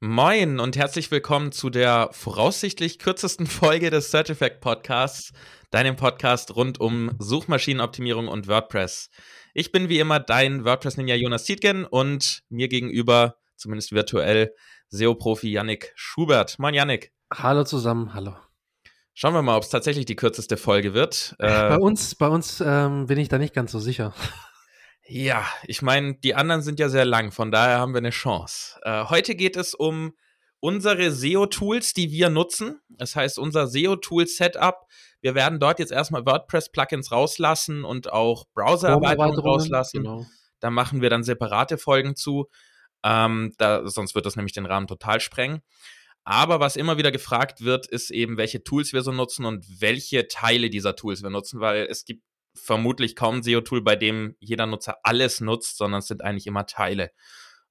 Moin 0.00 0.60
und 0.60 0.76
herzlich 0.76 1.10
willkommen 1.10 1.50
zu 1.50 1.70
der 1.70 2.10
voraussichtlich 2.12 3.00
kürzesten 3.00 3.46
Folge 3.48 3.90
des 3.90 4.12
Search 4.12 4.30
Effect 4.30 4.60
Podcasts, 4.60 5.32
deinem 5.72 5.96
Podcast 5.96 6.54
rund 6.54 6.78
um 6.78 7.10
Suchmaschinenoptimierung 7.18 8.28
und 8.28 8.46
WordPress. 8.46 9.10
Ich 9.54 9.72
bin 9.72 9.88
wie 9.88 9.98
immer 9.98 10.20
dein 10.20 10.64
WordPress-Ninja 10.64 11.16
Jonas 11.16 11.42
Tietgen 11.42 11.84
und 11.84 12.44
mir 12.48 12.68
gegenüber, 12.68 13.38
zumindest 13.56 13.90
virtuell, 13.90 14.54
SEO-Profi 14.90 15.50
Yannick 15.50 15.92
Schubert. 15.96 16.60
Moin 16.60 16.74
Yannick. 16.74 17.12
Hallo 17.34 17.64
zusammen, 17.64 18.14
hallo. 18.14 18.36
Schauen 19.14 19.34
wir 19.34 19.42
mal, 19.42 19.56
ob 19.56 19.64
es 19.64 19.70
tatsächlich 19.70 20.04
die 20.06 20.14
kürzeste 20.14 20.56
Folge 20.56 20.94
wird. 20.94 21.34
Äh, 21.40 21.70
bei 21.70 21.76
uns, 21.76 22.14
bei 22.14 22.28
uns 22.28 22.62
ähm, 22.64 23.06
bin 23.06 23.18
ich 23.18 23.28
da 23.28 23.38
nicht 23.38 23.52
ganz 23.52 23.72
so 23.72 23.80
sicher. 23.80 24.14
Ja, 25.10 25.46
ich 25.64 25.80
meine, 25.80 26.14
die 26.16 26.34
anderen 26.34 26.60
sind 26.60 26.78
ja 26.78 26.90
sehr 26.90 27.06
lang, 27.06 27.32
von 27.32 27.50
daher 27.50 27.78
haben 27.78 27.94
wir 27.94 27.98
eine 27.98 28.10
Chance. 28.10 28.78
Äh, 28.82 29.04
heute 29.04 29.34
geht 29.34 29.56
es 29.56 29.74
um 29.74 30.12
unsere 30.60 31.10
SEO-Tools, 31.10 31.94
die 31.94 32.10
wir 32.10 32.28
nutzen. 32.28 32.80
Das 32.90 33.16
heißt, 33.16 33.38
unser 33.38 33.66
SEO-Tool-Setup. 33.66 34.86
Wir 35.22 35.34
werden 35.34 35.60
dort 35.60 35.78
jetzt 35.78 35.92
erstmal 35.92 36.26
WordPress-Plugins 36.26 37.10
rauslassen 37.10 37.84
und 37.84 38.12
auch 38.12 38.44
Browser-Erweiterungen 38.54 39.38
rauslassen. 39.38 40.02
Genau. 40.02 40.26
Da 40.60 40.70
machen 40.70 41.00
wir 41.00 41.08
dann 41.08 41.22
separate 41.22 41.78
Folgen 41.78 42.14
zu. 42.14 42.46
Ähm, 43.02 43.54
da, 43.56 43.88
sonst 43.88 44.14
wird 44.14 44.26
das 44.26 44.36
nämlich 44.36 44.52
den 44.52 44.66
Rahmen 44.66 44.88
total 44.88 45.20
sprengen. 45.20 45.62
Aber 46.24 46.60
was 46.60 46.76
immer 46.76 46.98
wieder 46.98 47.10
gefragt 47.10 47.62
wird, 47.62 47.86
ist 47.86 48.10
eben, 48.10 48.36
welche 48.36 48.62
Tools 48.62 48.92
wir 48.92 49.02
so 49.02 49.12
nutzen 49.12 49.46
und 49.46 49.64
welche 49.80 50.28
Teile 50.28 50.68
dieser 50.68 50.94
Tools 50.94 51.22
wir 51.22 51.30
nutzen, 51.30 51.60
weil 51.60 51.86
es 51.88 52.04
gibt 52.04 52.22
vermutlich 52.58 53.16
kaum 53.16 53.36
ein 53.36 53.42
SEO-Tool, 53.42 53.82
bei 53.82 53.96
dem 53.96 54.36
jeder 54.40 54.66
Nutzer 54.66 54.98
alles 55.02 55.40
nutzt, 55.40 55.78
sondern 55.78 56.00
es 56.00 56.06
sind 56.06 56.22
eigentlich 56.22 56.46
immer 56.46 56.66
Teile. 56.66 57.10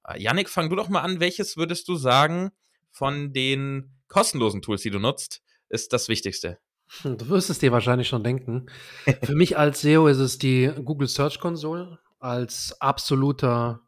Äh, 0.06 0.20
Yannick, 0.20 0.48
fang 0.48 0.70
du 0.70 0.76
doch 0.76 0.88
mal 0.88 1.00
an. 1.00 1.20
Welches 1.20 1.56
würdest 1.56 1.88
du 1.88 1.96
sagen 1.96 2.50
von 2.90 3.32
den 3.32 3.98
kostenlosen 4.08 4.62
Tools, 4.62 4.82
die 4.82 4.90
du 4.90 4.98
nutzt, 4.98 5.42
ist 5.68 5.92
das 5.92 6.08
Wichtigste? 6.08 6.58
Hm, 7.02 7.18
du 7.18 7.28
wirst 7.28 7.50
es 7.50 7.58
dir 7.58 7.72
wahrscheinlich 7.72 8.08
schon 8.08 8.24
denken. 8.24 8.66
Für 9.22 9.34
mich 9.34 9.58
als 9.58 9.82
SEO 9.82 10.06
ist 10.08 10.18
es 10.18 10.38
die 10.38 10.70
Google 10.84 11.08
Search 11.08 11.38
Console 11.38 11.98
als 12.18 12.80
absoluter, 12.80 13.82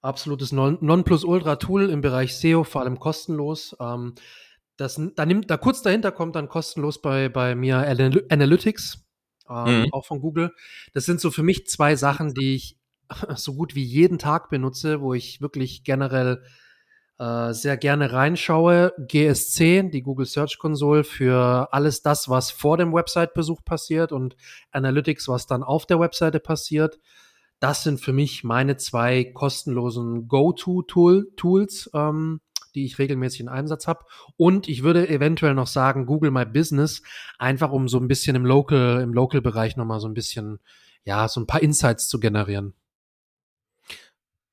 absolutes 0.00 0.52
Nonplusultra-Tool 0.52 1.90
im 1.90 2.00
Bereich 2.00 2.36
SEO, 2.36 2.64
vor 2.64 2.80
allem 2.80 2.98
kostenlos. 2.98 3.76
Ähm, 3.80 4.14
das, 4.76 5.00
da, 5.14 5.26
nimmt, 5.26 5.50
da 5.50 5.58
kurz 5.58 5.82
dahinter 5.82 6.10
kommt 6.10 6.34
dann 6.34 6.48
kostenlos 6.48 7.00
bei, 7.00 7.28
bei 7.28 7.54
mir 7.54 7.76
Analytics 8.30 9.04
ähm, 9.48 9.82
mhm. 9.82 9.92
auch 9.92 10.06
von 10.06 10.20
Google. 10.20 10.52
Das 10.92 11.04
sind 11.04 11.20
so 11.20 11.30
für 11.30 11.42
mich 11.42 11.66
zwei 11.66 11.96
Sachen, 11.96 12.34
die 12.34 12.54
ich 12.54 12.76
so 13.36 13.54
gut 13.54 13.74
wie 13.74 13.84
jeden 13.84 14.18
Tag 14.18 14.48
benutze, 14.48 15.00
wo 15.00 15.14
ich 15.14 15.40
wirklich 15.40 15.84
generell 15.84 16.42
äh, 17.18 17.52
sehr 17.52 17.76
gerne 17.76 18.12
reinschaue. 18.12 18.92
GSC, 18.98 19.90
die 19.90 20.02
Google 20.02 20.26
Search 20.26 20.58
Console, 20.58 21.04
für 21.04 21.68
alles 21.72 22.02
das, 22.02 22.28
was 22.28 22.50
vor 22.50 22.76
dem 22.76 22.92
Website-Besuch 22.92 23.64
passiert 23.64 24.12
und 24.12 24.36
Analytics, 24.70 25.28
was 25.28 25.46
dann 25.46 25.62
auf 25.62 25.86
der 25.86 26.00
Webseite 26.00 26.40
passiert. 26.40 26.98
Das 27.60 27.84
sind 27.84 28.00
für 28.00 28.12
mich 28.12 28.42
meine 28.42 28.76
zwei 28.76 29.22
kostenlosen 29.22 30.26
Go-To-Tools. 30.26 31.90
Ähm, 31.94 32.40
die 32.74 32.84
ich 32.84 32.98
regelmäßig 32.98 33.40
in 33.40 33.48
Einsatz 33.48 33.86
habe. 33.86 34.04
Und 34.36 34.68
ich 34.68 34.82
würde 34.82 35.08
eventuell 35.08 35.54
noch 35.54 35.66
sagen, 35.66 36.06
Google 36.06 36.30
My 36.30 36.44
Business, 36.44 37.02
einfach 37.38 37.70
um 37.70 37.88
so 37.88 37.98
ein 37.98 38.08
bisschen 38.08 38.36
im 38.36 38.46
Local, 38.46 39.00
im 39.02 39.12
Local-Bereich 39.12 39.76
nochmal 39.76 40.00
so 40.00 40.08
ein 40.08 40.14
bisschen, 40.14 40.58
ja, 41.04 41.28
so 41.28 41.40
ein 41.40 41.46
paar 41.46 41.62
Insights 41.62 42.08
zu 42.08 42.20
generieren. 42.20 42.74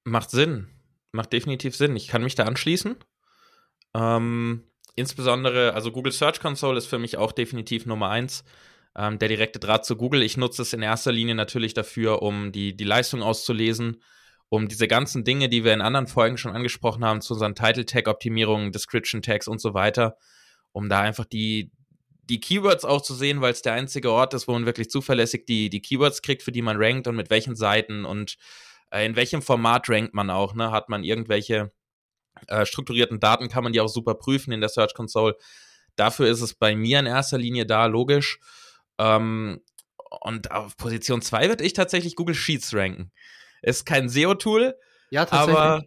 Macht 0.03 0.31
Sinn. 0.31 0.67
Macht 1.11 1.33
definitiv 1.33 1.75
Sinn. 1.75 1.95
Ich 1.95 2.07
kann 2.07 2.23
mich 2.23 2.35
da 2.35 2.45
anschließen. 2.45 2.95
Ähm, 3.95 4.63
insbesondere, 4.95 5.73
also 5.73 5.91
Google 5.91 6.11
Search 6.11 6.39
Console 6.39 6.77
ist 6.77 6.87
für 6.87 6.99
mich 6.99 7.17
auch 7.17 7.31
definitiv 7.31 7.85
Nummer 7.85 8.09
eins. 8.09 8.43
Ähm, 8.95 9.19
der 9.19 9.29
direkte 9.29 9.59
Draht 9.59 9.85
zu 9.85 9.95
Google. 9.95 10.21
Ich 10.23 10.37
nutze 10.37 10.61
es 10.61 10.73
in 10.73 10.81
erster 10.81 11.11
Linie 11.11 11.35
natürlich 11.35 11.73
dafür, 11.73 12.21
um 12.21 12.51
die, 12.51 12.75
die 12.75 12.83
Leistung 12.83 13.21
auszulesen 13.21 14.01
um 14.49 14.67
diese 14.67 14.87
ganzen 14.87 15.23
Dinge, 15.23 15.47
die 15.47 15.63
wir 15.63 15.73
in 15.73 15.81
anderen 15.81 16.07
Folgen 16.07 16.37
schon 16.37 16.55
angesprochen 16.55 17.05
haben, 17.05 17.21
zu 17.21 17.33
unseren 17.33 17.55
Title-Tag-Optimierungen, 17.55 18.71
Description-Tags 18.71 19.47
und 19.47 19.61
so 19.61 19.73
weiter, 19.73 20.17
um 20.71 20.89
da 20.89 21.01
einfach 21.01 21.25
die, 21.25 21.71
die 22.23 22.39
Keywords 22.39 22.83
auch 22.83 23.01
zu 23.01 23.13
sehen, 23.13 23.41
weil 23.41 23.51
es 23.51 23.61
der 23.61 23.73
einzige 23.73 24.11
Ort 24.11 24.33
ist, 24.33 24.47
wo 24.47 24.53
man 24.53 24.65
wirklich 24.65 24.89
zuverlässig 24.89 25.45
die, 25.45 25.69
die 25.69 25.81
Keywords 25.81 26.21
kriegt, 26.21 26.43
für 26.43 26.51
die 26.51 26.63
man 26.63 26.77
rankt 26.77 27.07
und 27.07 27.15
mit 27.15 27.29
welchen 27.29 27.55
Seiten 27.55 28.05
und 28.05 28.37
äh, 28.91 29.05
in 29.05 29.15
welchem 29.15 29.41
Format 29.41 29.87
rankt 29.89 30.13
man 30.13 30.29
auch. 30.29 30.55
Ne? 30.55 30.71
Hat 30.71 30.89
man 30.89 31.03
irgendwelche 31.03 31.71
äh, 32.47 32.65
strukturierten 32.65 33.19
Daten, 33.19 33.49
kann 33.49 33.63
man 33.63 33.73
die 33.73 33.81
auch 33.81 33.87
super 33.87 34.15
prüfen 34.15 34.51
in 34.51 34.61
der 34.61 34.69
Search 34.69 34.93
Console. 34.93 35.35
Dafür 35.95 36.27
ist 36.27 36.41
es 36.41 36.53
bei 36.55 36.75
mir 36.75 36.99
in 36.99 37.05
erster 37.05 37.37
Linie 37.37 37.65
da, 37.65 37.85
logisch. 37.85 38.39
Ähm, 38.97 39.61
und 40.21 40.51
auf 40.51 40.75
Position 40.77 41.21
2 41.21 41.49
würde 41.49 41.63
ich 41.63 41.73
tatsächlich 41.73 42.15
Google 42.15 42.35
Sheets 42.35 42.73
ranken. 42.73 43.11
Ist 43.61 43.85
kein 43.85 44.09
SEO-Tool, 44.09 44.75
ja, 45.11 45.25
tatsächlich. 45.25 45.57
aber, 45.57 45.83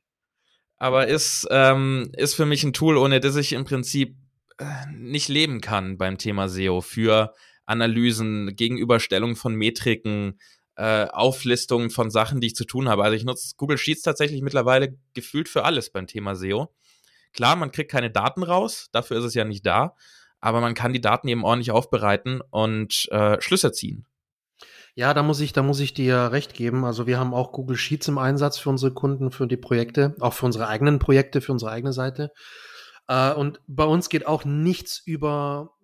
aber 0.78 1.06
ist, 1.06 1.46
ähm, 1.50 2.10
ist 2.16 2.34
für 2.34 2.46
mich 2.46 2.64
ein 2.64 2.72
Tool, 2.72 2.96
ohne 2.96 3.20
das 3.20 3.36
ich 3.36 3.52
im 3.52 3.64
Prinzip 3.64 4.16
äh, 4.58 4.64
nicht 4.92 5.28
leben 5.28 5.60
kann 5.60 5.98
beim 5.98 6.18
Thema 6.18 6.48
SEO 6.48 6.80
für 6.80 7.34
Analysen, 7.66 8.54
Gegenüberstellung 8.56 9.36
von 9.36 9.54
Metriken, 9.54 10.38
äh, 10.76 11.06
Auflistungen 11.06 11.90
von 11.90 12.10
Sachen, 12.10 12.40
die 12.40 12.48
ich 12.48 12.54
zu 12.54 12.64
tun 12.64 12.88
habe. 12.88 13.04
Also 13.04 13.16
ich 13.16 13.24
nutze 13.24 13.54
Google 13.56 13.78
Sheets 13.78 14.02
tatsächlich 14.02 14.42
mittlerweile 14.42 14.96
gefühlt 15.14 15.48
für 15.48 15.64
alles 15.64 15.90
beim 15.90 16.06
Thema 16.06 16.34
SEO. 16.34 16.74
Klar, 17.32 17.56
man 17.56 17.72
kriegt 17.72 17.90
keine 17.90 18.10
Daten 18.10 18.42
raus, 18.42 18.88
dafür 18.92 19.18
ist 19.18 19.24
es 19.24 19.34
ja 19.34 19.44
nicht 19.44 19.64
da, 19.64 19.94
aber 20.40 20.60
man 20.60 20.74
kann 20.74 20.92
die 20.92 21.00
Daten 21.00 21.28
eben 21.28 21.44
ordentlich 21.44 21.70
aufbereiten 21.70 22.40
und 22.50 23.08
äh, 23.10 23.40
Schlüsse 23.40 23.72
ziehen. 23.72 24.06
Ja, 24.94 25.14
da 25.14 25.22
muss 25.22 25.40
ich, 25.40 25.52
da 25.52 25.62
muss 25.62 25.80
ich 25.80 25.94
dir 25.94 26.32
recht 26.32 26.54
geben. 26.54 26.84
Also 26.84 27.06
wir 27.06 27.18
haben 27.18 27.32
auch 27.32 27.52
Google 27.52 27.76
Sheets 27.76 28.08
im 28.08 28.18
Einsatz 28.18 28.58
für 28.58 28.68
unsere 28.68 28.92
Kunden, 28.92 29.30
für 29.30 29.46
die 29.46 29.56
Projekte, 29.56 30.14
auch 30.20 30.34
für 30.34 30.46
unsere 30.46 30.68
eigenen 30.68 30.98
Projekte, 30.98 31.40
für 31.40 31.52
unsere 31.52 31.70
eigene 31.70 31.92
Seite. 31.92 32.32
Äh, 33.08 33.32
und 33.32 33.60
bei 33.66 33.84
uns 33.84 34.08
geht 34.10 34.26
auch 34.26 34.44
nichts 34.44 35.02
über, 35.04 35.74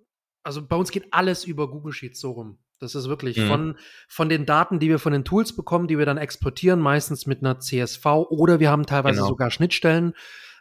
also 0.43 0.67
bei 0.67 0.77
uns 0.77 0.91
geht 0.91 1.07
alles 1.13 1.45
über 1.45 1.71
Google 1.71 1.93
Sheets 1.93 2.21
so 2.21 2.33
rum. 2.33 2.59
Das 2.81 2.95
ist 2.95 3.09
wirklich 3.09 3.39
mhm. 3.39 3.49
von, 3.49 3.79
von 4.09 4.29
den 4.29 4.47
Daten, 4.47 4.79
die 4.79 4.89
wir 4.89 4.99
von 4.99 5.13
den 5.13 5.25
Tools 5.25 5.57
bekommen, 5.57 5.89
die 5.89 5.99
wir 5.99 6.07
dann 6.07 6.19
exportieren, 6.19 6.79
meistens 6.81 7.27
mit 7.27 7.43
einer 7.43 7.59
CSV 7.59 8.05
oder 8.29 8.61
wir 8.61 8.71
haben 8.71 8.87
teilweise 8.87 9.17
genau. 9.17 9.29
sogar 9.29 9.51
Schnittstellen 9.51 10.15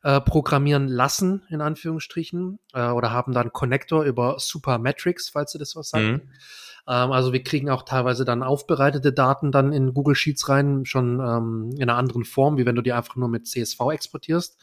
äh, 0.03 0.21
programmieren 0.21 0.87
lassen, 0.87 1.43
in 1.49 1.61
Anführungsstrichen, 1.61 2.59
äh, 2.73 2.89
oder 2.89 3.11
haben 3.11 3.33
dann 3.33 3.51
Connector 3.51 4.03
über 4.03 4.39
Supermetrics, 4.39 5.29
falls 5.29 5.51
du 5.51 5.59
das 5.59 5.75
was 5.75 5.89
sagt. 5.89 6.03
Mhm. 6.03 6.21
Ähm, 6.87 7.11
also 7.11 7.33
wir 7.33 7.43
kriegen 7.43 7.69
auch 7.69 7.83
teilweise 7.83 8.25
dann 8.25 8.43
aufbereitete 8.43 9.11
Daten 9.11 9.51
dann 9.51 9.73
in 9.73 9.93
Google 9.93 10.15
Sheets 10.15 10.49
rein, 10.49 10.85
schon 10.85 11.19
ähm, 11.19 11.71
in 11.75 11.83
einer 11.83 11.97
anderen 11.97 12.23
Form, 12.23 12.57
wie 12.57 12.65
wenn 12.65 12.75
du 12.75 12.81
die 12.81 12.93
einfach 12.93 13.15
nur 13.15 13.29
mit 13.29 13.47
CSV 13.47 13.79
exportierst. 13.91 14.57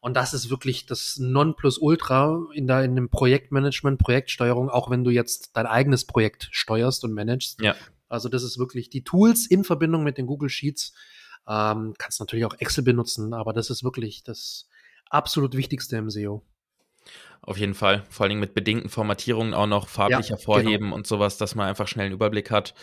Und 0.00 0.16
das 0.16 0.32
ist 0.32 0.48
wirklich 0.48 0.86
das 0.86 1.18
Nonplusultra 1.18 2.46
in, 2.54 2.66
der, 2.66 2.84
in 2.84 2.96
dem 2.96 3.10
Projektmanagement, 3.10 3.98
Projektsteuerung, 3.98 4.70
auch 4.70 4.90
wenn 4.90 5.04
du 5.04 5.10
jetzt 5.10 5.50
dein 5.54 5.66
eigenes 5.66 6.06
Projekt 6.06 6.48
steuerst 6.52 7.04
und 7.04 7.12
managst. 7.12 7.60
Ja. 7.60 7.76
Also 8.08 8.28
das 8.28 8.42
ist 8.42 8.58
wirklich 8.58 8.88
die 8.88 9.04
Tools 9.04 9.46
in 9.46 9.62
Verbindung 9.62 10.02
mit 10.02 10.16
den 10.16 10.26
Google 10.26 10.48
Sheets. 10.48 10.94
Ähm, 11.46 11.94
kannst 11.98 12.18
natürlich 12.18 12.46
auch 12.46 12.54
Excel 12.58 12.82
benutzen, 12.82 13.34
aber 13.34 13.52
das 13.52 13.68
ist 13.70 13.84
wirklich 13.84 14.24
das 14.24 14.68
absolut 15.10 15.54
Wichtigste 15.54 15.96
im 15.96 16.08
SEO. 16.08 16.44
Auf 17.42 17.56
jeden 17.56 17.74
Fall. 17.74 18.04
Vor 18.10 18.24
allen 18.24 18.30
Dingen 18.30 18.40
mit 18.40 18.54
bedingten 18.54 18.90
Formatierungen 18.90 19.54
auch 19.54 19.66
noch 19.66 19.88
farblich 19.88 20.28
ja, 20.28 20.36
hervorheben 20.36 20.86
genau. 20.86 20.96
und 20.96 21.06
sowas, 21.06 21.38
dass 21.38 21.54
man 21.54 21.68
einfach 21.68 21.88
schnell 21.88 22.06
einen 22.06 22.14
Überblick 22.14 22.50
hat. 22.50 22.74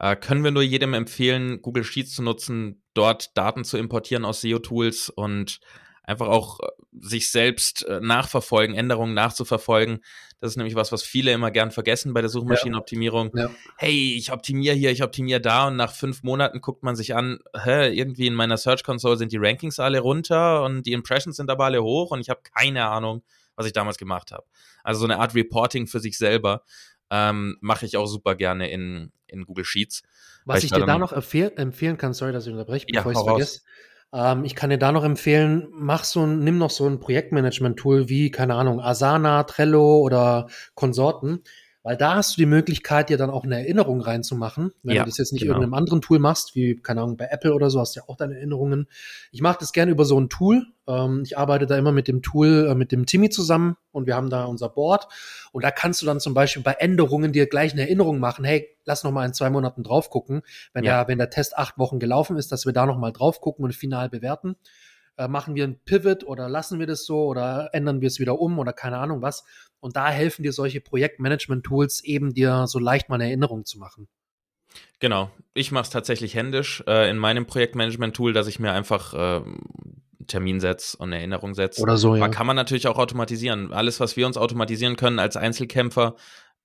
Äh, 0.00 0.16
können 0.16 0.42
wir 0.42 0.50
nur 0.50 0.62
jedem 0.62 0.94
empfehlen, 0.94 1.62
Google 1.62 1.84
Sheets 1.84 2.14
zu 2.14 2.22
nutzen, 2.22 2.82
dort 2.94 3.36
Daten 3.36 3.64
zu 3.64 3.78
importieren 3.78 4.24
aus 4.24 4.40
SEO-Tools 4.40 5.10
und 5.10 5.60
einfach 6.02 6.26
auch 6.26 6.58
äh, 6.60 6.66
sich 7.00 7.30
selbst 7.30 7.86
äh, 7.86 8.00
nachverfolgen, 8.00 8.74
Änderungen 8.74 9.14
nachzuverfolgen. 9.14 10.00
Das 10.40 10.52
ist 10.52 10.56
nämlich 10.56 10.74
was, 10.74 10.90
was 10.90 11.02
viele 11.02 11.32
immer 11.32 11.50
gern 11.50 11.70
vergessen 11.70 12.14
bei 12.14 12.22
der 12.22 12.30
Suchmaschinenoptimierung. 12.30 13.30
Ja. 13.34 13.44
Ja. 13.44 13.50
Hey, 13.76 14.16
ich 14.16 14.32
optimiere 14.32 14.74
hier, 14.74 14.90
ich 14.90 15.02
optimiere 15.02 15.40
da 15.40 15.68
und 15.68 15.76
nach 15.76 15.92
fünf 15.92 16.22
Monaten 16.22 16.60
guckt 16.60 16.82
man 16.82 16.96
sich 16.96 17.14
an, 17.14 17.38
hä, 17.54 17.90
irgendwie 17.90 18.26
in 18.26 18.34
meiner 18.34 18.56
Search 18.56 18.82
Console 18.82 19.18
sind 19.18 19.32
die 19.32 19.38
Rankings 19.38 19.78
alle 19.78 20.00
runter 20.00 20.64
und 20.64 20.84
die 20.84 20.92
Impressions 20.92 21.36
sind 21.36 21.50
aber 21.50 21.66
alle 21.66 21.82
hoch 21.82 22.10
und 22.10 22.20
ich 22.20 22.30
habe 22.30 22.40
keine 22.54 22.86
Ahnung, 22.88 23.22
was 23.60 23.66
ich 23.66 23.72
damals 23.74 23.98
gemacht 23.98 24.32
habe. 24.32 24.44
Also 24.82 25.00
so 25.00 25.06
eine 25.06 25.18
Art 25.18 25.34
Reporting 25.34 25.86
für 25.86 26.00
sich 26.00 26.16
selber 26.16 26.64
ähm, 27.10 27.58
mache 27.60 27.84
ich 27.84 27.96
auch 27.98 28.06
super 28.06 28.34
gerne 28.34 28.70
in, 28.70 29.12
in 29.26 29.44
Google 29.44 29.64
Sheets. 29.64 30.02
Was 30.46 30.64
ich, 30.64 30.72
dir 30.72 30.86
da 30.86 30.98
noch 30.98 31.12
empfehlen 31.12 31.98
kann, 31.98 32.14
sorry, 32.14 32.32
dass 32.32 32.46
ich 32.46 32.52
unterbreche, 32.52 32.86
bevor 32.90 33.12
ja, 33.12 33.12
ich 33.12 33.18
es 33.18 33.24
vergesse. 33.24 33.60
Ähm, 34.12 34.44
ich 34.44 34.54
kann 34.54 34.70
dir 34.70 34.78
da 34.78 34.92
noch 34.92 35.04
empfehlen, 35.04 35.68
mach 35.72 36.04
so 36.04 36.24
ein, 36.24 36.40
nimm 36.40 36.56
noch 36.56 36.70
so 36.70 36.86
ein 36.86 36.98
Projektmanagement-Tool 36.98 38.08
wie, 38.08 38.30
keine 38.30 38.54
Ahnung, 38.54 38.80
Asana, 38.80 39.44
Trello 39.44 39.98
oder 39.98 40.48
Konsorten, 40.74 41.44
Weil 41.82 41.96
da 41.96 42.16
hast 42.16 42.36
du 42.36 42.40
die 42.42 42.46
Möglichkeit, 42.46 43.08
dir 43.08 43.16
dann 43.16 43.30
auch 43.30 43.44
eine 43.44 43.58
Erinnerung 43.58 44.02
reinzumachen. 44.02 44.72
Wenn 44.82 44.96
ja, 44.96 45.02
du 45.02 45.08
das 45.08 45.16
jetzt 45.16 45.32
nicht 45.32 45.42
genau. 45.42 45.54
irgendeinem 45.54 45.74
anderen 45.74 46.02
Tool 46.02 46.18
machst, 46.18 46.54
wie, 46.54 46.76
keine 46.76 47.00
Ahnung, 47.00 47.16
bei 47.16 47.28
Apple 47.30 47.54
oder 47.54 47.70
so, 47.70 47.80
hast 47.80 47.96
du 47.96 48.00
ja 48.00 48.04
auch 48.06 48.16
deine 48.16 48.34
Erinnerungen. 48.36 48.86
Ich 49.32 49.40
mache 49.40 49.56
das 49.60 49.72
gerne 49.72 49.90
über 49.90 50.04
so 50.04 50.20
ein 50.20 50.28
Tool. 50.28 50.66
Ähm, 50.86 51.22
ich 51.24 51.38
arbeite 51.38 51.66
da 51.66 51.78
immer 51.78 51.92
mit 51.92 52.06
dem 52.06 52.20
Tool, 52.20 52.68
äh, 52.70 52.74
mit 52.74 52.92
dem 52.92 53.06
Timmy 53.06 53.30
zusammen 53.30 53.78
und 53.92 54.06
wir 54.06 54.14
haben 54.14 54.28
da 54.28 54.44
unser 54.44 54.68
Board. 54.68 55.08
Und 55.52 55.64
da 55.64 55.70
kannst 55.70 56.02
du 56.02 56.06
dann 56.06 56.20
zum 56.20 56.34
Beispiel 56.34 56.62
bei 56.62 56.72
Änderungen 56.72 57.32
dir 57.32 57.46
gleich 57.46 57.72
eine 57.72 57.82
Erinnerung 57.82 58.18
machen. 58.18 58.44
Hey, 58.44 58.76
lass 58.84 59.02
noch 59.02 59.12
mal 59.12 59.24
in 59.24 59.32
zwei 59.32 59.48
Monaten 59.48 59.82
drauf 59.82 60.10
gucken, 60.10 60.42
wenn, 60.74 60.84
ja. 60.84 60.98
der, 60.98 61.08
wenn 61.08 61.18
der 61.18 61.30
Test 61.30 61.56
acht 61.56 61.78
Wochen 61.78 61.98
gelaufen 61.98 62.36
ist, 62.36 62.52
dass 62.52 62.66
wir 62.66 62.74
da 62.74 62.84
noch 62.84 62.98
mal 62.98 63.12
drauf 63.12 63.40
gucken 63.40 63.64
und 63.64 63.74
final 63.74 64.10
bewerten. 64.10 64.56
Äh, 65.16 65.28
machen 65.28 65.54
wir 65.54 65.64
ein 65.64 65.78
Pivot 65.84 66.24
oder 66.24 66.48
lassen 66.48 66.78
wir 66.78 66.86
das 66.86 67.04
so 67.04 67.24
oder 67.26 67.70
ändern 67.72 68.00
wir 68.00 68.06
es 68.06 68.20
wieder 68.20 68.38
um 68.40 68.58
oder 68.58 68.72
keine 68.72 68.98
Ahnung 68.98 69.22
was. 69.22 69.44
Und 69.80 69.96
da 69.96 70.10
helfen 70.10 70.42
dir 70.42 70.52
solche 70.52 70.80
Projektmanagement-Tools 70.80 72.04
eben 72.04 72.34
dir 72.34 72.66
so 72.66 72.78
leicht 72.78 73.08
mal 73.08 73.16
eine 73.16 73.28
Erinnerung 73.28 73.64
zu 73.64 73.78
machen. 73.78 74.08
Genau. 74.98 75.30
Ich 75.54 75.72
mache 75.72 75.84
es 75.84 75.90
tatsächlich 75.90 76.34
händisch 76.34 76.84
äh, 76.86 77.10
in 77.10 77.16
meinem 77.16 77.46
Projektmanagement-Tool, 77.46 78.32
dass 78.32 78.46
ich 78.46 78.60
mir 78.60 78.72
einfach 78.72 79.14
äh, 79.14 79.42
Termin 80.26 80.60
setze 80.60 80.96
und 80.98 81.08
eine 81.08 81.18
Erinnerung 81.18 81.54
setze. 81.54 81.82
Oder 81.82 81.96
so, 81.96 82.14
ja. 82.14 82.28
kann 82.28 82.46
man 82.46 82.56
natürlich 82.56 82.86
auch 82.86 82.98
automatisieren. 82.98 83.72
Alles, 83.72 84.00
was 84.00 84.16
wir 84.16 84.26
uns 84.26 84.36
automatisieren 84.36 84.96
können 84.96 85.18
als 85.18 85.36
Einzelkämpfer, 85.36 86.16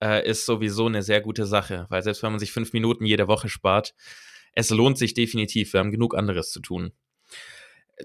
äh, 0.04 0.28
ist 0.30 0.46
sowieso 0.46 0.86
eine 0.86 1.02
sehr 1.02 1.22
gute 1.22 1.46
Sache, 1.46 1.86
weil 1.90 2.04
selbst 2.04 2.22
wenn 2.22 2.32
man 2.32 2.40
sich 2.40 2.52
fünf 2.52 2.74
Minuten 2.74 3.06
jede 3.06 3.28
Woche 3.28 3.50
spart, 3.50 3.94
es 4.54 4.70
lohnt 4.70 4.98
sich 4.98 5.14
definitiv. 5.14 5.74
Wir 5.74 5.80
haben 5.80 5.92
genug 5.92 6.16
anderes 6.16 6.52
zu 6.52 6.60
tun. 6.60 6.92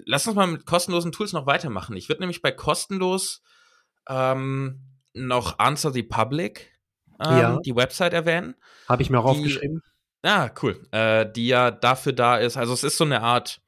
Lass 0.05 0.25
uns 0.25 0.35
mal 0.35 0.47
mit 0.47 0.65
kostenlosen 0.65 1.11
Tools 1.11 1.33
noch 1.33 1.45
weitermachen. 1.45 1.97
Ich 1.97 2.07
würde 2.07 2.21
nämlich 2.21 2.41
bei 2.41 2.51
kostenlos 2.51 3.41
ähm, 4.07 4.79
noch 5.13 5.59
Answer 5.59 5.91
the 5.91 6.03
Public, 6.03 6.71
ähm, 7.23 7.37
ja. 7.37 7.59
die 7.63 7.75
Website 7.75 8.13
erwähnen. 8.13 8.55
Habe 8.87 9.01
ich 9.01 9.09
mir 9.09 9.19
auch 9.19 9.33
die, 9.33 9.39
aufgeschrieben. 9.39 9.81
Ah, 10.23 10.49
cool. 10.61 10.79
Äh, 10.91 11.31
die 11.31 11.47
ja 11.47 11.71
dafür 11.71 12.13
da 12.13 12.37
ist. 12.37 12.57
Also 12.57 12.73
es 12.73 12.83
ist 12.83 12.97
so 12.97 13.03
eine 13.03 13.21
Art, 13.21 13.61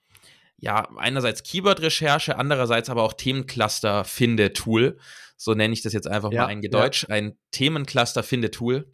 ja, 0.57 0.87
einerseits 0.97 1.43
Keyword-Recherche, 1.43 2.37
andererseits 2.37 2.89
aber 2.89 3.03
auch 3.03 3.13
Themencluster-Finde-Tool. 3.13 4.97
So 5.35 5.53
nenne 5.53 5.73
ich 5.73 5.81
das 5.81 5.93
jetzt 5.93 6.07
einfach 6.07 6.31
ja, 6.31 6.43
mal 6.43 6.47
eingedeutscht. 6.47 7.09
Ja. 7.09 7.15
Ein 7.15 7.37
Themencluster-Finde-Tool. 7.51 8.87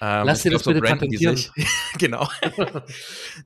Ähm, 0.00 0.26
Lass 0.26 0.42
dir 0.42 0.50
das 0.50 0.64
bitte 0.64 0.80
so 0.80 0.84
patentieren. 0.84 1.38
genau. 1.98 2.28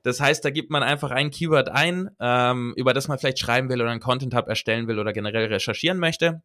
das 0.03 0.19
heißt, 0.19 0.43
da 0.43 0.49
gibt 0.49 0.71
man 0.71 0.81
einfach 0.81 1.11
ein 1.11 1.29
Keyword 1.29 1.69
ein, 1.69 2.09
ähm, 2.19 2.73
über 2.75 2.93
das 2.93 3.07
man 3.07 3.19
vielleicht 3.19 3.39
schreiben 3.39 3.69
will 3.69 3.79
oder 3.79 3.91
einen 3.91 3.99
Content-Hub 3.99 4.47
erstellen 4.47 4.87
will 4.87 4.97
oder 4.97 5.13
generell 5.13 5.45
recherchieren 5.45 5.99
möchte. 5.99 6.41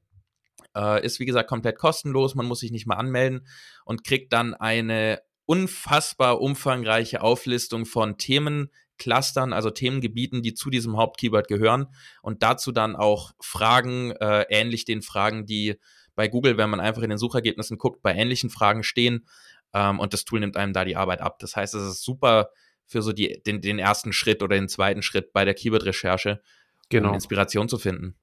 Äh, 0.76 1.04
ist 1.04 1.20
wie 1.20 1.26
gesagt 1.26 1.48
komplett 1.48 1.78
kostenlos, 1.78 2.34
man 2.34 2.46
muss 2.46 2.60
sich 2.60 2.70
nicht 2.70 2.86
mal 2.86 2.96
anmelden 2.96 3.46
und 3.84 4.04
kriegt 4.04 4.32
dann 4.32 4.54
eine 4.54 5.20
unfassbar 5.44 6.40
umfangreiche 6.40 7.20
Auflistung 7.20 7.84
von 7.84 8.16
Themenclustern, 8.16 9.52
also 9.52 9.70
Themengebieten, 9.70 10.42
die 10.42 10.54
zu 10.54 10.70
diesem 10.70 10.96
Hauptkeyword 10.96 11.48
gehören 11.48 11.88
und 12.22 12.42
dazu 12.42 12.72
dann 12.72 12.96
auch 12.96 13.32
Fragen, 13.40 14.12
äh, 14.12 14.46
ähnlich 14.48 14.84
den 14.84 15.02
Fragen, 15.02 15.44
die 15.46 15.78
bei 16.14 16.28
Google, 16.28 16.56
wenn 16.56 16.70
man 16.70 16.80
einfach 16.80 17.02
in 17.02 17.10
den 17.10 17.18
Suchergebnissen 17.18 17.78
guckt, 17.78 18.02
bei 18.02 18.14
ähnlichen 18.14 18.50
Fragen 18.50 18.82
stehen. 18.82 19.26
Ähm, 19.72 19.98
und 19.98 20.12
das 20.12 20.24
Tool 20.24 20.40
nimmt 20.40 20.56
einem 20.56 20.72
da 20.72 20.84
die 20.84 20.96
Arbeit 20.96 21.20
ab. 21.20 21.38
Das 21.38 21.56
heißt, 21.56 21.74
es 21.74 21.82
ist 21.82 22.02
super 22.02 22.50
für 22.86 23.02
so 23.02 23.12
die, 23.12 23.42
den, 23.46 23.60
den 23.60 23.78
ersten 23.78 24.12
Schritt 24.12 24.42
oder 24.42 24.56
den 24.56 24.68
zweiten 24.68 25.02
Schritt 25.02 25.32
bei 25.32 25.44
der 25.44 25.54
Keyword-Recherche, 25.54 26.42
genau. 26.90 27.08
um 27.08 27.14
Inspiration 27.14 27.68
zu 27.68 27.78
finden. 27.78 28.16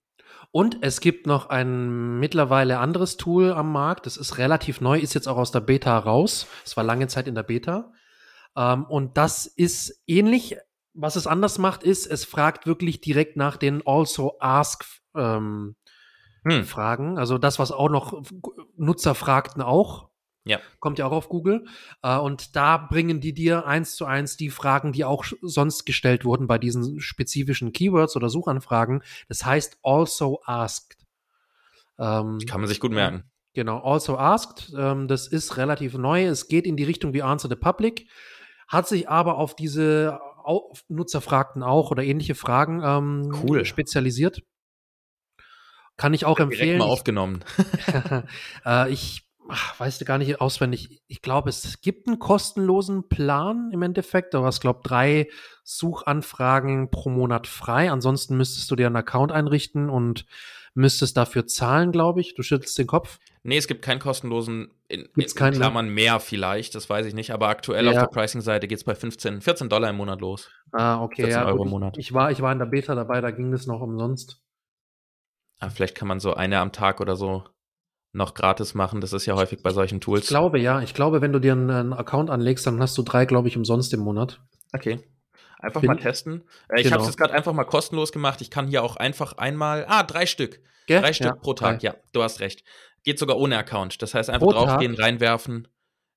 Und 0.51 0.79
es 0.81 0.99
gibt 0.99 1.27
noch 1.27 1.49
ein 1.49 2.19
mittlerweile 2.19 2.79
anderes 2.79 3.17
Tool 3.17 3.53
am 3.53 3.71
Markt. 3.71 4.05
Das 4.05 4.17
ist 4.17 4.37
relativ 4.37 4.81
neu, 4.81 4.97
ist 4.99 5.13
jetzt 5.13 5.27
auch 5.27 5.37
aus 5.37 5.51
der 5.51 5.59
Beta 5.59 5.97
raus. 5.97 6.47
Es 6.65 6.75
war 6.75 6.83
lange 6.83 7.07
Zeit 7.07 7.27
in 7.27 7.35
der 7.35 7.43
Beta. 7.43 7.93
Ähm, 8.55 8.85
und 8.85 9.17
das 9.17 9.45
ist 9.45 10.01
ähnlich. 10.07 10.57
Was 10.95 11.15
es 11.15 11.27
anders 11.27 11.59
macht, 11.59 11.83
ist, 11.83 12.07
es 12.07 12.25
fragt 12.25 12.65
wirklich 12.65 12.99
direkt 12.99 13.37
nach 13.37 13.57
den 13.57 13.85
Also 13.85 14.37
Ask 14.39 14.85
ähm, 15.15 15.75
hm. 16.43 16.65
Fragen. 16.65 17.17
Also 17.17 17.37
das, 17.37 17.59
was 17.59 17.71
auch 17.71 17.89
noch 17.89 18.23
Nutzer 18.75 19.13
fragten, 19.15 19.61
auch. 19.61 20.08
Ja. 20.45 20.59
Kommt 20.79 20.99
ja 20.99 21.05
auch 21.05 21.11
auf 21.11 21.29
Google. 21.29 21.65
Äh, 22.01 22.17
und 22.17 22.55
da 22.55 22.77
bringen 22.77 23.19
die 23.19 23.33
dir 23.33 23.65
eins 23.65 23.95
zu 23.95 24.05
eins 24.05 24.37
die 24.37 24.49
Fragen, 24.49 24.91
die 24.91 25.05
auch 25.05 25.25
sonst 25.41 25.85
gestellt 25.85 26.25
wurden 26.25 26.47
bei 26.47 26.57
diesen 26.57 26.99
spezifischen 26.99 27.71
Keywords 27.71 28.15
oder 28.15 28.29
Suchanfragen. 28.29 29.03
Das 29.27 29.45
heißt 29.45 29.79
also 29.83 30.41
asked. 30.45 30.97
Ähm, 31.97 32.39
Kann 32.47 32.61
man 32.61 32.67
sich 32.67 32.79
gut 32.79 32.91
merken. 32.91 33.23
Genau, 33.53 33.79
also 33.79 34.17
asked. 34.17 34.73
Ähm, 34.77 35.07
das 35.07 35.27
ist 35.27 35.57
relativ 35.57 35.95
neu. 35.95 36.25
Es 36.25 36.47
geht 36.47 36.65
in 36.65 36.77
die 36.77 36.83
Richtung 36.83 37.13
wie 37.13 37.21
Answer 37.21 37.49
the 37.49 37.55
Public, 37.55 38.07
hat 38.67 38.87
sich 38.87 39.09
aber 39.09 39.37
auf 39.37 39.55
diese 39.55 40.19
auf 40.43 40.83
Nutzerfragten 40.87 41.61
auch 41.61 41.91
oder 41.91 42.03
ähnliche 42.03 42.33
Fragen 42.33 42.81
ähm, 42.83 43.35
cool. 43.43 43.65
spezialisiert. 43.65 44.41
Kann 45.97 46.13
ich 46.13 46.25
auch 46.25 46.39
empfehlen. 46.39 46.61
Direkt 46.61 46.79
mal 46.79 46.85
aufgenommen. 46.85 47.43
äh, 48.65 48.89
ich 48.89 49.28
ach, 49.49 49.79
weißt 49.79 50.01
du 50.01 50.05
gar 50.05 50.17
nicht 50.17 50.39
auswendig. 50.41 51.01
Ich 51.07 51.21
glaube, 51.21 51.49
es 51.49 51.81
gibt 51.81 52.07
einen 52.07 52.19
kostenlosen 52.19 53.09
Plan 53.09 53.69
im 53.73 53.81
Endeffekt, 53.81 54.35
aber 54.35 54.49
ich 54.49 54.59
glaube, 54.59 54.81
drei 54.83 55.29
Suchanfragen 55.63 56.89
pro 56.91 57.09
Monat 57.09 57.47
frei. 57.47 57.91
Ansonsten 57.91 58.37
müsstest 58.37 58.69
du 58.71 58.75
dir 58.75 58.87
einen 58.87 58.95
Account 58.95 59.31
einrichten 59.31 59.89
und 59.89 60.25
müsstest 60.73 61.17
dafür 61.17 61.47
zahlen, 61.47 61.91
glaube 61.91 62.21
ich. 62.21 62.35
Du 62.35 62.43
schüttelst 62.43 62.77
den 62.77 62.87
Kopf. 62.87 63.19
Nee, 63.43 63.57
es 63.57 63.67
gibt 63.67 63.81
keinen 63.81 63.99
kostenlosen, 63.99 64.71
in, 64.87 65.07
Gibt's 65.15 65.33
in, 65.33 65.47
in 65.47 65.53
Klammern 65.53 65.89
mehr 65.89 66.19
vielleicht, 66.19 66.75
das 66.75 66.89
weiß 66.89 67.05
ich 67.05 67.13
nicht, 67.13 67.31
aber 67.31 67.47
aktuell 67.47 67.85
ja. 67.85 67.91
auf 67.91 67.97
der 67.97 68.07
Pricing-Seite 68.07 68.67
geht 68.67 68.79
es 68.79 68.83
bei 68.83 68.95
15, 68.95 69.41
14 69.41 69.69
Dollar 69.69 69.89
im 69.89 69.97
Monat 69.97 70.19
los. 70.19 70.49
Ah, 70.71 71.01
okay. 71.01 71.23
14 71.23 71.31
ja, 71.31 71.45
Euro 71.47 71.63
im 71.63 71.69
Monat. 71.69 71.97
Ich, 71.97 72.07
ich, 72.07 72.13
war, 72.13 72.31
ich 72.31 72.41
war 72.41 72.51
in 72.51 72.59
der 72.59 72.65
Beta 72.65 72.95
dabei, 72.95 73.21
da 73.21 73.31
ging 73.31 73.51
das 73.51 73.65
noch 73.65 73.81
umsonst. 73.81 74.41
Ah, 75.59 75.69
vielleicht 75.69 75.95
kann 75.95 76.07
man 76.07 76.19
so 76.19 76.33
eine 76.33 76.59
am 76.59 76.71
Tag 76.71 77.01
oder 77.01 77.15
so 77.15 77.43
noch 78.11 78.33
gratis 78.33 78.73
machen. 78.73 79.01
Das 79.01 79.13
ist 79.13 79.25
ja 79.25 79.35
häufig 79.35 79.61
bei 79.61 79.71
solchen 79.71 80.01
Tools. 80.01 80.23
Ich 80.23 80.29
glaube, 80.29 80.59
ja. 80.59 80.81
Ich 80.81 80.93
glaube, 80.93 81.21
wenn 81.21 81.31
du 81.31 81.39
dir 81.39 81.53
einen, 81.53 81.69
einen 81.69 81.93
Account 81.93 82.29
anlegst, 82.29 82.65
dann 82.65 82.81
hast 82.81 82.97
du 82.97 83.03
drei, 83.03 83.25
glaube 83.25 83.47
ich, 83.47 83.57
umsonst 83.57 83.93
im 83.93 83.99
Monat. 83.99 84.41
Okay. 84.73 84.99
Einfach 85.59 85.81
Bin, 85.81 85.89
mal 85.89 85.97
testen. 85.97 86.43
Äh, 86.69 86.77
ich 86.77 86.83
genau. 86.83 86.95
habe 86.95 87.01
es 87.03 87.09
jetzt 87.09 87.17
gerade 87.17 87.33
einfach 87.33 87.53
mal 87.53 87.65
kostenlos 87.65 88.11
gemacht. 88.11 88.41
Ich 88.41 88.49
kann 88.49 88.67
hier 88.67 88.83
auch 88.83 88.95
einfach 88.95 89.33
einmal, 89.33 89.85
ah, 89.87 90.03
drei 90.03 90.25
Stück. 90.25 90.61
Gell? 90.87 91.01
Drei 91.01 91.13
Stück 91.13 91.27
ja, 91.27 91.35
pro 91.35 91.53
Tag. 91.53 91.79
Drei. 91.79 91.89
Ja, 91.89 91.95
du 92.13 92.23
hast 92.23 92.39
recht. 92.39 92.63
Geht 93.03 93.19
sogar 93.19 93.37
ohne 93.37 93.57
Account. 93.57 94.01
Das 94.01 94.13
heißt, 94.13 94.29
einfach 94.29 94.47
pro 94.47 94.53
draufgehen, 94.53 94.95
Tag? 94.95 95.05
reinwerfen. 95.05 95.67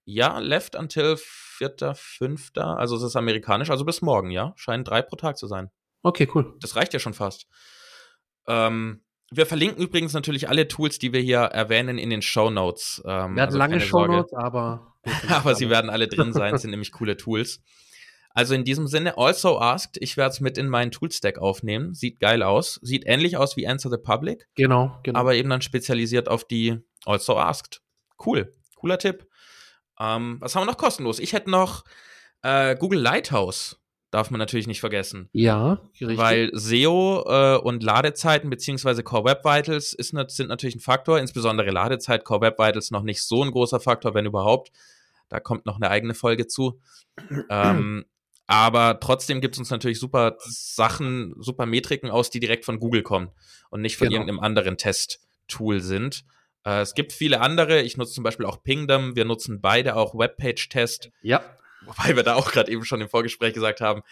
Ja, 0.05 0.39
left 0.39 0.75
until 0.77 1.17
4., 1.17 1.95
5. 1.95 2.53
Also 2.57 2.97
es 2.97 3.03
ist 3.03 3.17
amerikanisch, 3.17 3.71
also 3.71 3.85
bis 3.85 4.03
morgen, 4.03 4.31
ja. 4.31 4.53
Scheinen 4.57 4.85
drei 4.85 5.03
pro 5.03 5.17
Tag 5.17 5.37
zu 5.37 5.47
sein. 5.47 5.71
Okay, 6.03 6.29
cool. 6.35 6.57
Das 6.61 6.75
reicht 6.75 6.93
ja 6.93 6.99
schon 6.99 7.15
fast. 7.15 7.47
Ähm, 8.49 9.05
wir 9.35 9.47
verlinken 9.47 9.83
übrigens 9.83 10.13
natürlich 10.13 10.49
alle 10.49 10.69
Tools, 10.69 10.99
die 10.99 11.13
wir 11.13 11.21
hier 11.21 11.39
erwähnen, 11.39 11.99
in 11.99 12.11
den 12.11 12.23
Show 12.23 12.51
Notes. 12.51 13.03
Ähm, 13.05 13.11
wir 13.11 13.21
hatten 13.21 13.39
also 13.41 13.59
lange 13.59 13.81
Show 13.81 14.07
Notes, 14.07 14.33
aber. 14.35 14.95
aber 15.29 15.55
sie 15.55 15.69
werden 15.69 15.91
alle 15.91 16.09
drin 16.09 16.33
sein, 16.33 16.57
sind 16.59 16.71
nämlich 16.71 16.93
coole 16.93 17.17
Tools. 17.17 17.61
Also 18.35 18.55
in 18.55 18.65
diesem 18.65 18.87
Sinne, 18.87 19.19
also 19.19 19.61
asked, 19.61 19.99
ich 20.01 20.17
werde 20.17 20.31
es 20.31 20.41
mit 20.41 20.57
in 20.57 20.69
meinen 20.69 20.91
Toolstack 20.91 21.39
aufnehmen. 21.39 21.93
Sieht 21.93 22.19
geil 22.19 22.43
aus. 22.43 22.79
Sieht 22.83 23.05
ähnlich 23.07 23.37
aus 23.37 23.57
wie 23.57 23.67
Answer 23.67 23.91
the 23.91 23.99
Public. 23.99 24.49
Genau, 24.55 24.99
genau. 25.03 25.19
Aber 25.19 25.35
eben 25.35 25.51
dann 25.51 25.61
spezialisiert 25.61 26.29
auf 26.29 26.45
die 26.45 26.79
also 27.05 27.37
asked. 27.37 27.83
Cool. 28.25 28.51
Cooler 28.77 28.99
Tipp. 28.99 29.27
Ähm, 30.01 30.39
was 30.41 30.55
haben 30.55 30.63
wir 30.63 30.71
noch 30.71 30.79
kostenlos? 30.79 31.19
Ich 31.19 31.35
hätte 31.35 31.51
noch 31.51 31.85
äh, 32.43 32.75
Google 32.77 33.01
Lighthouse 33.01 33.82
darf 34.13 34.31
man 34.31 34.39
natürlich 34.39 34.67
nicht 34.67 34.81
vergessen. 34.81 35.31
Ja, 35.33 35.81
richtig. 36.01 36.19
Weil 36.19 36.51
SEO 36.53 37.25
äh, 37.27 37.57
und 37.57 37.83
Ladezeiten 37.83 38.51
beziehungsweise 38.51 39.03
Core 39.03 39.25
Web 39.25 39.45
Vitals 39.45 39.95
ist, 39.95 40.15
sind 40.29 40.49
natürlich 40.49 40.77
ein 40.77 40.81
Faktor, 40.81 41.19
insbesondere 41.19 41.71
Ladezeit, 41.71 42.25
Core 42.25 42.43
Web 42.43 42.59
Vitals 42.59 42.91
noch 42.91 43.03
nicht 43.03 43.23
so 43.23 43.43
ein 43.43 43.51
großer 43.51 43.81
Faktor, 43.81 44.15
wenn 44.15 44.27
überhaupt. 44.27 44.71
Da 45.31 45.41
kommt 45.41 45.65
noch 45.65 45.77
eine 45.77 45.91
eigene 45.91 46.13
Folge 46.13 46.47
zu. 46.47 46.79
ähm, 47.49 48.05
aber 48.47 49.01
trotzdem 49.01 49.41
gibt 49.41 49.55
es 49.55 49.61
uns 49.61 49.71
natürlich 49.71 49.99
super 49.99 50.37
Sachen, 50.41 51.35
super 51.39 51.65
Metriken 51.65 52.11
aus, 52.11 52.29
die 52.29 52.41
direkt 52.41 52.67
von 52.67 52.79
Google 52.79 53.03
kommen 53.03 53.31
und 53.71 53.81
nicht 53.81 53.97
von 53.97 54.09
genau. 54.09 54.21
irgendeinem 54.21 54.41
anderen 54.41 54.77
Test-Tool 54.77 55.81
sind. 55.81 56.27
Äh, 56.67 56.83
es 56.83 56.95
gibt 56.95 57.15
viele 57.15 57.41
andere. 57.41 57.81
Ich 57.81 57.97
nutze 57.97 58.13
zum 58.13 58.25
Beispiel 58.25 58.45
auch 58.45 58.63
Pingdom. 58.63 59.17
Wir 59.17 59.25
nutzen 59.25 59.63
beide 59.63 59.97
auch 59.97 60.15
Webpage-Test. 60.15 61.11
Ja. 61.23 61.43
Wobei 61.87 62.17
wir 62.17 62.23
da 62.23 62.35
auch 62.35 62.51
gerade 62.51 62.71
eben 62.71 62.85
schon 62.85 63.01
im 63.01 63.09
Vorgespräch 63.09 63.55
gesagt 63.55 63.81
haben, 63.81 64.03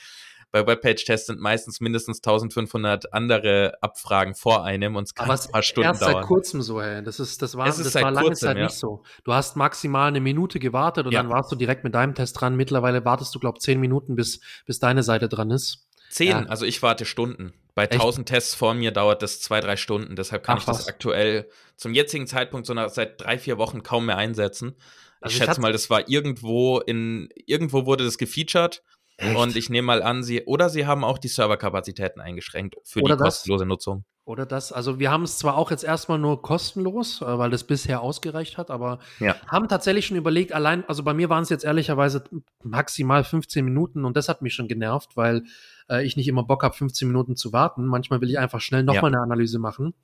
bei 0.53 0.67
Webpage-Tests 0.67 1.29
sind 1.29 1.41
meistens 1.41 1.81
mindestens 1.81 2.19
1500 2.19 3.13
andere 3.13 3.75
Abfragen 3.81 4.35
vor 4.35 4.65
einem 4.65 4.97
und 4.97 5.05
es 5.05 5.15
kann 5.15 5.31
Aber 5.31 5.41
ein 5.41 5.51
paar 5.51 5.63
Stunden 5.63 5.89
erst 5.89 6.03
dauern. 6.03 6.15
seit 6.15 6.23
kurzem 6.25 6.63
so, 6.63 6.83
hey. 6.83 7.05
Das 7.05 7.21
ist, 7.21 7.41
das 7.43 7.57
war, 7.57 7.67
das 7.67 7.95
war 7.95 8.11
lange 8.11 8.29
kurzem, 8.29 8.49
Zeit 8.49 8.57
ja. 8.57 8.65
nicht 8.65 8.75
so. 8.75 9.03
Du 9.25 9.33
hast 9.33 9.57
maximal 9.57 10.09
eine 10.09 10.21
Minute 10.21 10.59
gewartet 10.59 11.07
und 11.07 11.13
ja. 11.13 11.23
dann 11.23 11.31
warst 11.31 11.53
du 11.53 11.57
direkt 11.57 11.85
mit 11.85 11.95
deinem 11.95 12.15
Test 12.15 12.41
dran. 12.41 12.57
Mittlerweile 12.57 13.05
wartest 13.05 13.35
du, 13.35 13.39
glaube 13.39 13.59
ich, 13.59 13.63
zehn 13.63 13.79
Minuten, 13.79 14.17
bis, 14.17 14.41
bis 14.67 14.81
deine 14.81 15.03
Seite 15.03 15.29
dran 15.29 15.51
ist. 15.51 15.87
Zehn, 16.11 16.31
ja. 16.31 16.43
also 16.47 16.67
ich 16.67 16.83
warte 16.83 17.05
Stunden. 17.05 17.53
Bei 17.77 17.85
Echt? 17.85 17.93
1000 17.93 18.29
Tests 18.29 18.55
vor 18.55 18.75
mir 18.75 18.91
dauert 18.91 19.23
das 19.23 19.41
zwei, 19.41 19.61
drei 19.61 19.77
Stunden. 19.77 20.17
Deshalb 20.17 20.43
kann 20.43 20.57
Ach, 20.57 20.61
ich 20.61 20.67
das 20.67 20.81
was? 20.81 20.89
aktuell 20.89 21.49
zum 21.77 21.95
jetzigen 21.95 22.27
Zeitpunkt 22.27 22.67
so 22.67 22.75
nach, 22.75 22.89
seit 22.89 23.21
drei, 23.21 23.39
vier 23.39 23.59
Wochen 23.59 23.85
kaum 23.85 24.07
mehr 24.07 24.17
einsetzen. 24.17 24.75
Also 25.21 25.35
ich, 25.35 25.41
ich 25.41 25.47
schätze 25.47 25.61
mal, 25.61 25.73
das 25.73 25.91
war 25.91 26.09
irgendwo 26.09 26.79
in, 26.81 27.29
irgendwo 27.47 27.87
wurde 27.87 28.05
das 28.05 28.19
gefeatured. 28.19 28.83
Echt? 29.17 29.37
Und 29.37 29.55
ich 29.55 29.69
nehme 29.69 29.87
mal 29.87 30.03
an, 30.03 30.23
sie, 30.23 30.45
oder 30.45 30.71
sie 30.71 30.87
haben 30.87 31.05
auch 31.05 31.19
die 31.19 31.29
Serverkapazitäten 31.29 32.23
eingeschränkt 32.23 32.77
für 32.85 33.03
oder 33.03 33.17
die 33.17 33.23
kostenlose 33.23 33.67
Nutzung. 33.67 34.05
Oder 34.25 34.47
das, 34.47 34.73
also 34.73 34.99
wir 34.99 35.11
haben 35.11 35.25
es 35.25 35.39
zwar 35.39 35.57
auch 35.57 35.71
jetzt 35.71 35.83
erstmal 35.83 36.19
nur 36.19 36.41
kostenlos, 36.41 37.21
äh, 37.21 37.39
weil 37.39 37.51
das 37.51 37.65
bisher 37.65 38.01
ausgereicht 38.01 38.59
hat, 38.59 38.71
aber 38.71 39.01
ja. 39.19 39.35
haben 39.49 39.69
tatsächlich 39.69 40.07
schon 40.07 40.17
überlegt, 40.17 40.53
allein, 40.53 40.85
also 40.89 41.03
bei 41.03 41.13
mir 41.13 41.29
waren 41.29 41.43
es 41.43 41.49
jetzt 41.49 41.65
ehrlicherweise 41.65 42.25
maximal 42.63 43.25
15 43.25 43.65
Minuten 43.65 44.05
und 44.05 44.17
das 44.17 44.29
hat 44.29 44.41
mich 44.41 44.55
schon 44.55 44.69
genervt, 44.69 45.17
weil 45.17 45.43
äh, 45.91 46.05
ich 46.05 46.17
nicht 46.17 46.29
immer 46.29 46.45
Bock 46.45 46.63
habe, 46.63 46.75
15 46.75 47.09
Minuten 47.09 47.35
zu 47.37 47.53
warten. 47.53 47.85
Manchmal 47.87 48.21
will 48.21 48.31
ich 48.31 48.39
einfach 48.39 48.61
schnell 48.61 48.85
nochmal 48.85 49.11
ja. 49.11 49.19
eine 49.19 49.23
Analyse 49.23 49.59
machen. 49.59 49.95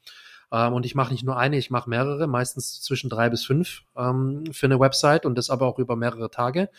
Ähm, 0.53 0.73
und 0.73 0.87
ich 0.87 0.95
mache 0.95 1.13
nicht 1.13 1.25
nur 1.25 1.37
eine, 1.37 1.59
ich 1.59 1.71
mache 1.71 1.91
mehrere, 1.91 2.27
meistens 2.27 2.81
zwischen 2.83 3.11
drei 3.11 3.29
bis 3.31 3.45
fünf 3.45 3.83
ähm, 3.97 4.45
für 4.53 4.67
eine 4.67 4.81
Website 4.81 5.27
und 5.27 5.37
das 5.37 5.51
aber 5.51 5.67
auch 5.67 5.79
über 5.79 5.97
mehrere 5.97 6.31
Tage. 6.31 6.71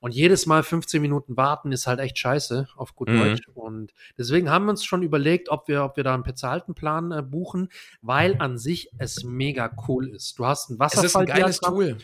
Und 0.00 0.14
jedes 0.14 0.46
Mal 0.46 0.62
15 0.62 1.02
Minuten 1.02 1.36
warten 1.36 1.72
ist 1.72 1.88
halt 1.88 1.98
echt 1.98 2.18
scheiße, 2.18 2.68
auf 2.76 2.94
gut 2.94 3.08
mhm. 3.08 3.18
Deutsch. 3.18 3.48
Und 3.54 3.92
deswegen 4.16 4.48
haben 4.48 4.66
wir 4.66 4.70
uns 4.70 4.84
schon 4.84 5.02
überlegt, 5.02 5.48
ob 5.48 5.66
wir, 5.66 5.84
ob 5.84 5.96
wir 5.96 6.04
da 6.04 6.14
einen 6.14 6.22
bezahlten 6.22 6.74
Plan 6.74 7.10
äh, 7.10 7.22
buchen, 7.22 7.68
weil 8.00 8.36
an 8.38 8.58
sich 8.58 8.90
es 8.98 9.24
mega 9.24 9.70
cool 9.88 10.08
ist. 10.08 10.38
Du 10.38 10.46
hast 10.46 10.70
ein 10.70 10.78
Wasserfall. 10.78 11.04
Es 11.04 11.10
ist 11.10 11.16
ein 11.16 11.26
geiles 11.26 11.60
Tool. 11.60 11.98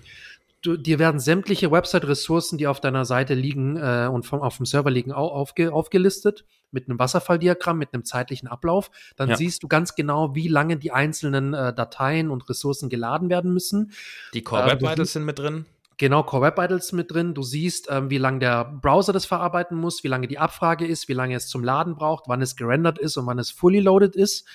Du, 0.64 0.78
dir 0.78 0.98
werden 0.98 1.20
sämtliche 1.20 1.70
Website-Ressourcen, 1.70 2.56
die 2.56 2.66
auf 2.66 2.80
deiner 2.80 3.04
Seite 3.04 3.34
liegen 3.34 3.76
äh, 3.76 4.08
und 4.10 4.24
vom, 4.24 4.40
auf 4.40 4.56
dem 4.56 4.64
Server 4.64 4.90
liegen, 4.90 5.12
auch 5.12 5.34
aufge, 5.34 5.70
aufgelistet 5.70 6.46
mit 6.70 6.88
einem 6.88 6.98
Wasserfalldiagramm, 6.98 7.76
mit 7.76 7.92
einem 7.92 8.06
zeitlichen 8.06 8.48
Ablauf. 8.48 8.90
Dann 9.16 9.28
ja. 9.28 9.36
siehst 9.36 9.62
du 9.62 9.68
ganz 9.68 9.94
genau, 9.94 10.34
wie 10.34 10.48
lange 10.48 10.78
die 10.78 10.90
einzelnen 10.90 11.52
äh, 11.52 11.74
Dateien 11.74 12.30
und 12.30 12.48
Ressourcen 12.48 12.88
geladen 12.88 13.28
werden 13.28 13.52
müssen. 13.52 13.92
Die 14.32 14.40
Core 14.40 14.64
Web 14.64 14.80
Vitals 14.80 15.12
sind 15.12 15.26
mit 15.26 15.38
drin. 15.38 15.66
Genau, 15.98 16.22
Core 16.22 16.44
Web 16.44 16.56
Vitals 16.56 16.92
mit 16.92 17.12
drin. 17.12 17.34
Du 17.34 17.42
siehst, 17.42 17.88
ähm, 17.90 18.08
wie 18.08 18.16
lange 18.16 18.38
der 18.38 18.64
Browser 18.64 19.12
das 19.12 19.26
verarbeiten 19.26 19.76
muss, 19.76 20.02
wie 20.02 20.08
lange 20.08 20.28
die 20.28 20.38
Abfrage 20.38 20.86
ist, 20.86 21.08
wie 21.08 21.12
lange 21.12 21.36
es 21.36 21.46
zum 21.46 21.62
Laden 21.62 21.94
braucht, 21.94 22.24
wann 22.26 22.40
es 22.40 22.56
gerendert 22.56 22.98
ist 22.98 23.18
und 23.18 23.26
wann 23.26 23.38
es 23.38 23.50
fully 23.50 23.80
loaded 23.80 24.16
ist. 24.16 24.48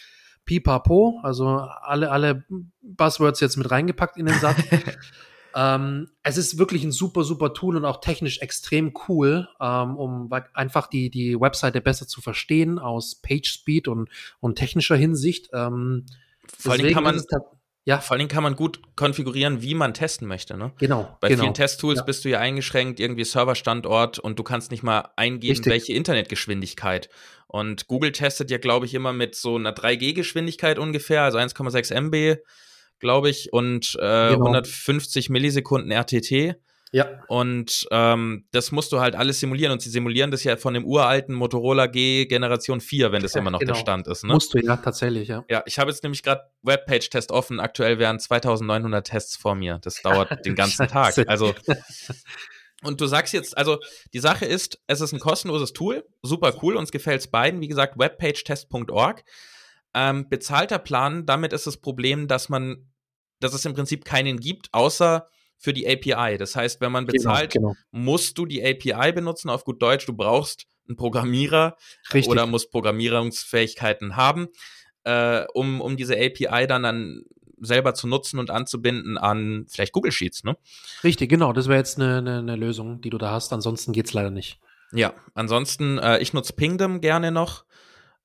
Pipapo, 0.46 1.20
also 1.22 1.48
alle, 1.48 2.10
alle 2.10 2.46
Buzzwords 2.82 3.42
jetzt 3.42 3.58
mit 3.58 3.70
reingepackt 3.70 4.18
in 4.18 4.26
den 4.26 4.40
Satz. 4.40 4.58
Ähm, 5.56 6.10
es 6.24 6.38
ist 6.38 6.58
wirklich 6.58 6.84
ein 6.84 6.92
super, 6.92 7.24
super 7.24 7.54
Tool 7.54 7.76
und 7.76 7.86
auch 7.86 8.02
technisch 8.02 8.40
extrem 8.40 8.94
cool, 9.08 9.48
ähm, 9.60 9.98
um 9.98 10.32
einfach 10.54 10.88
die, 10.88 11.10
die 11.10 11.40
Webseite 11.40 11.82
besser 11.82 12.08
zu 12.08 12.22
verstehen 12.22 12.80
aus 12.80 13.16
Page 13.16 13.50
Speed 13.50 13.88
und, 13.88 14.10
und 14.40 14.56
technischer 14.56 14.96
Hinsicht. 14.96 15.50
Ähm, 15.54 16.06
Vor 16.58 16.74
allem 16.74 16.94
kann 16.94 17.04
man, 17.04 17.22
ja. 17.86 18.00
Vor 18.00 18.18
allem 18.18 18.28
kann 18.28 18.44
man 18.44 18.56
gut 18.56 18.82
konfigurieren, 18.96 19.64
wie 19.64 19.74
man 19.74 19.94
testen 19.94 20.28
möchte. 20.28 20.58
Ne? 20.58 20.72
Genau. 20.78 21.18
Bei 21.22 21.30
genau. 21.30 21.42
vielen 21.42 21.54
Testtools 21.56 22.00
ja. 22.00 22.04
bist 22.04 22.24
du 22.24 22.30
ja 22.30 22.40
eingeschränkt, 22.40 23.00
irgendwie 23.00 23.24
Serverstandort 23.24 24.20
und 24.20 24.38
du 24.38 24.44
kannst 24.44 24.70
nicht 24.70 24.84
mal 24.84 25.10
eingeben, 25.16 25.54
Richtig. 25.54 25.72
welche 25.72 25.94
Internetgeschwindigkeit. 25.94 27.10
Und 27.48 27.88
Google 27.88 28.12
testet 28.12 28.52
ja, 28.52 28.60
glaube 28.60 28.86
ich, 28.86 28.94
immer 28.94 29.12
mit 29.12 29.34
so 29.34 29.56
einer 29.56 29.74
3G-Geschwindigkeit 29.74 30.78
ungefähr, 30.78 31.24
also 31.24 31.40
1,6 31.40 31.92
MB 31.94 32.38
glaube 33.00 33.30
ich, 33.30 33.52
und 33.54 33.96
äh, 33.96 34.30
genau. 34.30 34.46
150 34.46 35.30
Millisekunden 35.30 35.92
RTT. 35.92 36.56
Ja. 36.92 37.08
Und 37.28 37.88
ähm, 37.92 38.46
das 38.52 38.72
musst 38.72 38.92
du 38.92 39.00
halt 39.00 39.16
alles 39.16 39.40
simulieren. 39.40 39.72
Und 39.72 39.82
sie 39.82 39.90
simulieren 39.90 40.32
das 40.32 40.44
ja 40.44 40.58
von 40.58 40.74
dem 40.74 40.86
uralten 40.86 41.36
Motorola 41.36 41.88
G 41.88 42.26
Generation 42.26 42.82
4, 42.82 43.12
wenn 43.12 43.22
das 43.22 43.34
ja, 43.34 43.42
immer 43.42 43.52
noch 43.52 43.60
genau. 43.60 43.74
der 43.74 43.80
Stand 43.80 44.08
ist. 44.08 44.24
Ne? 44.24 44.34
Musst 44.34 44.54
du 44.54 44.60
ja 44.60 44.78
tatsächlich, 44.78 45.28
ja. 45.28 45.46
Ja, 45.50 45.62
ich 45.66 45.78
habe 45.78 45.92
jetzt 45.92 46.04
nämlich 46.04 46.24
gerade 46.24 46.42
Webpage-Test 46.64 47.32
offen. 47.32 47.60
Aktuell 47.60 48.00
wären 48.00 48.20
2900 48.20 49.06
Tests 49.06 49.38
vor 49.38 49.56
mir. 49.56 49.80
Das 49.84 50.02
dauert 50.02 50.46
den 50.46 50.56
ganzen 50.56 50.88
Tag. 50.88 51.16
Also. 51.28 51.54
Und 52.82 53.02
du 53.02 53.08
sagst 53.08 53.34
jetzt, 53.34 53.58
also 53.58 53.80
die 54.14 54.20
Sache 54.20 54.46
ist, 54.46 54.80
es 54.88 55.02
ist 55.02 55.12
ein 55.12 55.20
kostenloses 55.20 55.74
Tool, 55.74 56.06
super 56.22 56.54
cool, 56.62 56.78
uns 56.78 56.92
gefällt 56.92 57.20
es 57.20 57.28
beiden. 57.30 57.60
Wie 57.60 57.68
gesagt, 57.68 58.00
webpagetest.org. 58.00 59.24
Ähm, 59.94 60.30
bezahlter 60.30 60.80
Plan, 60.80 61.26
damit 61.26 61.52
ist 61.52 61.68
das 61.68 61.78
Problem, 61.78 62.28
dass 62.28 62.48
man, 62.48 62.89
dass 63.40 63.54
es 63.54 63.66
im 63.66 63.74
Prinzip 63.74 64.06
keinen 64.06 64.40
gibt, 64.40 64.70
außer 64.74 65.28
für 65.58 65.74
die 65.74 65.88
API. 65.88 66.38
Das 66.38 66.56
heißt, 66.56 66.82
wenn 66.82 66.92
man 66.92 67.06
genau, 67.06 67.14
bezahlt, 67.14 67.54
genau, 67.54 67.70
genau. 67.70 67.80
musst 67.92 68.38
du 68.38 68.46
die 68.46 68.64
API 68.64 69.12
benutzen, 69.12 69.50
auf 69.50 69.66
gut 69.66 69.82
Deutsch, 69.82 70.06
du 70.06 70.14
brauchst 70.14 70.66
einen 70.88 70.96
Programmierer 70.96 71.76
Richtig. 72.14 72.32
oder 72.32 72.46
musst 72.46 72.72
Programmierungsfähigkeiten 72.72 74.16
haben, 74.16 74.48
äh, 75.04 75.46
um, 75.54 75.82
um 75.82 75.98
diese 75.98 76.16
API 76.16 76.66
dann 76.68 76.86
an 76.86 77.24
selber 77.62 77.94
zu 77.94 78.08
nutzen 78.08 78.40
und 78.40 78.52
anzubinden 78.52 79.18
an 79.18 79.66
vielleicht 79.70 79.92
Google 79.92 80.14
Sheets, 80.14 80.46
ne? 80.46 80.58
Richtig, 81.04 81.30
genau. 81.30 81.52
Das 81.52 81.68
wäre 81.68 81.78
jetzt 81.78 81.98
eine, 81.98 82.20
eine, 82.20 82.40
eine, 82.40 82.56
Lösung, 82.56 83.02
die 83.02 83.10
du 83.10 83.18
da 83.18 83.32
hast. 83.32 83.52
Ansonsten 83.52 83.92
geht 83.92 84.08
es 84.08 84.14
leider 84.14 84.32
nicht. 84.32 84.60
Ja, 84.94 85.14
ansonsten, 85.34 85.98
äh, 85.98 86.20
ich 86.20 86.32
nutze 86.34 86.54
Pingdom 86.54 87.02
gerne 87.02 87.32
noch. 87.32 87.66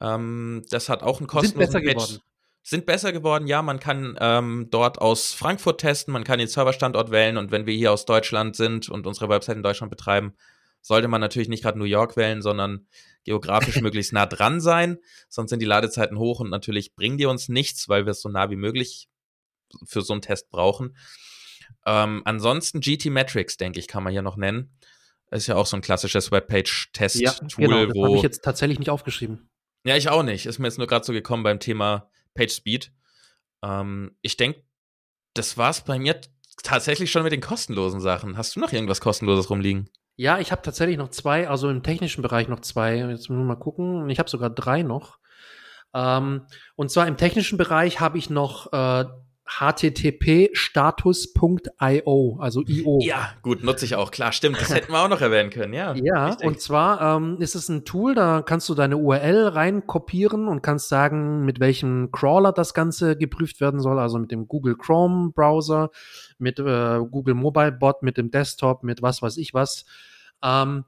Ähm, 0.00 0.64
das 0.70 0.88
hat 0.88 1.02
auch 1.02 1.18
einen 1.18 1.26
kostenlosen 1.26 1.82
Patch. 1.82 1.94
geworden. 1.94 2.20
Sind 2.66 2.86
besser 2.86 3.12
geworden, 3.12 3.46
ja. 3.46 3.60
Man 3.60 3.78
kann 3.78 4.16
ähm, 4.18 4.68
dort 4.70 4.98
aus 4.98 5.34
Frankfurt 5.34 5.82
testen, 5.82 6.12
man 6.12 6.24
kann 6.24 6.38
den 6.38 6.48
Serverstandort 6.48 7.10
wählen 7.10 7.36
und 7.36 7.50
wenn 7.50 7.66
wir 7.66 7.74
hier 7.74 7.92
aus 7.92 8.06
Deutschland 8.06 8.56
sind 8.56 8.88
und 8.88 9.06
unsere 9.06 9.28
Website 9.28 9.58
in 9.58 9.62
Deutschland 9.62 9.90
betreiben, 9.90 10.32
sollte 10.80 11.08
man 11.08 11.20
natürlich 11.20 11.50
nicht 11.50 11.62
gerade 11.62 11.78
New 11.78 11.84
York 11.84 12.16
wählen, 12.16 12.40
sondern 12.40 12.86
geografisch 13.24 13.76
möglichst 13.82 14.14
nah 14.14 14.24
dran 14.24 14.62
sein. 14.62 14.96
Sonst 15.28 15.50
sind 15.50 15.60
die 15.60 15.66
Ladezeiten 15.66 16.18
hoch 16.18 16.40
und 16.40 16.48
natürlich 16.48 16.94
bringen 16.94 17.18
die 17.18 17.26
uns 17.26 17.50
nichts, 17.50 17.90
weil 17.90 18.06
wir 18.06 18.12
es 18.12 18.22
so 18.22 18.30
nah 18.30 18.48
wie 18.48 18.56
möglich 18.56 19.08
für 19.84 20.00
so 20.00 20.14
einen 20.14 20.22
Test 20.22 20.48
brauchen. 20.48 20.96
Ähm, 21.84 22.22
ansonsten 22.24 22.80
GT 22.80 23.10
Metrics, 23.10 23.58
denke 23.58 23.78
ich, 23.78 23.88
kann 23.88 24.02
man 24.02 24.12
hier 24.12 24.22
noch 24.22 24.38
nennen. 24.38 24.74
Ist 25.30 25.48
ja 25.48 25.56
auch 25.56 25.66
so 25.66 25.76
ein 25.76 25.82
klassisches 25.82 26.32
Webpage-Test-Tool, 26.32 27.24
ja, 27.24 27.34
genau, 27.56 27.86
das 27.86 28.02
habe 28.02 28.16
ich 28.16 28.22
jetzt 28.22 28.42
tatsächlich 28.42 28.78
nicht 28.78 28.88
aufgeschrieben. 28.88 29.50
Ja, 29.84 29.96
ich 29.96 30.08
auch 30.08 30.22
nicht. 30.22 30.46
Ist 30.46 30.58
mir 30.58 30.68
jetzt 30.68 30.78
nur 30.78 30.86
gerade 30.86 31.04
so 31.04 31.12
gekommen 31.12 31.42
beim 31.42 31.60
Thema 31.60 32.08
Page 32.34 32.52
Speed. 32.52 32.92
Ähm, 33.62 34.16
ich 34.22 34.36
denke, 34.36 34.62
das 35.34 35.56
war's 35.56 35.82
bei 35.82 35.98
mir 35.98 36.20
tatsächlich 36.62 37.10
schon 37.10 37.22
mit 37.22 37.32
den 37.32 37.40
kostenlosen 37.40 38.00
Sachen. 38.00 38.36
Hast 38.36 38.56
du 38.56 38.60
noch 38.60 38.72
irgendwas 38.72 39.00
kostenloses 39.00 39.50
rumliegen? 39.50 39.90
Ja, 40.16 40.38
ich 40.38 40.52
habe 40.52 40.62
tatsächlich 40.62 40.96
noch 40.96 41.10
zwei, 41.10 41.48
also 41.48 41.68
im 41.68 41.82
technischen 41.82 42.22
Bereich 42.22 42.48
noch 42.48 42.60
zwei. 42.60 42.96
Jetzt 42.96 43.28
müssen 43.28 43.38
wir 43.38 43.44
mal 43.44 43.56
gucken. 43.56 44.08
Ich 44.10 44.18
habe 44.18 44.30
sogar 44.30 44.50
drei 44.50 44.82
noch. 44.82 45.18
Ähm, 45.92 46.46
und 46.76 46.90
zwar 46.90 47.06
im 47.06 47.16
technischen 47.16 47.58
Bereich 47.58 48.00
habe 48.00 48.18
ich 48.18 48.30
noch 48.30 48.72
äh, 48.72 49.04
http-status.io, 49.46 52.38
also 52.40 52.62
IO. 52.66 52.98
Ja, 53.02 53.34
gut, 53.42 53.62
nutze 53.62 53.84
ich 53.84 53.94
auch. 53.94 54.10
Klar, 54.10 54.32
stimmt. 54.32 54.58
Das 54.60 54.74
hätten 54.74 54.90
wir 54.90 55.00
auch 55.00 55.08
noch 55.08 55.20
erwähnen 55.20 55.50
können, 55.50 55.74
ja. 55.74 55.94
Ja, 56.04 56.28
richtig. 56.28 56.46
und 56.46 56.60
zwar 56.60 57.16
ähm, 57.16 57.36
ist 57.40 57.54
es 57.54 57.68
ein 57.68 57.84
Tool, 57.84 58.14
da 58.14 58.42
kannst 58.42 58.68
du 58.68 58.74
deine 58.74 58.96
URL 58.96 59.48
rein 59.48 59.86
kopieren 59.86 60.48
und 60.48 60.62
kannst 60.62 60.88
sagen, 60.88 61.44
mit 61.44 61.60
welchem 61.60 62.10
Crawler 62.10 62.52
das 62.52 62.74
Ganze 62.74 63.16
geprüft 63.16 63.60
werden 63.60 63.80
soll, 63.80 63.98
also 63.98 64.18
mit 64.18 64.30
dem 64.30 64.48
Google 64.48 64.76
Chrome 64.76 65.32
Browser, 65.32 65.90
mit 66.38 66.58
äh, 66.58 66.98
Google 67.10 67.34
Mobile 67.34 67.72
Bot, 67.72 68.02
mit 68.02 68.16
dem 68.16 68.30
Desktop, 68.30 68.82
mit 68.82 69.02
was 69.02 69.20
weiß 69.20 69.36
ich 69.36 69.52
was. 69.52 69.84
Ähm, 70.42 70.84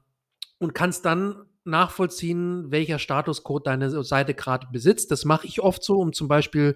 und 0.59 0.73
kannst 0.73 1.05
dann 1.05 1.46
nachvollziehen, 1.67 2.71
welcher 2.71 2.99
Statuscode 2.99 3.67
deine 3.67 4.03
Seite 4.03 4.33
gerade 4.33 4.67
besitzt. 4.71 5.11
Das 5.11 5.25
mache 5.25 5.47
ich 5.47 5.61
oft 5.61 5.83
so, 5.83 5.99
um 5.99 6.13
zum 6.13 6.27
Beispiel 6.27 6.75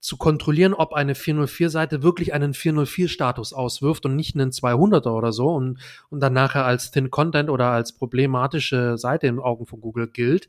zu 0.00 0.16
kontrollieren, 0.16 0.74
ob 0.74 0.94
eine 0.94 1.14
404-Seite 1.14 2.02
wirklich 2.02 2.34
einen 2.34 2.54
404-Status 2.54 3.52
auswirft 3.52 4.04
und 4.04 4.16
nicht 4.16 4.34
einen 4.34 4.50
200er 4.50 5.10
oder 5.10 5.32
so 5.32 5.48
und, 5.50 5.78
und 6.10 6.20
dann 6.20 6.32
nachher 6.32 6.64
als 6.64 6.90
Thin 6.90 7.10
Content 7.10 7.48
oder 7.48 7.68
als 7.68 7.92
problematische 7.92 8.98
Seite 8.98 9.28
in 9.28 9.38
Augen 9.38 9.64
von 9.64 9.80
Google 9.80 10.08
gilt. 10.08 10.48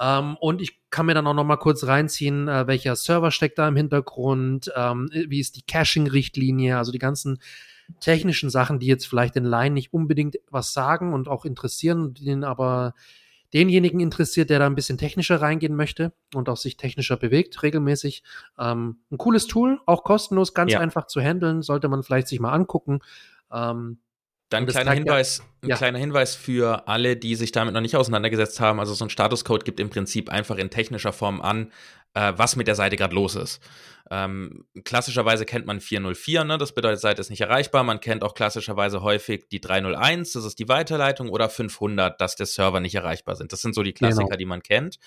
Ähm, 0.00 0.36
und 0.40 0.60
ich 0.60 0.80
kann 0.90 1.06
mir 1.06 1.14
dann 1.14 1.26
auch 1.26 1.34
noch 1.34 1.44
mal 1.44 1.56
kurz 1.56 1.86
reinziehen, 1.86 2.48
äh, 2.48 2.66
welcher 2.66 2.96
Server 2.96 3.30
steckt 3.30 3.58
da 3.58 3.68
im 3.68 3.76
Hintergrund, 3.76 4.72
ähm, 4.74 5.08
wie 5.12 5.40
ist 5.40 5.56
die 5.56 5.62
Caching-Richtlinie, 5.62 6.76
also 6.76 6.90
die 6.90 6.98
ganzen 6.98 7.38
technischen 8.00 8.50
Sachen, 8.50 8.78
die 8.78 8.86
jetzt 8.86 9.06
vielleicht 9.06 9.34
den 9.34 9.44
Laien 9.44 9.74
nicht 9.74 9.92
unbedingt 9.92 10.38
was 10.50 10.72
sagen 10.72 11.12
und 11.12 11.28
auch 11.28 11.44
interessieren, 11.44 12.14
denen 12.14 12.44
aber 12.44 12.94
denjenigen 13.52 14.00
interessiert, 14.00 14.50
der 14.50 14.58
da 14.58 14.66
ein 14.66 14.74
bisschen 14.74 14.98
technischer 14.98 15.40
reingehen 15.40 15.74
möchte 15.74 16.12
und 16.34 16.48
auch 16.48 16.56
sich 16.56 16.76
technischer 16.76 17.16
bewegt 17.16 17.62
regelmäßig. 17.62 18.22
Ähm, 18.58 19.00
ein 19.10 19.18
cooles 19.18 19.46
Tool, 19.46 19.80
auch 19.86 20.04
kostenlos, 20.04 20.54
ganz 20.54 20.72
ja. 20.72 20.80
einfach 20.80 21.06
zu 21.06 21.20
handeln, 21.20 21.62
sollte 21.62 21.88
man 21.88 22.02
vielleicht 22.02 22.28
sich 22.28 22.40
mal 22.40 22.52
angucken. 22.52 23.00
Ähm, 23.52 23.98
dann 24.50 24.64
ein 24.64 24.66
kleiner 24.66 24.92
Hinweis, 24.92 25.44
ein 25.62 25.68
ja. 25.68 25.76
kleiner 25.76 25.98
Hinweis 25.98 26.34
für 26.34 26.88
alle, 26.88 27.16
die 27.16 27.36
sich 27.36 27.52
damit 27.52 27.72
noch 27.72 27.80
nicht 27.80 27.96
auseinandergesetzt 27.96 28.58
haben. 28.60 28.80
Also 28.80 28.94
so 28.94 29.04
ein 29.04 29.10
Statuscode 29.10 29.64
gibt 29.64 29.78
im 29.78 29.90
Prinzip 29.90 30.28
einfach 30.28 30.56
in 30.56 30.70
technischer 30.70 31.12
Form 31.12 31.40
an, 31.40 31.72
äh, 32.14 32.32
was 32.36 32.56
mit 32.56 32.66
der 32.66 32.74
Seite 32.74 32.96
gerade 32.96 33.14
los 33.14 33.36
ist. 33.36 33.60
Ähm, 34.12 34.64
klassischerweise 34.84 35.46
kennt 35.46 35.66
man 35.66 35.80
404, 35.80 36.42
ne? 36.42 36.58
das 36.58 36.74
bedeutet, 36.74 37.00
Seite 37.00 37.20
ist 37.20 37.30
nicht 37.30 37.42
erreichbar. 37.42 37.84
Man 37.84 38.00
kennt 38.00 38.24
auch 38.24 38.34
klassischerweise 38.34 39.02
häufig 39.02 39.48
die 39.48 39.60
301, 39.60 40.32
das 40.32 40.44
ist 40.44 40.58
die 40.58 40.68
Weiterleitung, 40.68 41.28
oder 41.28 41.48
500, 41.48 42.20
dass 42.20 42.34
der 42.34 42.46
Server 42.46 42.80
nicht 42.80 42.96
erreichbar 42.96 43.36
sind. 43.36 43.52
Das 43.52 43.62
sind 43.62 43.74
so 43.74 43.84
die 43.84 43.92
Klassiker, 43.92 44.24
genau. 44.24 44.36
die 44.36 44.46
man 44.46 44.62
kennt. 44.62 44.98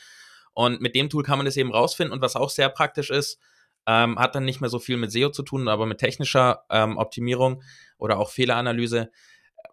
Und 0.54 0.82
mit 0.82 0.96
dem 0.96 1.10
Tool 1.10 1.24
kann 1.24 1.38
man 1.38 1.46
das 1.46 1.58
eben 1.58 1.74
rausfinden. 1.74 2.14
Und 2.14 2.22
was 2.22 2.38
auch 2.38 2.50
sehr 2.50 2.70
praktisch 2.70 3.10
ist, 3.10 3.40
ähm, 3.86 4.18
hat 4.18 4.36
dann 4.36 4.46
nicht 4.46 4.62
mehr 4.62 4.70
so 4.70 4.80
viel 4.80 4.96
mit 4.96 5.12
SEO 5.12 5.30
zu 5.30 5.44
tun, 5.44 5.68
aber 5.68 5.86
mit 5.86 5.98
technischer 5.98 6.64
ähm, 6.70 6.98
Optimierung 6.98 7.62
oder 7.98 8.20
auch 8.20 8.30
Fehleranalyse, 8.30 9.12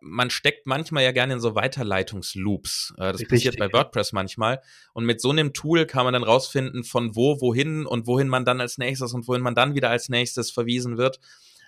man 0.01 0.31
steckt 0.31 0.67
manchmal 0.67 1.05
ja 1.05 1.13
gerne 1.13 1.35
in 1.35 1.41
so 1.41 1.55
Weiterleitungsloops. 1.55 2.95
Äh, 2.97 3.13
das 3.13 3.21
Richtig, 3.21 3.29
passiert 3.29 3.59
bei 3.59 3.71
WordPress 3.73 4.13
manchmal. 4.13 4.61
Und 4.93 5.05
mit 5.05 5.21
so 5.21 5.31
einem 5.31 5.53
Tool 5.53 5.87
kann 5.87 6.03
man 6.05 6.15
dann 6.15 6.25
rausfinden, 6.25 6.85
von 6.85 7.17
wo, 7.17 7.41
wohin 7.41 7.87
und 7.87 8.07
wohin 8.07 8.29
man 8.29 8.45
dann 8.45 8.61
als 8.61 8.79
nächstes 8.79 9.13
und 9.13 9.27
wohin 9.29 9.43
man 9.43 9.55
dann 9.55 9.75
wieder 9.75 9.91
als 9.91 10.09
nächstes 10.09 10.51
verwiesen 10.51 10.99
wird. 10.99 11.21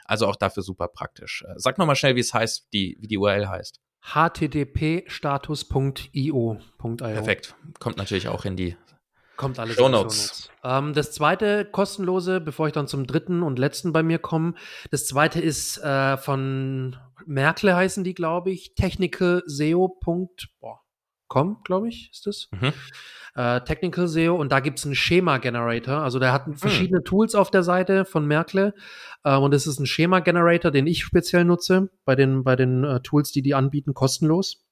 Also 0.04 0.26
auch 0.26 0.36
dafür 0.36 0.62
super 0.62 0.88
praktisch. 0.88 1.44
Äh, 1.46 1.54
sag 1.56 1.78
nochmal 1.78 1.96
schnell, 1.96 2.16
wie 2.16 2.20
es 2.20 2.34
heißt, 2.34 2.68
die, 2.72 2.96
wie 3.00 3.08
die 3.08 3.18
URL 3.18 3.48
heißt. 3.48 3.80
http-status.io. 4.00 6.60
Perfekt. 6.96 7.54
Kommt 7.78 7.98
natürlich 7.98 8.28
auch 8.28 8.44
in 8.44 8.56
die 8.56 8.76
Kommt 9.42 9.58
alles 9.58 9.76
Show 9.76 9.88
Notes. 9.88 10.50
Ähm, 10.62 10.94
das 10.94 11.10
zweite 11.10 11.64
kostenlose, 11.64 12.40
bevor 12.40 12.68
ich 12.68 12.72
dann 12.72 12.86
zum 12.86 13.08
dritten 13.08 13.42
und 13.42 13.58
letzten 13.58 13.92
bei 13.92 14.04
mir 14.04 14.20
komme. 14.20 14.54
Das 14.92 15.04
zweite 15.04 15.40
ist 15.40 15.78
äh, 15.78 16.16
von 16.16 16.94
Merkle 17.26 17.74
heißen 17.74 18.04
die, 18.04 18.14
glaube 18.14 18.52
ich. 18.52 18.76
technicalseo.com, 18.76 21.56
glaube 21.64 21.88
ich, 21.88 22.10
ist 22.12 22.26
das. 22.26 22.48
Mhm. 22.52 22.72
Äh, 23.34 23.62
Technical 23.62 24.06
SEO 24.06 24.36
und 24.36 24.52
da 24.52 24.60
gibt 24.60 24.78
es 24.78 24.84
einen 24.84 24.94
Schema-Generator. 24.94 25.96
Also 25.96 26.20
der 26.20 26.32
hat 26.32 26.46
hm. 26.46 26.54
verschiedene 26.54 27.00
mhm. 27.00 27.04
Tools 27.04 27.34
auf 27.34 27.50
der 27.50 27.64
Seite 27.64 28.04
von 28.04 28.26
Merkle 28.26 28.74
äh, 29.24 29.36
und 29.36 29.52
es 29.54 29.66
ist 29.66 29.80
ein 29.80 29.86
Schema-Generator, 29.86 30.70
den 30.70 30.86
ich 30.86 31.02
speziell 31.02 31.44
nutze 31.44 31.90
bei 32.04 32.14
den, 32.14 32.44
bei 32.44 32.54
den 32.54 32.84
äh, 32.84 33.00
Tools, 33.00 33.32
die 33.32 33.42
die 33.42 33.54
anbieten, 33.54 33.92
kostenlos. 33.92 34.62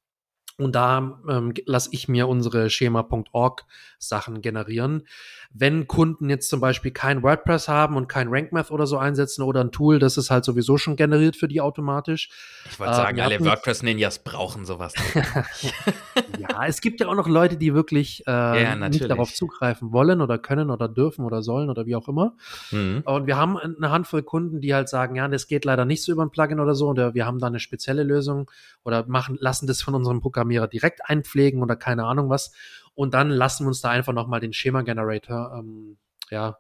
Und 0.61 0.75
da 0.75 1.21
ähm, 1.29 1.55
lasse 1.65 1.89
ich 1.93 2.09
mir 2.09 2.29
unsere 2.29 2.69
Schema.org 2.69 3.65
Sachen 3.99 4.43
generieren. 4.43 5.07
Wenn 5.53 5.89
Kunden 5.89 6.31
jetzt 6.31 6.49
zum 6.49 6.61
Beispiel 6.61 6.93
kein 6.93 7.25
WordPress 7.25 7.67
haben 7.67 7.97
und 7.97 8.09
kein 8.09 8.29
RankMath 8.29 8.71
oder 8.71 8.87
so 8.87 8.99
einsetzen 8.99 9.43
oder 9.43 9.61
ein 9.63 9.73
Tool, 9.73 9.99
das 9.99 10.17
ist 10.17 10.31
halt 10.31 10.45
sowieso 10.45 10.79
schon 10.79 10.95
generiert 10.95 11.35
für 11.35 11.49
die 11.49 11.61
automatisch. 11.61 12.31
Ich 12.71 12.79
wollte 12.79 12.93
äh, 12.93 12.97
sagen, 12.97 13.21
alle 13.21 13.41
WordPress-Ninjas 13.41 14.21
brauchen 14.21 14.65
sowas. 14.65 14.95
ja, 16.39 16.67
es 16.67 16.81
gibt 16.81 17.01
ja 17.01 17.09
auch 17.09 17.17
noch 17.17 17.27
Leute, 17.27 17.57
die 17.57 17.75
wirklich 17.75 18.23
äh, 18.29 18.31
ja, 18.31 18.77
nicht 18.77 19.11
darauf 19.11 19.35
zugreifen 19.35 19.91
wollen 19.91 20.21
oder 20.21 20.39
können 20.39 20.71
oder 20.71 20.89
dürfen 20.89 21.25
oder 21.25 21.43
sollen 21.43 21.69
oder 21.69 21.85
wie 21.85 21.97
auch 21.97 22.07
immer. 22.07 22.37
Mhm. 22.71 23.03
Und 23.05 23.27
wir 23.27 23.37
haben 23.37 23.59
eine 23.59 23.91
Handvoll 23.91 24.23
Kunden, 24.23 24.61
die 24.61 24.73
halt 24.73 24.89
sagen, 24.89 25.17
ja, 25.17 25.27
das 25.27 25.49
geht 25.49 25.65
leider 25.65 25.85
nicht 25.85 26.05
so 26.05 26.13
über 26.13 26.23
ein 26.23 26.31
Plugin 26.31 26.61
oder 26.61 26.77
so. 26.77 26.89
Und 26.89 26.97
wir 26.97 27.27
haben 27.27 27.41
da 27.41 27.49
eine 27.49 27.59
spezielle 27.59 28.05
Lösung 28.05 28.49
oder 28.85 29.05
machen, 29.09 29.37
lassen 29.41 29.67
das 29.67 29.83
von 29.83 29.97
unserem 29.97 30.21
Programmierer 30.21 30.69
direkt 30.69 31.01
einpflegen 31.05 31.61
oder 31.61 31.75
keine 31.75 32.05
Ahnung 32.05 32.31
was. 32.31 32.53
Und 33.01 33.15
dann 33.15 33.31
lassen 33.31 33.65
wir 33.65 33.69
uns 33.69 33.81
da 33.81 33.89
einfach 33.89 34.13
nochmal 34.13 34.41
den 34.41 34.53
Schema-Generator, 34.53 35.55
ähm, 35.59 35.97
ja, 36.31 36.59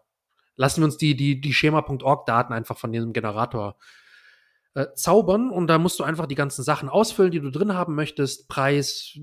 lassen 0.56 0.80
wir 0.80 0.86
uns 0.86 0.96
die, 0.96 1.14
die, 1.14 1.38
die 1.38 1.52
Schema.org-Daten 1.52 2.54
einfach 2.54 2.78
von 2.78 2.92
diesem 2.92 3.12
Generator 3.12 3.76
äh, 4.72 4.86
zaubern. 4.94 5.50
Und 5.50 5.66
da 5.66 5.76
musst 5.78 6.00
du 6.00 6.02
einfach 6.02 6.24
die 6.24 6.36
ganzen 6.36 6.62
Sachen 6.62 6.88
ausfüllen, 6.88 7.30
die 7.30 7.40
du 7.40 7.50
drin 7.50 7.74
haben 7.74 7.94
möchtest, 7.94 8.48
Preis, 8.48 9.18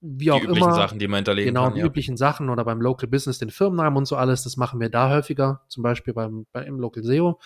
wie 0.00 0.32
auch 0.32 0.40
die 0.40 0.46
üblichen 0.46 0.64
immer. 0.64 0.74
Sachen, 0.74 0.98
die 0.98 1.06
man 1.06 1.18
hinterlegen 1.18 1.50
genau, 1.50 1.62
kann. 1.62 1.74
Genau, 1.74 1.84
die 1.84 1.88
üblichen 1.88 2.16
Sachen 2.16 2.48
oder 2.48 2.64
beim 2.64 2.80
Local 2.80 3.08
Business 3.08 3.38
den 3.38 3.50
Firmennamen 3.50 3.98
und 3.98 4.06
so 4.06 4.16
alles. 4.16 4.42
Das 4.42 4.56
machen 4.56 4.80
wir 4.80 4.90
da 4.90 5.10
häufiger, 5.10 5.62
zum 5.68 5.84
Beispiel 5.84 6.12
beim, 6.12 6.46
bei, 6.50 6.64
im 6.64 6.80
Local 6.80 7.04
SEO. 7.04 7.38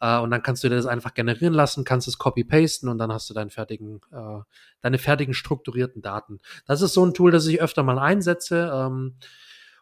Äh, 0.00 0.18
und 0.18 0.30
dann 0.30 0.42
kannst 0.42 0.64
du 0.64 0.68
dir 0.68 0.76
das 0.76 0.86
einfach 0.86 1.14
generieren 1.14 1.54
lassen, 1.54 1.84
kannst 1.84 2.08
es 2.08 2.18
copy-pasten 2.18 2.88
und 2.88 2.98
dann 2.98 3.12
hast 3.12 3.28
du 3.30 3.34
deinen 3.34 3.50
fertigen, 3.50 4.00
äh, 4.12 4.40
deine 4.80 4.98
fertigen 4.98 5.34
strukturierten 5.34 6.02
Daten. 6.02 6.40
Das 6.66 6.82
ist 6.82 6.94
so 6.94 7.04
ein 7.04 7.14
Tool, 7.14 7.30
das 7.30 7.46
ich 7.46 7.60
öfter 7.60 7.82
mal 7.82 7.98
einsetze. 7.98 8.70
Ähm, 8.72 9.16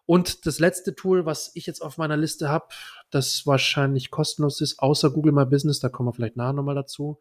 und 0.06 0.46
das 0.46 0.58
letzte 0.58 0.94
Tool, 0.94 1.26
was 1.26 1.50
ich 1.54 1.66
jetzt 1.66 1.82
auf 1.82 1.98
meiner 1.98 2.16
Liste 2.16 2.48
habe, 2.48 2.68
das 3.10 3.46
wahrscheinlich 3.46 4.10
kostenlos 4.10 4.60
ist, 4.60 4.78
außer 4.78 5.10
Google 5.10 5.32
My 5.32 5.44
Business, 5.44 5.80
da 5.80 5.90
kommen 5.90 6.08
wir 6.08 6.14
vielleicht 6.14 6.36
nachher 6.36 6.54
nochmal 6.54 6.74
dazu, 6.74 7.20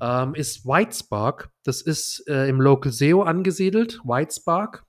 ähm, 0.00 0.34
ist 0.34 0.64
Whitespark. 0.64 1.50
Das 1.64 1.82
ist 1.82 2.26
äh, 2.28 2.48
im 2.48 2.60
Local 2.60 2.92
SEO 2.92 3.22
angesiedelt, 3.22 4.00
Whitespark. 4.04 4.84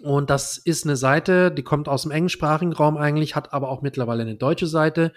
Und 0.00 0.30
das 0.30 0.58
ist 0.58 0.84
eine 0.84 0.96
Seite, 0.96 1.50
die 1.50 1.62
kommt 1.62 1.88
aus 1.88 2.02
dem 2.02 2.12
englischsprachigen 2.12 2.72
Raum 2.72 2.96
eigentlich, 2.96 3.34
hat 3.34 3.52
aber 3.52 3.68
auch 3.68 3.82
mittlerweile 3.82 4.22
eine 4.22 4.36
deutsche 4.36 4.66
Seite. 4.66 5.12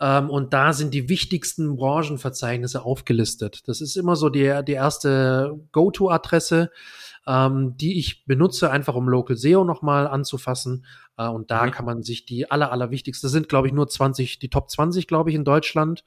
Ähm, 0.00 0.30
und 0.30 0.52
da 0.52 0.72
sind 0.72 0.92
die 0.92 1.08
wichtigsten 1.08 1.76
Branchenverzeichnisse 1.76 2.82
aufgelistet. 2.82 3.66
Das 3.66 3.80
ist 3.80 3.96
immer 3.96 4.16
so 4.16 4.28
die, 4.28 4.60
die 4.66 4.72
erste 4.72 5.58
Go-To-Adresse, 5.72 6.70
ähm, 7.26 7.76
die 7.76 7.98
ich 7.98 8.24
benutze, 8.26 8.70
einfach 8.70 8.94
um 8.94 9.08
Local 9.08 9.36
SEO 9.36 9.64
nochmal 9.64 10.06
anzufassen. 10.06 10.84
Äh, 11.16 11.28
und 11.28 11.50
da 11.50 11.66
mhm. 11.66 11.70
kann 11.70 11.86
man 11.86 12.02
sich 12.02 12.26
die 12.26 12.50
aller, 12.50 12.72
aller 12.72 12.90
wichtigsten, 12.90 13.26
das 13.26 13.32
sind, 13.32 13.48
glaube 13.48 13.68
ich, 13.68 13.72
nur 13.72 13.88
20, 13.88 14.38
die 14.38 14.50
Top 14.50 14.70
20, 14.70 15.06
glaube 15.06 15.30
ich, 15.30 15.36
in 15.36 15.44
Deutschland. 15.44 16.04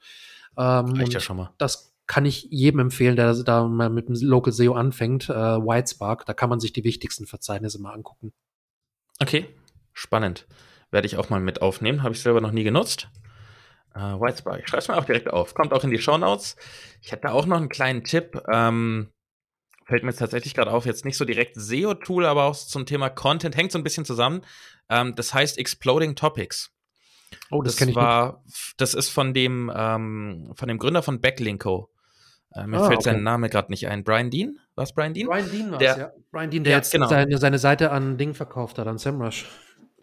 Ähm, 0.56 0.86
Reicht 0.86 1.12
ja 1.12 1.20
schon 1.20 1.36
mal. 1.36 1.50
Das 1.58 1.94
kann 2.06 2.24
ich 2.24 2.48
jedem 2.50 2.80
empfehlen, 2.80 3.14
der 3.14 3.34
da 3.34 3.64
mal 3.68 3.88
mit 3.88 4.08
dem 4.08 4.16
Local 4.16 4.52
SEO 4.52 4.74
anfängt, 4.74 5.28
äh, 5.28 5.32
Whitespark. 5.32 6.26
Da 6.26 6.34
kann 6.34 6.50
man 6.50 6.58
sich 6.58 6.72
die 6.72 6.82
wichtigsten 6.82 7.26
Verzeichnisse 7.26 7.80
mal 7.80 7.92
angucken. 7.92 8.32
Okay, 9.20 9.46
spannend. 9.92 10.46
Werde 10.90 11.06
ich 11.06 11.16
auch 11.18 11.30
mal 11.30 11.40
mit 11.40 11.62
aufnehmen. 11.62 12.02
Habe 12.02 12.14
ich 12.14 12.20
selber 12.20 12.40
noch 12.40 12.50
nie 12.50 12.64
genutzt. 12.64 13.08
Whitespark. 13.94 14.60
Ich 14.60 14.68
schreibe 14.68 14.82
es 14.82 14.88
mir 14.88 14.96
auch 14.96 15.04
direkt 15.04 15.28
auf. 15.28 15.54
Kommt 15.54 15.72
auch 15.72 15.84
in 15.84 15.90
die 15.90 15.98
Show 15.98 16.16
Notes. 16.16 16.56
Ich 17.02 17.12
hätte 17.12 17.32
auch 17.32 17.46
noch 17.46 17.56
einen 17.56 17.68
kleinen 17.68 18.04
Tipp. 18.04 18.40
Ähm, 18.52 19.08
fällt 19.86 20.04
mir 20.04 20.10
jetzt 20.10 20.18
tatsächlich 20.18 20.54
gerade 20.54 20.70
auf, 20.70 20.86
jetzt 20.86 21.04
nicht 21.04 21.16
so 21.16 21.24
direkt 21.24 21.56
SEO-Tool, 21.56 22.24
aber 22.24 22.44
auch 22.44 22.56
zum 22.56 22.86
Thema 22.86 23.10
Content. 23.10 23.56
Hängt 23.56 23.72
so 23.72 23.78
ein 23.78 23.84
bisschen 23.84 24.04
zusammen. 24.04 24.42
Ähm, 24.88 25.14
das 25.16 25.34
heißt 25.34 25.58
Exploding 25.58 26.14
Topics. 26.14 26.72
Oh, 27.50 27.62
das, 27.62 27.74
das 27.74 27.78
kenne 27.78 27.90
ich 27.92 27.96
war, 27.96 28.42
nicht. 28.46 28.74
Das 28.78 28.94
ist 28.94 29.08
von 29.08 29.34
dem, 29.34 29.70
ähm, 29.74 30.52
von 30.54 30.68
dem 30.68 30.78
Gründer 30.78 31.02
von 31.02 31.20
Backlinko. 31.20 31.90
Äh, 32.54 32.66
mir 32.66 32.78
ah, 32.78 32.86
fällt 32.86 33.00
okay. 33.00 33.10
sein 33.10 33.22
Name 33.22 33.48
gerade 33.48 33.70
nicht 33.70 33.86
ein. 33.88 34.02
Brian 34.02 34.30
Dean? 34.30 34.58
Was 34.74 34.92
Brian 34.92 35.14
Dean? 35.14 35.28
Brian 35.28 35.50
Dean 35.50 35.70
war 35.70 35.82
ja. 35.82 36.12
Brian 36.32 36.50
Dean, 36.50 36.64
der, 36.64 36.72
der 36.72 36.78
jetzt 36.78 36.92
genau. 36.92 37.08
seine, 37.08 37.38
seine 37.38 37.58
Seite 37.58 37.92
an 37.92 38.18
Ding 38.18 38.34
verkauft 38.34 38.78
hat, 38.78 38.86
an 38.86 38.98
SEMrush. 38.98 39.46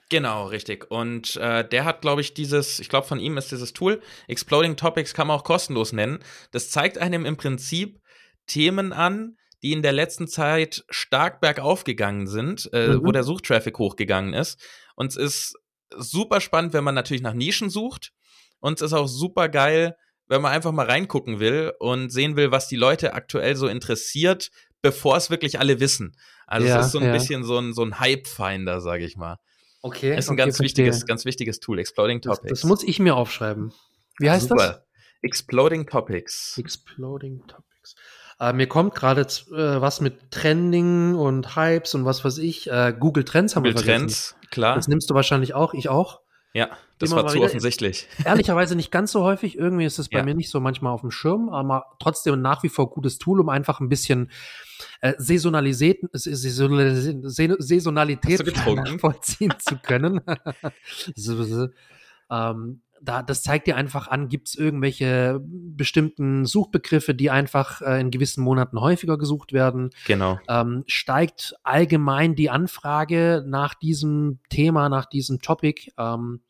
Genau, 0.10 0.46
richtig. 0.46 0.90
Und 0.90 1.36
äh, 1.36 1.68
der 1.68 1.84
hat, 1.84 2.02
glaube 2.02 2.22
ich, 2.22 2.34
dieses, 2.34 2.80
ich 2.80 2.88
glaube, 2.88 3.08
von 3.08 3.20
ihm 3.20 3.38
ist 3.38 3.52
dieses 3.52 3.74
Tool, 3.74 4.02
Exploding 4.28 4.78
Topics 4.78 5.14
kann 5.14 5.28
man 5.28 5.38
auch 5.38 5.44
kostenlos 5.44 5.92
nennen. 5.92 6.20
Das 6.52 6.70
zeigt 6.70 6.98
einem 6.98 7.26
im 7.26 7.36
Prinzip 7.36 8.00
Themen 8.46 8.94
an, 8.94 9.38
die 9.64 9.74
in 9.74 9.82
der 9.82 9.92
letzten 9.92 10.28
Zeit 10.28 10.86
stark 10.90 11.42
bergauf 11.42 11.84
gegangen 11.84 12.28
sind, 12.28 12.70
äh, 12.72 12.90
mhm. 12.90 13.06
wo 13.06 13.12
der 13.12 13.24
Suchtraffic 13.24 13.78
hochgegangen 13.78 14.34
ist. 14.34 14.60
Und 14.96 15.08
es 15.08 15.18
ist 15.18 15.56
super 15.96 16.40
spannend, 16.40 16.74
wenn 16.74 16.84
man 16.84 16.96
natürlich 16.96 17.24
nach 17.24 17.34
Nischen 17.34 17.70
sucht. 17.70 18.14
Und 18.60 18.80
es 18.80 18.82
ist 18.82 18.94
auch 18.94 19.08
super 19.08 19.50
geil, 19.50 19.98
wenn 20.28 20.42
man 20.42 20.52
einfach 20.52 20.72
mal 20.72 20.86
reingucken 20.86 21.40
will 21.40 21.74
und 21.80 22.12
sehen 22.12 22.36
will, 22.36 22.52
was 22.52 22.68
die 22.68 22.76
Leute 22.76 23.14
aktuell 23.14 23.56
so 23.56 23.68
interessiert, 23.68 24.52
bevor 24.82 25.18
es 25.18 25.30
wirklich 25.30 25.60
alle 25.60 25.80
wissen. 25.80 26.16
Also 26.46 26.68
ja, 26.68 26.80
es 26.80 26.88
ist 26.88 26.92
so 26.94 27.00
ein 27.00 27.06
ja. 27.06 27.12
bisschen 27.12 27.44
so 27.44 27.58
ein, 27.58 27.74
so 27.74 27.84
ein 27.84 28.00
Hype-Finder, 28.00 28.80
sage 28.80 29.06
ich 29.06 29.18
mal. 29.18 29.38
Okay. 29.88 30.16
Das 30.16 30.26
ist 30.26 30.30
ein 30.30 30.34
okay, 30.34 30.44
ganz 30.44 30.60
wichtiges, 30.60 31.06
ganz 31.06 31.26
wichtiges 31.26 31.60
Tool, 31.60 31.80
Exploding 31.80 32.22
Topics. 32.22 32.42
Das, 32.50 32.62
das, 32.62 32.64
muss 32.68 32.84
ich 32.84 33.00
mir 33.00 33.16
aufschreiben. 33.16 33.74
Wie 34.20 34.30
heißt 34.30 34.50
Super. 34.50 34.68
das? 34.68 34.82
Exploding 35.22 35.88
Topics. 35.88 36.58
Exploding 36.58 37.42
Topics. 37.48 37.96
Äh, 38.40 38.54
mir 38.54 38.68
kommt 38.68 38.94
gerade 38.94 39.22
äh, 39.22 39.82
was 39.82 40.02
mit 40.02 40.32
Trending 40.32 41.16
und 41.16 41.56
Hypes 41.56 41.96
und 41.96 42.06
was 42.06 42.24
weiß 42.24 42.38
ich. 42.40 42.70
Äh, 42.70 42.94
Google 42.98 43.24
Trends 43.24 43.56
haben 43.56 43.64
Google 43.64 43.76
wir 43.76 43.84
vergessen. 43.84 44.08
Trends, 44.08 44.36
klar. 44.52 44.76
Das 44.76 44.88
nimmst 44.88 45.10
du 45.10 45.16
wahrscheinlich 45.16 45.54
auch, 45.54 45.74
ich 45.74 45.90
auch. 45.90 46.22
Ja, 46.58 46.70
das 46.98 47.12
war 47.12 47.28
zu 47.28 47.40
offensichtlich. 47.40 48.08
Ehrlicherweise 48.26 48.76
nicht 48.76 48.90
ganz 48.90 49.12
so 49.12 49.22
häufig. 49.22 49.60
Irgendwie 49.60 49.86
ist 49.86 50.00
es 50.00 50.10
bei 50.10 50.18
ja. 50.18 50.26
mir 50.26 50.34
nicht 50.34 50.50
so 50.50 50.60
manchmal 50.60 50.92
auf 50.92 51.02
dem 51.02 51.12
Schirm, 51.12 51.50
aber 51.50 51.86
trotzdem 52.00 52.42
nach 52.42 52.64
wie 52.64 52.70
vor 52.70 52.90
gutes 52.90 53.20
Tool, 53.20 53.40
um 53.40 53.50
einfach 53.50 53.80
ein 53.80 53.90
bisschen 53.90 54.32
äh, 55.02 55.14
Saisonalität, 55.20 56.00
Saisonalität 56.14 58.44
nachvollziehen 58.76 59.54
zu 59.60 59.78
können. 59.78 60.20
ähm, 62.32 62.82
da, 63.00 63.22
das 63.22 63.44
zeigt 63.44 63.68
dir 63.68 63.76
einfach 63.76 64.08
an, 64.08 64.28
gibt 64.28 64.48
es 64.48 64.56
irgendwelche 64.56 65.40
bestimmten 65.44 66.48
Suchbegriffe, 66.48 67.14
die 67.14 67.30
einfach 67.30 67.84
äh, 67.84 68.02
in 68.02 68.10
gewissen 68.10 68.44
Monaten 68.44 68.82
häufiger 68.82 69.20
gesucht 69.20 69.54
werden. 69.54 69.92
Genau. 70.08 70.40
Ähm, 70.50 70.86
steigt 70.88 71.54
allgemein 71.62 72.34
die 72.34 72.50
Anfrage 72.50 73.44
nach 73.46 73.76
diesem 73.76 74.40
Thema, 74.50 74.90
nach 74.90 75.06
diesem 75.06 75.40
Topic. 75.40 75.92
Ähm, 76.00 76.42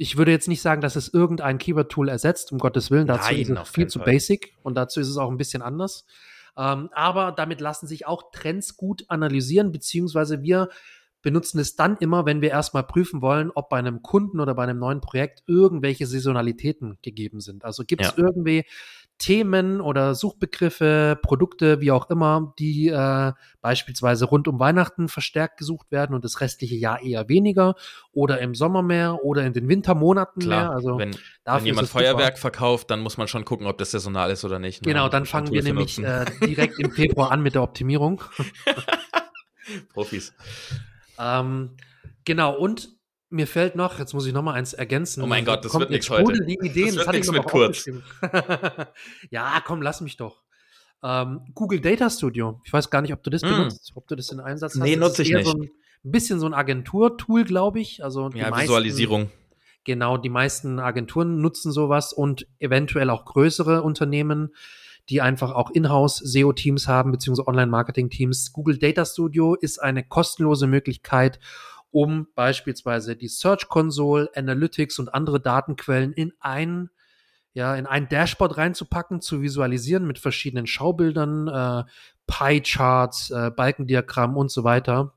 ich 0.00 0.16
würde 0.16 0.30
jetzt 0.30 0.48
nicht 0.48 0.62
sagen, 0.62 0.80
dass 0.80 0.96
es 0.96 1.12
irgendein 1.12 1.58
Keyword-Tool 1.58 2.08
ersetzt, 2.08 2.52
um 2.52 2.58
Gottes 2.58 2.90
Willen. 2.90 3.06
Dazu 3.06 3.34
Nein, 3.34 3.40
ist 3.42 3.50
es 3.50 3.68
viel 3.68 3.86
zu 3.86 3.98
Fall. 3.98 4.06
basic 4.06 4.54
und 4.62 4.74
dazu 4.74 4.98
ist 4.98 5.08
es 5.08 5.18
auch 5.18 5.30
ein 5.30 5.36
bisschen 5.36 5.60
anders. 5.60 6.06
Ähm, 6.56 6.88
aber 6.92 7.32
damit 7.32 7.60
lassen 7.60 7.86
sich 7.86 8.06
auch 8.06 8.30
Trends 8.32 8.78
gut 8.78 9.04
analysieren, 9.08 9.72
beziehungsweise 9.72 10.42
wir 10.42 10.70
benutzen 11.22 11.58
es 11.58 11.76
dann 11.76 11.96
immer, 11.98 12.26
wenn 12.26 12.40
wir 12.40 12.50
erstmal 12.50 12.84
prüfen 12.84 13.22
wollen, 13.22 13.50
ob 13.54 13.68
bei 13.68 13.78
einem 13.78 14.02
Kunden 14.02 14.40
oder 14.40 14.54
bei 14.54 14.62
einem 14.62 14.78
neuen 14.78 15.00
Projekt 15.00 15.42
irgendwelche 15.46 16.06
Saisonalitäten 16.06 16.98
gegeben 17.02 17.40
sind. 17.40 17.64
Also 17.64 17.84
gibt 17.84 18.02
es 18.02 18.14
ja. 18.16 18.24
irgendwie 18.24 18.64
Themen 19.20 19.82
oder 19.82 20.14
Suchbegriffe, 20.14 21.18
Produkte, 21.22 21.82
wie 21.82 21.92
auch 21.92 22.08
immer, 22.08 22.54
die 22.58 22.88
äh, 22.88 23.32
beispielsweise 23.60 24.24
rund 24.24 24.48
um 24.48 24.58
Weihnachten 24.58 25.08
verstärkt 25.08 25.58
gesucht 25.58 25.92
werden 25.92 26.14
und 26.14 26.24
das 26.24 26.40
restliche 26.40 26.74
Jahr 26.74 27.02
eher 27.02 27.28
weniger 27.28 27.74
oder 28.12 28.40
im 28.40 28.54
Sommer 28.54 28.82
mehr 28.82 29.22
oder 29.22 29.44
in 29.44 29.52
den 29.52 29.68
Wintermonaten 29.68 30.42
Klar, 30.42 30.62
mehr. 30.62 30.70
Also 30.70 30.98
wenn, 30.98 31.14
wenn 31.44 31.66
jemand 31.66 31.88
Feuerwerk 31.88 32.38
super. 32.38 32.50
verkauft, 32.50 32.90
dann 32.90 33.00
muss 33.00 33.18
man 33.18 33.28
schon 33.28 33.44
gucken, 33.44 33.66
ob 33.66 33.76
das 33.76 33.90
saisonal 33.90 34.30
ist 34.30 34.44
oder 34.44 34.58
nicht. 34.58 34.80
Ne? 34.82 34.92
Genau, 34.92 35.10
dann 35.10 35.26
fangen 35.26 35.52
wir 35.52 35.62
nämlich 35.62 35.98
äh, 36.02 36.24
direkt 36.42 36.78
im 36.78 36.90
Februar 36.90 37.30
an 37.30 37.42
mit 37.42 37.54
der 37.54 37.62
Optimierung. 37.62 38.22
Profis. 39.92 40.32
Ähm, 41.20 41.76
genau, 42.24 42.56
und 42.56 42.88
mir 43.30 43.46
fällt 43.46 43.76
noch, 43.76 43.98
jetzt 43.98 44.12
muss 44.12 44.26
ich 44.26 44.32
noch 44.32 44.42
mal 44.42 44.54
eins 44.54 44.72
ergänzen. 44.72 45.22
Oh 45.22 45.26
mein 45.26 45.44
Gott, 45.44 45.64
das 45.64 45.72
wird 45.78 45.90
nichts 45.90 46.10
heute. 46.10 46.44
Die 46.44 46.58
Ideen, 46.60 46.96
das, 46.96 47.06
wird 47.06 47.12
nichts 47.12 47.30
mit 47.30 47.44
kurz. 47.44 47.88
ja, 49.30 49.62
komm, 49.64 49.82
lass 49.82 50.00
mich 50.00 50.16
doch. 50.16 50.42
Ähm, 51.02 51.46
Google 51.54 51.80
Data 51.80 52.10
Studio. 52.10 52.60
Ich 52.64 52.72
weiß 52.72 52.90
gar 52.90 53.02
nicht, 53.02 53.12
ob 53.12 53.22
du 53.22 53.30
das 53.30 53.42
mm. 53.42 53.46
benutzt, 53.46 53.92
ob 53.94 54.06
du 54.08 54.16
das 54.16 54.30
in 54.32 54.40
Einsatz 54.40 54.74
hast. 54.74 54.82
Nee, 54.82 54.96
nutze 54.96 55.22
ich 55.22 55.32
nicht. 55.32 55.46
So 55.46 55.52
ein 55.52 55.70
bisschen 56.02 56.40
so 56.40 56.46
ein 56.46 56.54
Agenturtool, 56.54 57.44
glaube 57.44 57.80
ich. 57.80 58.02
Also 58.02 58.28
ja, 58.34 58.50
meisten, 58.50 58.64
Visualisierung. 58.64 59.30
Genau, 59.84 60.18
die 60.18 60.28
meisten 60.28 60.78
Agenturen 60.78 61.40
nutzen 61.40 61.72
sowas 61.72 62.12
und 62.12 62.46
eventuell 62.58 63.08
auch 63.08 63.24
größere 63.24 63.82
Unternehmen, 63.82 64.54
die 65.10 65.20
einfach 65.20 65.52
auch 65.52 65.70
Inhouse 65.70 66.18
SEO-Teams 66.18 66.86
haben, 66.86 67.10
beziehungsweise 67.10 67.48
Online-Marketing-Teams. 67.48 68.52
Google 68.52 68.78
Data 68.78 69.04
Studio 69.04 69.54
ist 69.54 69.78
eine 69.78 70.04
kostenlose 70.04 70.68
Möglichkeit, 70.68 71.40
um 71.90 72.28
beispielsweise 72.36 73.16
die 73.16 73.28
Search 73.28 73.68
Console, 73.68 74.30
Analytics 74.34 75.00
und 75.00 75.12
andere 75.12 75.40
Datenquellen 75.40 76.12
in 76.12 76.32
ein 76.40 76.90
ja, 77.52 77.74
in 77.74 77.86
ein 77.86 78.08
Dashboard 78.08 78.56
reinzupacken, 78.56 79.20
zu 79.20 79.42
visualisieren 79.42 80.06
mit 80.06 80.20
verschiedenen 80.20 80.68
Schaubildern, 80.68 81.48
äh, 81.48 81.82
Pie-Charts, 82.28 83.30
äh, 83.30 83.50
Balkendiagrammen 83.50 84.36
und 84.36 84.52
so 84.52 84.62
weiter. 84.62 85.14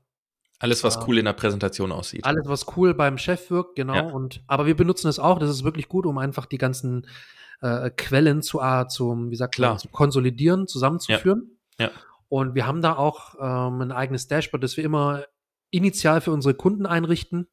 Alles, 0.58 0.82
was 0.82 1.06
cool 1.06 1.18
in 1.18 1.26
der 1.26 1.32
Präsentation 1.32 1.92
aussieht. 1.92 2.24
Alles, 2.24 2.48
was 2.48 2.76
cool 2.76 2.92
beim 2.94 3.18
Chef 3.18 3.50
wirkt, 3.50 3.76
genau. 3.76 3.94
Ja. 3.94 4.02
Und, 4.02 4.42
aber 4.48 4.66
wir 4.66 4.74
benutzen 4.74 5.06
es 5.06 5.20
auch. 5.20 5.38
Das 5.38 5.50
ist 5.50 5.62
wirklich 5.62 5.88
gut, 5.88 6.06
um 6.06 6.18
einfach 6.18 6.46
die 6.46 6.58
ganzen 6.58 7.06
äh, 7.64 7.90
Quellen 7.90 8.42
zu, 8.42 8.60
äh, 8.60 8.86
zum, 8.88 9.30
wie 9.30 9.36
sagt 9.36 9.58
man, 9.58 9.78
zu 9.78 9.88
konsolidieren, 9.88 10.66
zusammenzuführen. 10.66 11.58
Ja. 11.78 11.86
ja. 11.86 11.92
Und 12.28 12.54
wir 12.54 12.66
haben 12.66 12.82
da 12.82 12.96
auch 12.96 13.34
ähm, 13.40 13.80
ein 13.80 13.92
eigenes 13.92 14.28
Dashboard, 14.28 14.62
das 14.62 14.76
wir 14.76 14.84
immer 14.84 15.24
initial 15.70 16.20
für 16.20 16.30
unsere 16.30 16.54
Kunden 16.54 16.86
einrichten. 16.86 17.48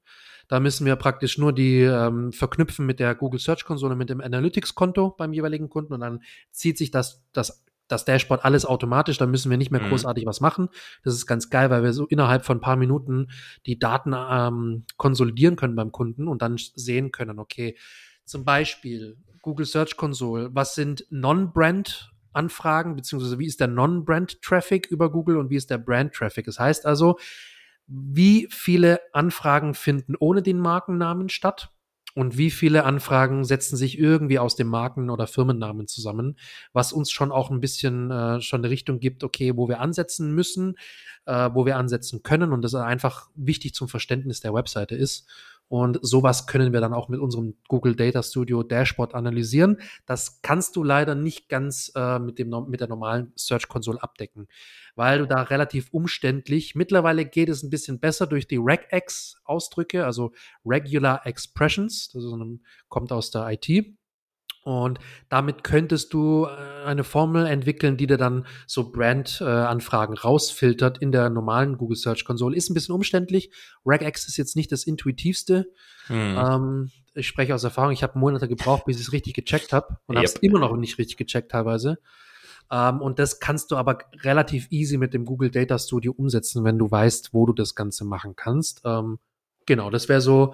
Da 0.48 0.60
müssen 0.60 0.86
wir 0.86 0.98
praktisch 0.98 1.38
nur 1.38 1.54
die 1.54 1.80
ähm, 1.80 2.34
verknüpfen 2.34 2.86
mit 2.86 3.00
der 3.00 3.16
Google 3.16 3.40
Search 3.40 3.64
Konsole, 3.64 3.96
mit 3.96 4.10
dem 4.10 4.20
Analytics-Konto 4.20 5.12
beim 5.12 5.32
jeweiligen 5.32 5.70
Kunden 5.70 5.94
und 5.94 6.02
dann 6.02 6.22
zieht 6.52 6.78
sich 6.78 6.92
das, 6.92 7.24
das, 7.32 7.64
das 7.88 8.04
Dashboard 8.04 8.44
alles 8.44 8.66
automatisch. 8.66 9.18
Da 9.18 9.28
müssen 9.28 9.50
wir 9.50 9.58
nicht 9.58 9.72
mehr 9.72 9.82
mhm. 9.82 9.90
großartig 9.90 10.26
was 10.26 10.42
machen. 10.42 10.68
Das 11.04 11.14
ist 11.14 11.26
ganz 11.26 11.50
geil, 11.50 11.70
weil 11.70 11.84
wir 11.84 11.94
so 11.94 12.06
innerhalb 12.06 12.44
von 12.44 12.58
ein 12.58 12.62
paar 12.62 12.76
Minuten 12.76 13.28
die 13.66 13.80
Daten 13.80 14.14
ähm, 14.14 14.84
konsolidieren 14.98 15.56
können 15.56 15.76
beim 15.76 15.94
Kunden 15.94 16.28
und 16.28 16.42
dann 16.42 16.58
sehen 16.58 17.12
können, 17.14 17.40
okay, 17.40 17.78
zum 18.26 18.46
Beispiel 18.46 19.18
Google 19.42 19.66
Search 19.66 19.98
Console, 19.98 20.50
was 20.54 20.76
sind 20.76 21.06
Non-Brand 21.10 22.12
Anfragen, 22.34 22.96
beziehungsweise 22.96 23.40
wie 23.40 23.46
ist 23.46 23.60
der 23.60 23.68
Non-Brand-Traffic 23.68 24.88
über 24.88 25.12
Google 25.12 25.38
und 25.38 25.50
wie 25.50 25.58
ist 25.58 25.70
der 25.70 25.78
Brand-Traffic? 25.78 26.46
Das 26.46 26.60
heißt 26.60 26.86
also, 26.86 27.18
wie 27.88 28.48
viele 28.50 29.02
Anfragen 29.12 29.74
finden 29.74 30.16
ohne 30.18 30.42
den 30.42 30.60
Markennamen 30.60 31.30
statt 31.30 31.72
und 32.16 32.38
wie 32.38 32.52
viele 32.52 32.84
Anfragen 32.84 33.44
setzen 33.44 33.76
sich 33.76 33.98
irgendwie 33.98 34.40
aus 34.40 34.56
dem 34.56 34.68
Marken- 34.68 35.10
oder 35.10 35.28
Firmennamen 35.28 35.88
zusammen, 35.88 36.38
was 36.74 36.94
uns 36.94 37.12
schon 37.12 37.32
auch 37.32 37.50
ein 37.50 37.60
bisschen 37.60 38.12
äh, 38.12 38.42
schon 38.42 38.62
eine 38.62 38.70
Richtung 38.70 39.00
gibt, 39.00 39.24
okay, 39.24 39.56
wo 39.56 39.68
wir 39.68 39.80
ansetzen 39.80 40.34
müssen, 40.34 40.76
äh, 41.26 41.50
wo 41.54 41.66
wir 41.66 41.78
ansetzen 41.78 42.24
können 42.24 42.54
und 42.54 42.62
das 42.62 42.76
einfach 42.76 43.30
wichtig 43.36 43.74
zum 43.74 43.88
Verständnis 43.88 44.42
der 44.42 44.54
Webseite 44.54 44.96
ist. 44.96 45.30
Und 45.72 46.00
sowas 46.02 46.48
können 46.48 46.74
wir 46.74 46.82
dann 46.82 46.94
auch 46.94 47.08
mit 47.08 47.22
unserem 47.22 47.56
Google 47.70 47.96
Data 47.96 48.22
Studio 48.22 48.62
Dashboard 48.62 49.16
analysieren. 49.16 49.78
Das 50.06 50.42
kannst 50.42 50.76
du 50.76 50.84
leider 50.84 51.16
nicht 51.16 51.48
ganz 51.48 51.94
äh, 51.96 52.20
mit, 52.20 52.40
dem, 52.40 52.50
mit 52.68 52.82
der 52.82 52.90
normalen 52.90 53.32
Search 53.38 53.70
Console 53.70 54.04
abdecken, 54.04 54.50
weil 54.96 55.20
du 55.20 55.28
da 55.28 55.44
relativ 55.44 55.88
umständlich, 55.94 56.76
mittlerweile 56.76 57.24
geht 57.24 57.48
es 57.48 57.64
ein 57.64 57.70
bisschen 57.70 58.02
besser 58.02 58.28
durch 58.28 58.50
die 58.50 58.58
Regex-Ausdrücke, 58.58 60.06
also 60.06 60.34
Regular 60.66 61.26
Expressions, 61.26 62.10
das 62.10 62.26
ist, 62.26 62.34
kommt 62.90 63.14
aus 63.14 63.32
der 63.32 63.48
IT. 63.50 63.96
Und 64.64 65.00
damit 65.30 65.64
könntest 65.64 66.14
du 66.14 66.46
äh, 66.46 66.86
eine 66.86 67.04
Formel 67.04 67.48
entwickeln, 67.48 67.98
die 67.98 68.06
dir 68.06 68.18
dann 68.18 68.46
so 68.68 68.92
Brand-Anfragen 68.92 70.16
rausfiltert 70.16 71.00
in 71.00 71.12
der 71.12 71.30
normalen 71.30 71.78
Google 71.78 71.98
Search 71.98 72.26
Console. 72.26 72.56
Ist 72.56 72.70
ein 72.70 72.76
bisschen 72.76 72.94
umständlich. 72.94 73.52
Regex 73.86 74.28
ist 74.28 74.38
jetzt 74.38 74.56
nicht 74.56 74.72
das 74.72 74.84
intuitivste. 74.84 75.72
Hm. 76.08 76.38
Ähm, 76.38 76.92
ich 77.16 77.28
spreche 77.28 77.56
aus 77.56 77.64
Erfahrung. 77.64 77.92
Ich 77.92 78.04
habe 78.04 78.20
Monate 78.20 78.48
gebraucht, 78.48 78.86
bis 78.86 78.98
ich 78.98 79.08
es 79.08 79.14
richtig 79.14 79.34
gecheckt 79.34 79.74
habe 79.74 79.98
und 80.06 80.16
yep. 80.16 80.18
habe 80.18 80.26
es 80.26 80.36
immer 80.36 80.60
noch 80.60 80.76
nicht 80.78 80.98
richtig 80.98 81.18
gecheckt 81.18 81.52
teilweise. 81.52 81.98
Ähm, 82.72 83.02
und 83.02 83.20
das 83.20 83.40
kannst 83.40 83.72
du 83.72 83.76
aber 83.76 84.00
relativ 84.22 84.68
easy 84.72 84.98
mit 84.98 85.14
dem 85.14 85.26
Google 85.26 85.52
Data 85.52 85.78
Studio 85.78 86.14
umsetzen, 86.16 86.64
wenn 86.64 86.78
du 86.78 86.90
weißt, 86.90 87.34
wo 87.34 87.46
du 87.46 87.54
das 87.54 87.76
Ganze 87.76 88.06
machen 88.06 88.36
kannst. 88.36 88.82
Ähm, 88.86 89.20
genau, 89.66 89.90
das 89.90 90.08
wäre 90.08 90.22
so. 90.22 90.54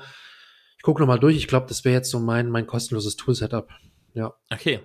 Ich 0.78 0.84
gucke 0.84 1.02
nochmal 1.02 1.20
durch. 1.20 1.36
Ich 1.36 1.48
glaube, 1.48 1.68
das 1.68 1.86
wäre 1.86 1.96
jetzt 1.96 2.10
so 2.10 2.20
mein, 2.20 2.50
mein 2.50 2.66
kostenloses 2.66 3.18
Tool-Setup. 3.18 3.70
Ja. 4.18 4.34
Okay. 4.52 4.80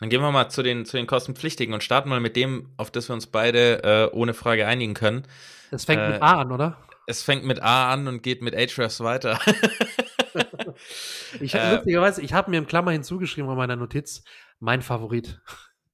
Dann 0.00 0.10
gehen 0.10 0.20
wir 0.20 0.30
mal 0.30 0.48
zu 0.48 0.62
den, 0.62 0.84
zu 0.84 0.96
den 0.96 1.06
Kostenpflichtigen 1.06 1.72
und 1.72 1.82
starten 1.82 2.08
mal 2.08 2.20
mit 2.20 2.36
dem, 2.36 2.72
auf 2.76 2.90
das 2.90 3.08
wir 3.08 3.14
uns 3.14 3.28
beide 3.28 4.10
äh, 4.12 4.14
ohne 4.14 4.34
Frage 4.34 4.66
einigen 4.66 4.92
können. 4.92 5.22
Es 5.70 5.84
fängt 5.84 6.02
äh, 6.02 6.10
mit 6.10 6.22
A 6.22 6.40
an, 6.40 6.52
oder? 6.52 6.76
Es 7.06 7.22
fängt 7.22 7.44
mit 7.44 7.62
A 7.62 7.92
an 7.92 8.08
und 8.08 8.22
geht 8.22 8.42
mit 8.42 8.54
Ahrefs 8.54 9.00
weiter. 9.00 9.38
ich 11.40 11.54
habe 11.54 11.64
äh, 11.64 11.74
lustigerweise, 11.76 12.20
ich 12.20 12.32
habe 12.32 12.50
mir 12.50 12.58
im 12.58 12.66
Klammer 12.66 12.90
hinzugeschrieben 12.90 13.48
bei 13.48 13.54
meiner 13.54 13.76
Notiz, 13.76 14.24
mein 14.58 14.82
Favorit. 14.82 15.40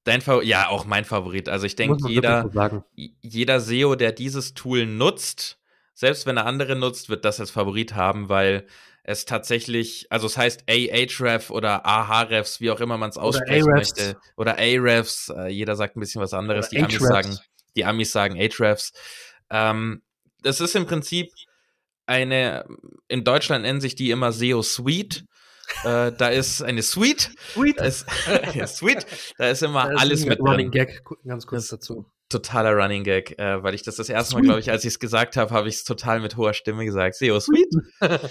Dein 0.05 0.23
Favorit, 0.23 0.49
ja, 0.49 0.69
auch 0.69 0.87
mein 0.87 1.05
Favorit. 1.05 1.51
Also 1.51 1.67
ich 1.67 1.77
denke, 1.77 2.09
jeder, 2.09 2.51
so 2.51 2.85
jeder 2.97 3.61
SEO, 3.61 3.95
der 3.95 4.13
dieses 4.13 4.55
Tool 4.55 4.87
nutzt, 4.87 5.61
selbst 5.95 6.27
wenn 6.27 6.39
er 6.39 6.47
andere 6.47 6.75
nutzt, 6.75 7.11
wird 7.11 7.25
das 7.25 7.39
als 7.39 7.51
Favorit 7.51 7.95
haben, 7.95 8.31
weil 8.31 8.67
es 9.05 9.25
tatsächlich, 9.25 10.07
also 10.11 10.27
es 10.27 10.37
heißt 10.37 10.65
Ahref 10.69 11.51
oder 11.51 11.85
Ahrefs, 11.85 12.61
wie 12.61 12.71
auch 12.71 12.81
immer 12.81 12.99
man 12.99 13.11
es 13.11 13.19
aussprechen 13.19 13.65
oder 13.65 13.75
möchte. 13.75 14.17
Oder 14.37 14.59
Ahrefs, 14.59 15.29
äh, 15.29 15.49
jeder 15.49 15.75
sagt 15.77 15.97
ein 15.97 16.01
bisschen 16.01 16.23
was 16.23 16.33
anderes. 16.33 16.71
Oder 16.71 16.79
die 16.79 16.85
Amis 16.85 17.09
sagen, 17.09 17.39
die 17.77 17.85
Amis 17.85 18.13
sagen 18.13 18.39
Ahrefs. 18.39 18.93
Ähm, 19.51 20.03
das 20.43 20.61
ist 20.61 20.77
im 20.77 20.87
Prinzip 20.87 21.31
eine, 22.07 22.65
in 23.09 23.25
Deutschland 23.25 23.63
nennen 23.63 23.81
sich 23.81 23.95
die 23.95 24.11
immer 24.11 24.33
SEO 24.33 24.63
Suite. 24.63 25.25
äh, 25.85 26.13
da 26.13 26.29
ist 26.29 26.63
eine 26.63 26.83
Suite. 26.83 27.31
Suite. 27.55 27.81
Da 27.81 27.85
ist, 27.85 28.07
ja, 28.55 28.67
Suite. 28.67 29.07
Da 29.37 29.51
ist 29.51 29.63
immer 29.63 29.85
da 29.85 29.95
ist 29.95 30.01
alles 30.01 30.27
mit 30.27 30.41
Running 30.41 30.71
drin. 30.71 30.87
Gag, 30.87 31.03
ganz 31.25 31.47
kurz 31.47 31.69
dazu. 31.69 32.07
Totaler 32.29 32.73
Running 32.73 33.05
Gag, 33.05 33.39
äh, 33.39 33.63
weil 33.63 33.75
ich 33.75 33.83
das 33.83 33.97
das 33.97 34.09
erste 34.09 34.35
Mal, 34.35 34.43
glaube 34.43 34.61
ich, 34.61 34.71
als 34.71 34.85
ich 34.85 34.95
es 34.95 34.99
gesagt 34.99 35.37
habe, 35.37 35.53
habe 35.53 35.69
ich 35.69 35.77
es 35.77 35.85
total 35.85 36.21
mit 36.21 36.37
hoher 36.37 36.55
Stimme 36.55 36.85
gesagt. 36.85 37.17
SEO 37.17 37.41
Suite. 37.41 37.75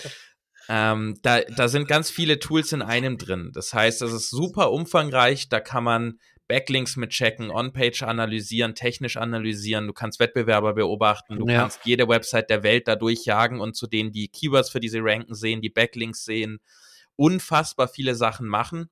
Ähm, 0.73 1.19
da, 1.21 1.41
da 1.41 1.67
sind 1.67 1.89
ganz 1.89 2.09
viele 2.09 2.39
Tools 2.39 2.71
in 2.71 2.81
einem 2.81 3.17
drin. 3.17 3.51
Das 3.53 3.73
heißt, 3.73 4.01
das 4.01 4.13
ist 4.13 4.29
super 4.29 4.71
umfangreich. 4.71 5.49
Da 5.49 5.59
kann 5.59 5.83
man 5.83 6.17
Backlinks 6.47 6.95
mitchecken, 6.95 7.51
On-Page 7.51 8.03
analysieren, 8.03 8.73
technisch 8.73 9.17
analysieren. 9.17 9.87
Du 9.87 9.91
kannst 9.91 10.21
Wettbewerber 10.21 10.73
beobachten. 10.73 11.39
Du 11.39 11.47
ja. 11.49 11.59
kannst 11.59 11.81
jede 11.83 12.07
Website 12.07 12.49
der 12.49 12.63
Welt 12.63 12.87
da 12.87 12.95
durchjagen 12.95 13.59
und 13.59 13.75
zu 13.75 13.85
denen 13.85 14.13
die 14.13 14.29
Keywords 14.29 14.69
für 14.69 14.79
diese 14.79 14.99
Ranken 15.01 15.35
sehen, 15.35 15.61
die 15.61 15.69
Backlinks 15.69 16.23
sehen. 16.23 16.61
Unfassbar 17.17 17.89
viele 17.89 18.15
Sachen 18.15 18.47
machen, 18.47 18.89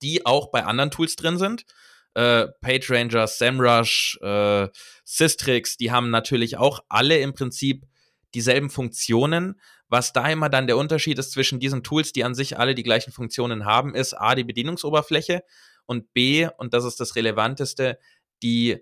die 0.00 0.24
auch 0.24 0.50
bei 0.50 0.64
anderen 0.64 0.90
Tools 0.90 1.16
drin 1.16 1.36
sind. 1.36 1.66
Äh, 2.14 2.46
PageRanger, 2.62 3.26
SEMrush, 3.26 4.18
äh, 4.22 4.68
Systrix, 5.04 5.76
die 5.76 5.92
haben 5.92 6.08
natürlich 6.08 6.56
auch 6.56 6.80
alle 6.88 7.18
im 7.18 7.34
Prinzip 7.34 7.84
dieselben 8.32 8.70
Funktionen, 8.70 9.60
was 9.88 10.12
da 10.12 10.28
immer 10.28 10.48
dann 10.48 10.66
der 10.66 10.76
Unterschied 10.76 11.18
ist 11.18 11.32
zwischen 11.32 11.60
diesen 11.60 11.82
Tools, 11.82 12.12
die 12.12 12.24
an 12.24 12.34
sich 12.34 12.58
alle 12.58 12.74
die 12.74 12.82
gleichen 12.82 13.12
Funktionen 13.12 13.64
haben, 13.64 13.94
ist 13.94 14.14
A, 14.14 14.34
die 14.34 14.44
Bedienungsoberfläche 14.44 15.42
und 15.86 16.12
B, 16.12 16.48
und 16.58 16.74
das 16.74 16.84
ist 16.84 17.00
das 17.00 17.16
Relevanteste, 17.16 17.98
die 18.42 18.78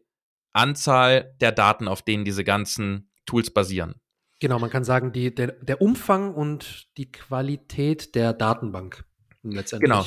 Anzahl 0.53 1.35
der 1.41 1.53
Daten, 1.53 1.89
auf 1.89 2.03
denen 2.03 2.25
diese 2.25 2.45
ganzen 2.45 3.11
Tools 3.27 3.51
basieren. 3.51 3.95
Genau, 4.41 4.59
man 4.59 4.71
kann 4.71 4.85
sagen, 4.85 5.13
die, 5.13 5.35
der, 5.35 5.53
der 5.53 5.81
Umfang 5.81 6.35
und 6.35 6.89
die 6.97 7.11
Qualität 7.11 8.15
der 8.15 8.33
Datenbank 8.33 9.05
letztendlich. 9.43 9.91
Genau. 9.91 10.05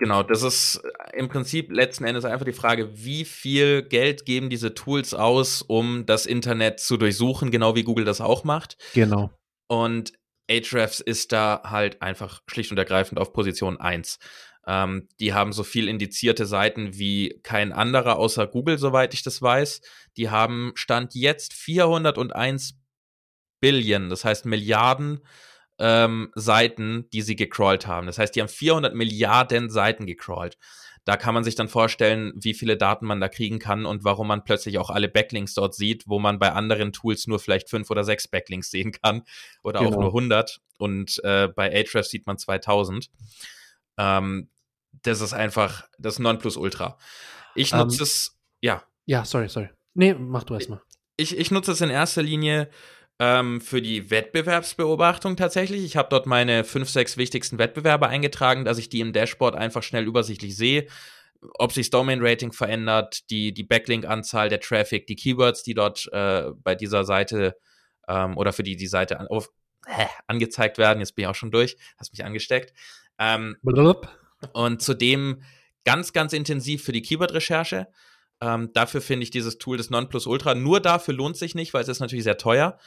Genau, 0.00 0.22
das 0.22 0.44
ist 0.44 0.80
im 1.12 1.28
Prinzip 1.28 1.72
letzten 1.72 2.04
Endes 2.04 2.24
einfach 2.24 2.44
die 2.44 2.52
Frage, 2.52 2.90
wie 2.94 3.24
viel 3.24 3.82
Geld 3.82 4.24
geben 4.24 4.48
diese 4.48 4.72
Tools 4.72 5.12
aus, 5.12 5.60
um 5.60 6.06
das 6.06 6.24
Internet 6.24 6.78
zu 6.78 6.96
durchsuchen, 6.96 7.50
genau 7.50 7.74
wie 7.74 7.82
Google 7.82 8.04
das 8.04 8.20
auch 8.20 8.44
macht. 8.44 8.76
Genau. 8.94 9.32
Und 9.66 10.12
Ahrefs 10.50 11.00
ist 11.00 11.32
da 11.32 11.62
halt 11.64 12.02
einfach 12.02 12.42
schlicht 12.48 12.70
und 12.70 12.78
ergreifend 12.78 13.18
auf 13.18 13.32
Position 13.32 13.78
1. 13.78 14.18
Ähm, 14.66 15.08
die 15.18 15.32
haben 15.32 15.52
so 15.52 15.64
viel 15.64 15.88
indizierte 15.88 16.46
Seiten 16.46 16.98
wie 16.98 17.40
kein 17.42 17.72
anderer 17.72 18.18
außer 18.18 18.46
Google, 18.46 18.78
soweit 18.78 19.14
ich 19.14 19.22
das 19.22 19.40
weiß. 19.40 19.80
Die 20.16 20.30
haben 20.30 20.72
Stand 20.74 21.14
jetzt 21.14 21.54
401 21.54 22.74
Billion, 23.60 24.10
das 24.10 24.24
heißt 24.24 24.46
Milliarden 24.46 25.20
ähm, 25.78 26.30
Seiten, 26.34 27.08
die 27.12 27.22
sie 27.22 27.36
gecrawlt 27.36 27.86
haben. 27.86 28.06
Das 28.06 28.18
heißt, 28.18 28.34
die 28.34 28.40
haben 28.40 28.48
400 28.48 28.94
Milliarden 28.94 29.70
Seiten 29.70 30.06
gecrawlt. 30.06 30.58
Da 31.08 31.16
kann 31.16 31.32
man 31.32 31.42
sich 31.42 31.54
dann 31.54 31.70
vorstellen, 31.70 32.34
wie 32.36 32.52
viele 32.52 32.76
Daten 32.76 33.06
man 33.06 33.18
da 33.18 33.30
kriegen 33.30 33.58
kann 33.58 33.86
und 33.86 34.04
warum 34.04 34.28
man 34.28 34.44
plötzlich 34.44 34.76
auch 34.76 34.90
alle 34.90 35.08
Backlinks 35.08 35.54
dort 35.54 35.74
sieht, 35.74 36.06
wo 36.06 36.18
man 36.18 36.38
bei 36.38 36.52
anderen 36.52 36.92
Tools 36.92 37.26
nur 37.26 37.38
vielleicht 37.38 37.70
fünf 37.70 37.88
oder 37.90 38.04
sechs 38.04 38.28
Backlinks 38.28 38.70
sehen 38.70 38.92
kann 38.92 39.22
oder 39.62 39.80
genau. 39.80 39.92
auch 39.92 40.00
nur 40.00 40.08
100 40.08 40.60
und 40.76 41.18
äh, 41.24 41.48
bei 41.48 41.72
Ahrefs 41.72 42.10
sieht 42.10 42.26
man 42.26 42.36
2000. 42.36 43.08
Ähm, 43.96 44.50
das 45.00 45.22
ist 45.22 45.32
einfach 45.32 45.88
das 45.98 46.18
Nonplusultra. 46.18 46.98
Ich 47.54 47.72
nutze 47.72 47.84
um, 47.84 48.00
ähm, 48.00 48.02
es, 48.02 48.38
ja. 48.60 48.82
Ja, 49.06 49.24
sorry, 49.24 49.48
sorry. 49.48 49.70
Nee, 49.94 50.12
mach 50.12 50.44
du 50.44 50.52
erstmal. 50.52 50.82
Ich, 51.16 51.34
ich 51.38 51.50
nutze 51.50 51.72
es 51.72 51.80
in 51.80 51.88
erster 51.88 52.22
Linie 52.22 52.68
ähm, 53.18 53.60
für 53.60 53.82
die 53.82 54.10
Wettbewerbsbeobachtung 54.10 55.36
tatsächlich. 55.36 55.84
Ich 55.84 55.96
habe 55.96 56.08
dort 56.08 56.26
meine 56.26 56.64
fünf, 56.64 56.88
sechs 56.88 57.16
wichtigsten 57.16 57.58
Wettbewerbe 57.58 58.08
eingetragen, 58.08 58.64
dass 58.64 58.78
ich 58.78 58.88
die 58.88 59.00
im 59.00 59.12
Dashboard 59.12 59.56
einfach 59.56 59.82
schnell 59.82 60.04
übersichtlich 60.04 60.56
sehe. 60.56 60.86
Ob 61.58 61.72
sich 61.72 61.86
das 61.86 61.98
Domain-Rating 61.98 62.52
verändert, 62.52 63.30
die, 63.30 63.52
die 63.52 63.64
Backlink-Anzahl, 63.64 64.48
der 64.48 64.60
Traffic, 64.60 65.06
die 65.06 65.16
Keywords, 65.16 65.62
die 65.62 65.74
dort 65.74 66.08
äh, 66.12 66.50
bei 66.56 66.74
dieser 66.74 67.04
Seite 67.04 67.56
ähm, 68.08 68.36
oder 68.36 68.52
für 68.52 68.62
die 68.62 68.76
die 68.76 68.86
Seite 68.86 69.20
an, 69.20 69.28
auf, 69.28 69.50
hä, 69.86 70.06
angezeigt 70.26 70.78
werden. 70.78 71.00
Jetzt 71.00 71.14
bin 71.14 71.24
ich 71.24 71.28
auch 71.28 71.34
schon 71.34 71.50
durch, 71.50 71.76
hast 71.96 72.12
mich 72.12 72.24
angesteckt. 72.24 72.72
Ähm, 73.18 73.56
und 74.52 74.82
zudem 74.82 75.42
ganz, 75.84 76.12
ganz 76.12 76.32
intensiv 76.32 76.84
für 76.84 76.92
die 76.92 77.02
Keyword-Recherche. 77.02 77.88
Ähm, 78.40 78.70
dafür 78.72 79.00
finde 79.00 79.24
ich 79.24 79.30
dieses 79.30 79.58
Tool 79.58 79.76
des 79.76 79.90
Nonplusultra. 79.90 80.54
Nur 80.54 80.80
dafür 80.80 81.14
lohnt 81.14 81.36
sich 81.36 81.54
nicht, 81.54 81.74
weil 81.74 81.82
es 81.82 81.88
ist 81.88 82.00
natürlich 82.00 82.24
sehr 82.24 82.38
teuer. 82.38 82.78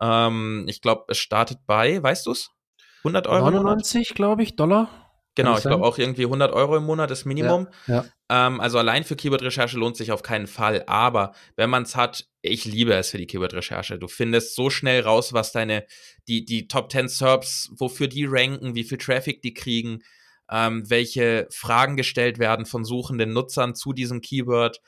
Ähm, 0.00 0.64
ich 0.68 0.80
glaube, 0.80 1.04
es 1.08 1.18
startet 1.18 1.60
bei, 1.66 2.02
weißt 2.02 2.26
du 2.26 2.32
es? 2.32 2.50
100 2.98 3.26
Euro? 3.26 3.50
99, 3.50 4.14
glaube 4.14 4.42
ich, 4.42 4.56
Dollar. 4.56 4.88
Genau, 5.36 5.58
ich 5.58 5.64
glaube 5.64 5.84
auch 5.84 5.98
irgendwie 5.98 6.24
100 6.24 6.50
Euro 6.54 6.78
im 6.78 6.84
Monat 6.84 7.10
ist 7.10 7.26
Minimum. 7.26 7.68
Ja, 7.86 7.94
ja. 7.94 8.46
Ähm, 8.46 8.58
also 8.58 8.78
allein 8.78 9.04
für 9.04 9.16
Keyword-Recherche 9.16 9.76
lohnt 9.76 9.96
sich 9.96 10.10
auf 10.10 10.22
keinen 10.22 10.46
Fall. 10.46 10.82
Aber 10.86 11.34
wenn 11.56 11.68
man 11.68 11.82
es 11.82 11.94
hat, 11.94 12.26
ich 12.40 12.64
liebe 12.64 12.94
es 12.94 13.10
für 13.10 13.18
die 13.18 13.26
Keyword-Recherche. 13.26 13.98
Du 13.98 14.08
findest 14.08 14.56
so 14.56 14.70
schnell 14.70 15.02
raus, 15.02 15.34
was 15.34 15.52
deine, 15.52 15.84
die, 16.26 16.46
die 16.46 16.68
Top 16.68 16.90
10 16.90 17.08
SERPs, 17.08 17.70
wofür 17.76 18.08
die 18.08 18.24
ranken, 18.26 18.74
wie 18.74 18.84
viel 18.84 18.96
Traffic 18.96 19.42
die 19.42 19.52
kriegen, 19.52 20.02
ähm, 20.50 20.88
welche 20.88 21.46
Fragen 21.50 21.98
gestellt 21.98 22.38
werden 22.38 22.64
von 22.64 22.86
suchenden 22.86 23.34
Nutzern 23.34 23.74
zu 23.74 23.92
diesem 23.92 24.22
Keyword. 24.22 24.80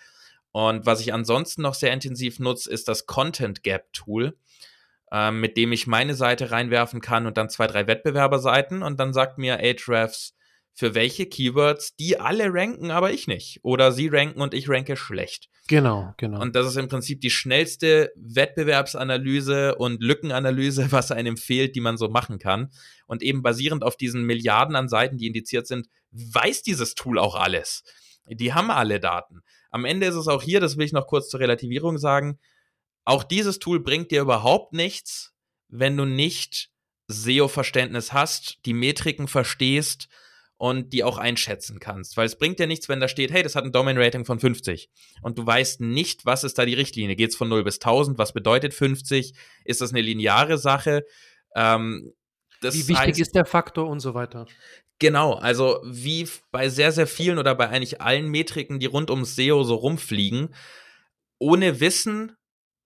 Und 0.50 0.86
was 0.86 1.00
ich 1.00 1.12
ansonsten 1.12 1.60
noch 1.60 1.74
sehr 1.74 1.92
intensiv 1.92 2.38
nutze, 2.38 2.70
ist 2.70 2.88
das 2.88 3.04
Content 3.04 3.62
Gap 3.62 3.92
Tool 3.92 4.34
ähm, 5.12 5.40
mit 5.40 5.56
dem 5.56 5.72
ich 5.72 5.86
meine 5.86 6.14
Seite 6.14 6.50
reinwerfen 6.50 7.00
kann 7.00 7.26
und 7.26 7.36
dann 7.36 7.50
zwei, 7.50 7.66
drei 7.66 7.86
Wettbewerberseiten 7.86 8.82
und 8.82 8.98
dann 9.00 9.12
sagt 9.12 9.38
mir 9.38 9.58
Ahrefs, 9.58 10.34
für 10.78 10.94
welche 10.94 11.26
Keywords 11.26 11.96
die 11.96 12.20
alle 12.20 12.54
ranken, 12.54 12.92
aber 12.92 13.10
ich 13.10 13.26
nicht. 13.26 13.58
Oder 13.64 13.90
sie 13.90 14.06
ranken 14.06 14.40
und 14.40 14.54
ich 14.54 14.68
ranke 14.68 14.96
schlecht. 14.96 15.48
Genau, 15.66 16.14
genau. 16.18 16.40
Und 16.40 16.54
das 16.54 16.68
ist 16.68 16.76
im 16.76 16.86
Prinzip 16.86 17.20
die 17.20 17.30
schnellste 17.30 18.12
Wettbewerbsanalyse 18.14 19.74
und 19.74 20.00
Lückenanalyse, 20.00 20.86
was 20.92 21.10
einem 21.10 21.36
fehlt, 21.36 21.74
die 21.74 21.80
man 21.80 21.96
so 21.96 22.08
machen 22.08 22.38
kann. 22.38 22.70
Und 23.06 23.24
eben 23.24 23.42
basierend 23.42 23.82
auf 23.82 23.96
diesen 23.96 24.22
Milliarden 24.22 24.76
an 24.76 24.88
Seiten, 24.88 25.18
die 25.18 25.26
indiziert 25.26 25.66
sind, 25.66 25.88
weiß 26.12 26.62
dieses 26.62 26.94
Tool 26.94 27.18
auch 27.18 27.34
alles. 27.34 27.82
Die 28.26 28.54
haben 28.54 28.70
alle 28.70 29.00
Daten. 29.00 29.40
Am 29.70 29.84
Ende 29.84 30.06
ist 30.06 30.14
es 30.14 30.28
auch 30.28 30.44
hier, 30.44 30.60
das 30.60 30.76
will 30.76 30.86
ich 30.86 30.92
noch 30.92 31.08
kurz 31.08 31.28
zur 31.28 31.40
Relativierung 31.40 31.98
sagen, 31.98 32.38
auch 33.04 33.24
dieses 33.24 33.58
Tool 33.58 33.80
bringt 33.80 34.10
dir 34.10 34.22
überhaupt 34.22 34.72
nichts, 34.72 35.34
wenn 35.68 35.96
du 35.96 36.04
nicht 36.04 36.70
SEO-Verständnis 37.08 38.12
hast, 38.12 38.58
die 38.66 38.74
Metriken 38.74 39.28
verstehst 39.28 40.08
und 40.58 40.92
die 40.92 41.04
auch 41.04 41.18
einschätzen 41.18 41.78
kannst. 41.78 42.16
Weil 42.16 42.26
es 42.26 42.36
bringt 42.36 42.58
dir 42.58 42.66
nichts, 42.66 42.88
wenn 42.88 43.00
da 43.00 43.08
steht, 43.08 43.30
hey, 43.30 43.42
das 43.42 43.54
hat 43.54 43.64
ein 43.64 43.72
Domain-Rating 43.72 44.24
von 44.24 44.40
50 44.40 44.90
und 45.22 45.38
du 45.38 45.46
weißt 45.46 45.80
nicht, 45.80 46.26
was 46.26 46.44
ist 46.44 46.58
da 46.58 46.66
die 46.66 46.74
Richtlinie. 46.74 47.16
Geht 47.16 47.30
es 47.30 47.36
von 47.36 47.48
0 47.48 47.64
bis 47.64 47.76
1000? 47.76 48.18
Was 48.18 48.32
bedeutet 48.32 48.74
50? 48.74 49.34
Ist 49.64 49.80
das 49.80 49.90
eine 49.90 50.02
lineare 50.02 50.58
Sache? 50.58 51.04
Ähm, 51.54 52.12
wie 52.60 52.88
wichtig 52.88 52.96
heißt, 52.96 53.20
ist 53.20 53.34
der 53.34 53.44
Faktor 53.44 53.88
und 53.88 54.00
so 54.00 54.14
weiter? 54.14 54.46
Genau, 54.98 55.34
also 55.34 55.80
wie 55.84 56.28
bei 56.50 56.68
sehr, 56.68 56.90
sehr 56.90 57.06
vielen 57.06 57.38
oder 57.38 57.54
bei 57.54 57.68
eigentlich 57.68 58.00
allen 58.00 58.28
Metriken, 58.28 58.80
die 58.80 58.86
rund 58.86 59.10
ums 59.10 59.36
SEO 59.36 59.62
so 59.62 59.76
rumfliegen, 59.76 60.54
ohne 61.38 61.78
Wissen 61.78 62.36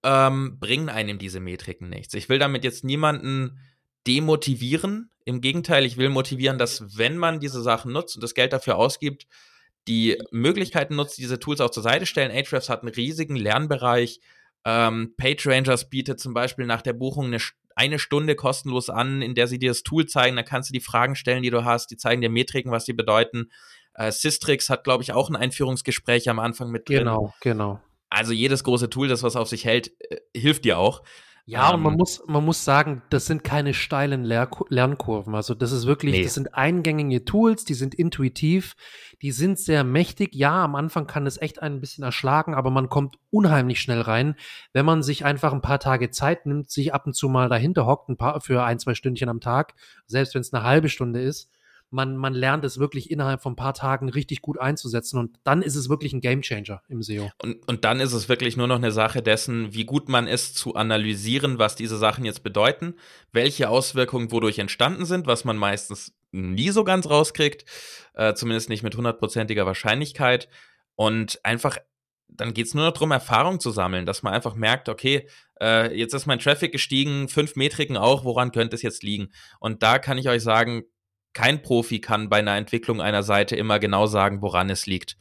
ähm, 0.03 0.59
bringen 0.59 0.89
einem 0.89 1.19
diese 1.19 1.41
Metriken 1.41 1.89
nichts. 1.89 2.15
Ich 2.15 2.29
will 2.29 2.39
damit 2.39 2.65
jetzt 2.65 2.85
niemanden 2.85 3.59
demotivieren. 4.07 5.11
Im 5.25 5.41
Gegenteil, 5.41 5.85
ich 5.87 5.97
will 5.97 6.09
motivieren, 6.09 6.59
dass 6.59 6.99
wenn 6.99 7.17
man 7.17 7.39
diese 7.39 7.63
Sachen 7.63 7.93
nutzt 7.93 8.17
und 8.17 8.23
das 8.23 8.35
Geld 8.35 8.53
dafür 8.53 8.77
ausgibt, 8.77 9.27
die 9.89 10.19
Möglichkeiten 10.31 10.97
nutzt, 10.97 11.19
diese 11.19 11.39
Tools 11.39 11.61
auch 11.61 11.71
zur 11.71 11.83
Seite 11.83 12.07
stellen. 12.07 12.31
Ahrefs 12.31 12.69
hat 12.69 12.83
einen 12.83 12.95
riesigen 12.95 13.37
Lernbereich. 13.37 14.21
Ähm, 14.65 15.15
PageRangers 15.17 15.91
bietet 15.91 16.21
zum 16.21 16.35
Beispiel 16.35 16.67
nach 16.67 16.83
der 16.83 16.93
Buchung 16.93 17.27
eine, 17.27 17.39
eine 17.75 17.99
Stunde 17.99 18.37
kostenlos 18.37 18.91
an, 18.91 19.23
in 19.23 19.35
der 19.35 19.49
sie 19.49 19.59
dir 19.59 19.71
das 19.71 19.83
Tool 19.83 20.07
zeigen. 20.07 20.37
Da 20.37 20.43
kannst 20.43 20.71
du 20.71 20.73
die 20.73 20.81
Fragen 20.81 21.17
stellen, 21.17 21.43
die 21.43 21.51
du 21.51 21.65
hast. 21.65 21.91
Die 21.91 21.97
zeigen 21.97 22.23
dir 22.23 22.31
Metriken, 22.31 22.71
was 22.71 22.85
sie 22.85 22.93
bedeuten. 22.93 23.51
Äh, 23.95 24.13
Systrix 24.13 24.71
hat, 24.71 24.85
glaube 24.85 25.03
ich, 25.03 25.13
auch 25.13 25.29
ein 25.29 25.37
Einführungsgespräch 25.37 26.29
am 26.29 26.39
Anfang 26.39 26.71
mit 26.71 26.89
drin. 26.89 26.99
Genau, 26.99 27.35
genau. 27.41 27.81
Also 28.13 28.33
jedes 28.33 28.63
große 28.63 28.91
Tool, 28.91 29.09
das 29.09 29.23
was 29.23 29.37
auf 29.37 29.49
sich 29.49 29.65
hält, 29.65 29.91
äh, 30.11 30.19
hilft 30.37 30.67
dir 30.67 30.79
auch. 30.79 31.03
Ja, 31.45 31.71
ähm, 31.71 31.77
und 31.77 31.83
man 31.83 31.93
ähm, 31.95 31.99
muss, 31.99 32.23
man 32.27 32.45
muss 32.45 32.65
sagen, 32.65 33.03
das 33.09 33.27
sind 33.27 33.43
keine 33.43 33.73
steilen 33.73 34.23
Lehr 34.23 34.51
Lernkurven. 34.69 35.35
Also 35.35 35.55
das 35.55 35.73
ist 35.73 35.87
wirklich, 35.87 36.13
nee. 36.13 36.23
das 36.23 36.35
sind 36.35 36.55
eingängige 36.55 37.25
Tools, 37.25 37.65
die 37.65 37.75
sind 37.75 37.95
intuitiv, 37.95 38.77
die 39.23 39.33
sind 39.33 39.59
sehr 39.59 39.83
mächtig. 39.83 40.35
Ja, 40.35 40.63
am 40.63 40.75
Anfang 40.75 41.07
kann 41.07 41.27
es 41.27 41.41
echt 41.41 41.63
ein 41.63 41.81
bisschen 41.81 42.05
erschlagen, 42.05 42.55
aber 42.55 42.71
man 42.71 42.91
kommt 42.91 43.17
unheimlich 43.31 43.81
schnell 43.81 44.03
rein, 44.03 44.37
wenn 44.75 44.85
man 44.85 45.03
sich 45.03 45.25
einfach 45.25 45.53
ein 45.53 45.63
paar 45.63 45.81
Tage 45.81 46.11
Zeit 46.11 46.45
nimmt, 46.45 46.71
sich 46.71 46.93
ab 46.93 47.07
und 47.07 47.15
zu 47.15 47.29
mal 47.31 47.49
dahinter 47.49 47.87
hockt, 47.87 48.11
ein 48.11 48.19
paar 48.19 48.41
für 48.43 48.63
ein, 48.63 48.79
zwei 48.79 48.95
Stündchen 48.95 49.31
am 49.31 49.41
Tag, 49.41 49.75
selbst 50.07 50.35
wenn 50.35 50.43
es 50.43 50.53
eine 50.53 50.65
halbe 50.65 50.91
Stunde 50.91 51.23
ist 51.23 51.51
man, 51.93 52.17
man 52.17 52.33
lernt 52.33 52.65
es 52.65 52.79
wirklich 52.79 53.11
innerhalb 53.11 53.43
von 53.43 53.53
ein 53.53 53.57
paar 53.57 53.75
Tagen 53.75 54.09
richtig 54.09 54.41
gut 54.41 54.59
einzusetzen 54.59 55.19
und 55.19 55.39
dann 55.45 55.63
ist 55.63 55.77
es 55.77 55.89
wirklich 55.89 56.13
ein 56.13 56.21
Gamechanger 56.21 56.83
im 56.89 57.03
SEO. 57.03 57.31
Und, 57.43 57.69
und 57.69 57.85
dann 57.85 58.01
ist 58.01 58.13
es 58.13 58.29
wirklich 58.29 58.57
nur 58.57 58.67
noch 58.67 58.77
eine 58.77 58.93
Sache 58.93 59.23
dessen, 59.23 59.75
wie 59.75 59.85
gut 59.85 60.09
man 60.09 60.27
ist 60.27 60.57
zu 60.57 60.75
analysieren, 60.75 61.59
was 61.59 61.77
diese 61.77 61.99
Sachen 61.99 62.25
jetzt 62.25 62.43
bedeuten, 62.43 62.95
welche 63.33 63.69
Auswirkungen 63.69 64.33
wodurch 64.33 64.59
entstanden 64.59 65.05
sind, 65.05 65.27
was 65.27 65.45
man 65.45 65.57
meistens 65.57 66.15
nie 66.31 66.71
so 66.71 66.83
ganz 66.83 67.09
rauskriegt, 67.09 67.65
äh, 68.15 68.35
zumindest 68.35 68.71
nicht 68.71 68.83
mit 68.83 68.97
hundertprozentiger 68.97 69.67
Wahrscheinlichkeit 69.67 70.49
und 70.95 71.41
einfach 71.45 71.79
dann 72.35 72.55
geht 72.55 72.67
es 72.67 72.75
nur 72.75 72.87
noch 72.87 72.93
darum, 72.93 73.11
Erfahrung 73.11 73.61
zu 73.61 73.71
sammeln, 73.71 74.07
dass 74.07 74.23
man 74.23 74.33
einfach 74.33 74.55
merkt, 74.55 74.89
okay, 74.89 75.29
äh, 75.61 75.95
jetzt 75.95 76.15
ist 76.15 76.25
mein 76.27 76.39
Traffic 76.39 76.73
gestiegen, 76.73 77.29
fünf 77.29 77.57
Metriken 77.57 77.99
auch, 77.99 78.25
woran 78.25 78.53
könnte 78.53 78.75
es 78.75 78.83
jetzt 78.83 79.03
liegen? 79.03 79.29
Und 79.61 79.83
da 79.83 79.99
kann 79.99 80.17
ich 80.17 80.31
euch 80.31 80.43
sagen, 80.43 80.85
kein 81.33 81.63
Profi 81.63 82.01
kann 82.01 82.29
bei 82.29 82.39
einer 82.39 82.57
Entwicklung 82.57 83.01
einer 83.01 83.23
Seite 83.23 83.57
immer 83.57 83.79
genau 83.79 84.07
sagen, 84.07 84.43
woran 84.43 84.71
es 84.71 84.87
liegt. 84.87 85.17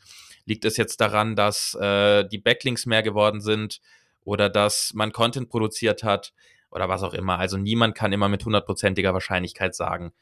Liegt 0.45 0.65
es 0.65 0.77
jetzt 0.77 1.01
daran, 1.01 1.35
dass 1.35 1.75
äh, 1.75 2.27
die 2.27 2.39
Backlinks 2.39 2.85
mehr 2.85 3.03
geworden 3.03 3.41
sind 3.41 3.79
oder 4.23 4.49
dass 4.49 4.93
man 4.93 5.11
Content 5.11 5.49
produziert 5.49 6.03
hat 6.03 6.33
oder 6.71 6.89
was 6.89 7.03
auch 7.03 7.13
immer. 7.13 7.37
Also 7.39 7.57
niemand 7.57 7.95
kann 7.95 8.13
immer 8.13 8.29
mit 8.29 8.43
hundertprozentiger 8.43 9.13
Wahrscheinlichkeit 9.13 9.75
sagen, 9.75 10.13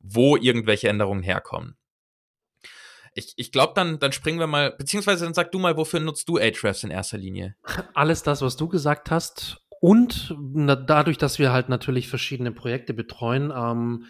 wo 0.00 0.36
irgendwelche 0.36 0.88
Änderungen 0.88 1.22
herkommen. 1.22 1.76
Ich, 3.14 3.32
ich 3.36 3.50
glaube, 3.50 3.72
dann, 3.74 3.98
dann 3.98 4.12
springen 4.12 4.38
wir 4.38 4.46
mal, 4.46 4.72
beziehungsweise 4.72 5.24
dann 5.24 5.34
sag 5.34 5.50
du 5.50 5.58
mal, 5.58 5.76
wofür 5.76 6.00
nutzt 6.00 6.28
du 6.28 6.36
Ahrefs 6.36 6.84
in 6.84 6.90
erster 6.90 7.16
Linie? 7.16 7.56
Alles 7.94 8.22
das, 8.22 8.42
was 8.42 8.56
du 8.56 8.68
gesagt 8.68 9.10
hast. 9.10 9.62
Und 9.80 10.34
na, 10.38 10.76
dadurch, 10.76 11.16
dass 11.16 11.38
wir 11.38 11.52
halt 11.52 11.68
natürlich 11.68 12.08
verschiedene 12.08 12.52
Projekte 12.52 12.92
betreuen, 12.92 13.52
ähm, 13.54 14.06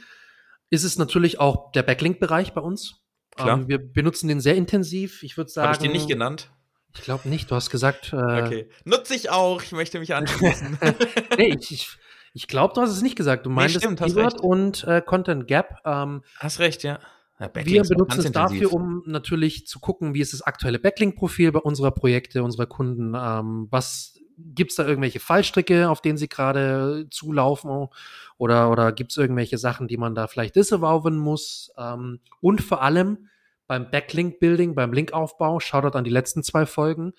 ist 0.71 0.85
es 0.85 0.99
natürlich 0.99 1.41
auch 1.41 1.73
der 1.73 1.83
Backlink-Bereich 1.83 2.53
bei 2.53 2.61
uns. 2.61 3.03
Klar. 3.37 3.59
Ähm, 3.59 3.69
wir 3.69 3.79
benutzen 3.79 4.29
den 4.29 4.41
sehr 4.41 4.57
intensiv. 4.57 5.23
Ich 5.23 5.37
würde 5.37 5.51
sagen. 5.51 5.69
Habe 5.69 5.77
ich 5.77 5.83
den 5.83 5.93
nicht 5.93 6.09
genannt? 6.09 6.51
Ich 6.95 7.03
glaube 7.03 7.29
nicht. 7.29 7.51
Du 7.51 7.55
hast 7.55 7.71
gesagt. 7.71 8.13
Äh, 8.13 8.17
okay. 8.17 8.69
Nutze 8.85 9.15
ich 9.15 9.31
auch. 9.31 9.63
Ich 9.63 9.73
möchte 9.73 9.99
mich 9.99 10.15
anschließen. 10.15 10.79
nee, 11.37 11.57
ich, 11.59 11.71
ich, 11.71 11.89
ich 12.33 12.47
glaube, 12.49 12.75
du 12.75 12.81
hast 12.81 12.91
es 12.91 13.03
nicht 13.03 13.17
gesagt. 13.17 13.47
Du 13.47 13.51
meintest 13.51 13.85
nee, 13.89 13.97
stimmt, 13.97 14.41
und 14.41 14.85
äh, 14.85 15.03
Content 15.03 15.47
Gap. 15.47 15.77
Ähm, 15.85 16.23
hast 16.39 16.59
recht, 16.59 16.83
ja. 16.83 16.99
Ja, 17.39 17.51
wir 17.55 17.83
benutzen 17.83 18.21
es 18.21 18.33
dafür, 18.33 18.73
um 18.73 19.03
natürlich 19.05 19.67
zu 19.67 19.79
gucken, 19.79 20.15
wie 20.15 20.21
ist 20.21 20.33
das 20.33 20.41
aktuelle 20.41 20.79
Backlink-Profil 20.79 21.53
bei 21.53 21.59
unserer 21.59 21.91
Projekte, 21.91 22.43
unserer 22.43 22.65
Kunden. 22.65 23.15
Ähm, 23.15 23.69
was 23.71 24.19
gibt 24.37 24.71
es 24.71 24.77
da 24.77 24.87
irgendwelche 24.87 25.21
Fallstricke, 25.21 25.89
auf 25.89 26.01
denen 26.01 26.19
sie 26.19 26.29
gerade 26.29 27.07
zulaufen? 27.11 27.89
Oder, 28.39 28.71
oder 28.71 28.93
gibt 28.93 29.13
es 29.13 29.17
irgendwelche 29.17 29.59
Sachen, 29.59 29.89
die 29.89 29.97
man 29.97 30.15
da 30.15 30.27
vielleicht 30.27 30.57
disavowen 30.57 31.17
muss? 31.17 31.73
Ähm, 31.79 32.21
und 32.41 32.63
vor 32.63 32.83
allem 32.83 33.29
beim 33.67 33.91
Backlink-Building, 33.91 34.75
beim 34.75 34.93
Linkaufbau, 34.93 35.61
schaut 35.61 35.85
dort 35.85 35.97
an 35.97 36.05
die 36.05 36.11
letzten 36.11 36.43
zwei 36.43 36.67
Folgen, 36.67 37.13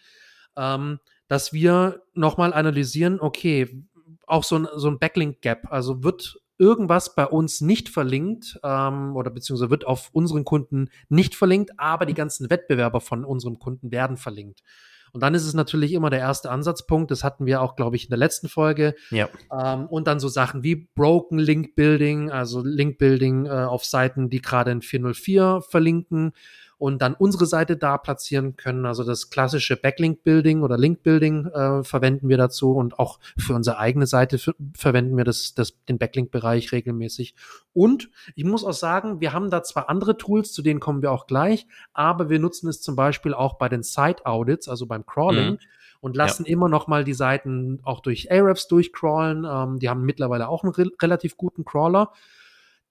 ähm, 0.56 1.00
dass 1.28 1.54
wir 1.54 2.04
nochmal 2.14 2.54
analysieren, 2.54 3.20
okay, 3.20 3.84
auch 4.26 4.44
so 4.44 4.60
ein, 4.60 4.68
so 4.76 4.90
ein 4.90 5.00
Backlink-Gap, 5.00 5.72
also 5.72 6.04
wird 6.04 6.40
irgendwas 6.58 7.16
bei 7.16 7.26
uns 7.26 7.62
nicht 7.62 7.90
verlinkt 7.90 8.60
ähm, 8.64 9.16
oder 9.16 9.30
beziehungsweise 9.30 9.70
wird 9.70 9.86
auf 9.86 10.10
unseren 10.14 10.44
Kunden 10.44 10.90
nicht 11.10 11.36
verlinkt, 11.36 11.72
aber 11.78 12.06
die 12.06 12.14
ganzen 12.14 12.50
Wettbewerber 12.50 13.02
von 13.02 13.26
unserem 13.26 13.60
Kunden 13.60 13.92
werden 13.92 14.18
verlinkt. 14.18 14.64
Und 15.14 15.22
dann 15.22 15.34
ist 15.34 15.46
es 15.46 15.54
natürlich 15.54 15.94
immer 15.94 16.10
der 16.10 16.20
erste 16.20 16.50
Ansatzpunkt. 16.52 17.12
Das 17.12 17.24
hatten 17.24 17.46
wir 17.46 17.62
auch, 17.62 17.76
glaube 17.76 17.96
ich, 17.96 18.06
in 18.06 18.10
der 18.10 18.18
letzten 18.18 18.50
Folge. 18.50 18.96
Ja. 19.12 19.30
Ähm, 19.52 19.88
und 19.88 20.08
dann 20.08 20.20
so 20.20 20.28
Sachen 20.28 20.64
wie 20.64 20.76
Broken 20.76 21.40
Link 21.40 21.76
Building, 21.76 22.32
also 22.32 22.62
Link 22.64 22.98
Building 22.98 23.46
äh, 23.46 23.50
auf 23.50 23.86
Seiten, 23.86 24.30
die 24.30 24.42
gerade 24.42 24.72
in 24.72 24.82
404 24.82 25.62
verlinken 25.68 26.34
und 26.78 27.02
dann 27.02 27.16
unsere 27.16 27.46
Seite 27.46 27.76
da 27.76 27.98
platzieren 27.98 28.56
können. 28.56 28.86
Also 28.86 29.04
das 29.04 29.30
klassische 29.30 29.78
Backlink-Building 29.78 30.62
oder 30.62 30.78
Link-Building 30.78 31.48
äh, 31.48 31.84
verwenden 31.84 32.30
wir 32.30 32.38
dazu 32.38 32.72
und 32.72 33.00
auch 33.00 33.20
für 33.38 33.54
unsere 33.54 33.80
eigene 33.80 34.06
Seite 34.06 34.38
verwenden 34.76 35.18
wir 35.18 35.24
das, 35.24 35.54
das, 35.56 35.74
den 35.86 35.98
Backlink-Bereich 35.98 36.72
regelmäßig. 36.72 37.36
Und 37.74 38.10
ich 38.36 38.44
muss 38.44 38.64
auch 38.64 38.74
sagen, 38.74 39.22
wir 39.22 39.34
haben 39.34 39.50
da 39.50 39.64
zwar 39.64 39.90
andere 39.90 40.18
Tools, 40.18 40.54
zu 40.54 40.62
denen 40.62 40.80
kommen 40.80 41.02
wir 41.02 41.12
auch 41.12 41.28
gleich, 41.28 41.68
aber 41.94 42.30
wir 42.30 42.40
nutzen 42.40 42.68
es 42.70 42.82
zum 42.82 42.96
Beispiel 42.96 43.34
auch 43.34 43.56
bei 43.56 43.70
den 43.70 43.84
Site-Audits, 43.84 44.68
also 44.68 44.86
beim 44.86 45.06
Crawling. 45.06 45.52
Mhm 45.52 45.60
und 46.00 46.16
lassen 46.16 46.46
ja. 46.46 46.52
immer 46.52 46.70
noch 46.70 46.86
mal 46.86 47.04
die 47.04 47.16
Seiten 47.16 47.80
auch 47.84 48.02
durch 48.02 48.32
Ahrefs 48.32 48.68
durchcrawlen. 48.68 49.46
Ähm, 49.50 49.80
die 49.80 49.90
haben 49.90 50.04
mittlerweile 50.04 50.48
auch 50.48 50.64
einen 50.64 50.72
re 50.72 50.92
relativ 51.02 51.38
guten 51.38 51.66
Crawler 51.66 52.12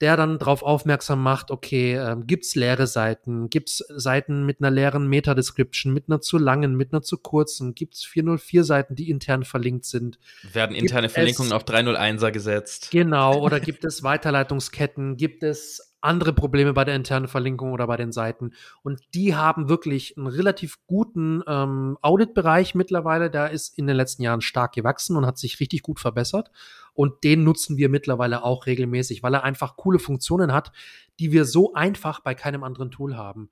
der 0.01 0.17
dann 0.17 0.39
darauf 0.39 0.63
aufmerksam 0.63 1.23
macht, 1.23 1.51
okay, 1.51 1.95
ähm, 1.95 2.27
gibt's 2.27 2.55
leere 2.55 2.87
Seiten, 2.87 3.49
gibt's 3.49 3.79
Seiten 3.89 4.45
mit 4.45 4.61
einer 4.61 4.71
leeren 4.71 5.09
Meta-Description, 5.09 5.93
mit 5.93 6.09
einer 6.09 6.21
zu 6.21 6.39
langen, 6.39 6.77
mit 6.77 6.93
einer 6.93 7.03
zu 7.03 7.19
kurzen, 7.19 7.75
gibt's 7.75 8.05
404 8.05 8.65
Seiten, 8.65 8.95
die 8.95 9.11
intern 9.11 9.45
verlinkt 9.45 9.87
sind. 9.87 10.19
Werden 10.53 10.77
interne 10.77 11.07
gibt 11.07 11.15
Verlinkungen 11.15 11.53
auf 11.53 11.65
301er 11.65 12.31
gesetzt? 12.31 12.91
Genau, 12.91 13.41
oder 13.41 13.59
gibt 13.61 13.85
es 13.85 14.03
Weiterleitungsketten, 14.03 15.17
gibt 15.17 15.43
es 15.43 15.95
andere 16.07 16.33
Probleme 16.33 16.73
bei 16.73 16.85
der 16.85 16.95
internen 16.95 17.29
Verlinkung 17.29 17.73
oder 17.73 17.87
bei 17.87 17.97
den 17.97 18.13
Seiten. 18.13 18.53
Und 18.83 19.01
die 19.15 19.35
haben 19.35 19.69
wirklich 19.69 20.17
einen 20.17 20.29
relativ 20.29 20.79
guten 20.87 21.43
ähm, 21.47 21.99
Audit-Bereich 22.01 22.75
mittlerweile. 22.75 23.31
Der 23.31 23.51
ist 23.51 23.77
in 23.77 23.87
den 23.87 23.97
letzten 23.97 24.23
Jahren 24.23 24.41
stark 24.41 24.73
gewachsen 24.73 25.17
und 25.17 25.27
hat 25.27 25.39
sich 25.39 25.59
richtig 25.59 25.83
gut 25.83 25.99
verbessert. 25.99 26.51
Und 26.97 27.25
den 27.25 27.45
nutzen 27.45 27.77
wir 27.77 27.89
mittlerweile 27.89 28.43
auch 28.43 28.67
regelmäßig, 28.67 29.23
weil 29.23 29.35
er 29.35 29.45
einfach 29.45 29.77
coole 29.77 29.99
Funktionen 29.99 30.53
hat, 30.53 30.73
die 31.21 31.31
wir 31.31 31.45
so 31.45 31.75
einfach 31.75 32.21
bei 32.21 32.35
keinem 32.35 32.65
anderen 32.65 32.91
Tool 32.91 33.17
haben. 33.17 33.51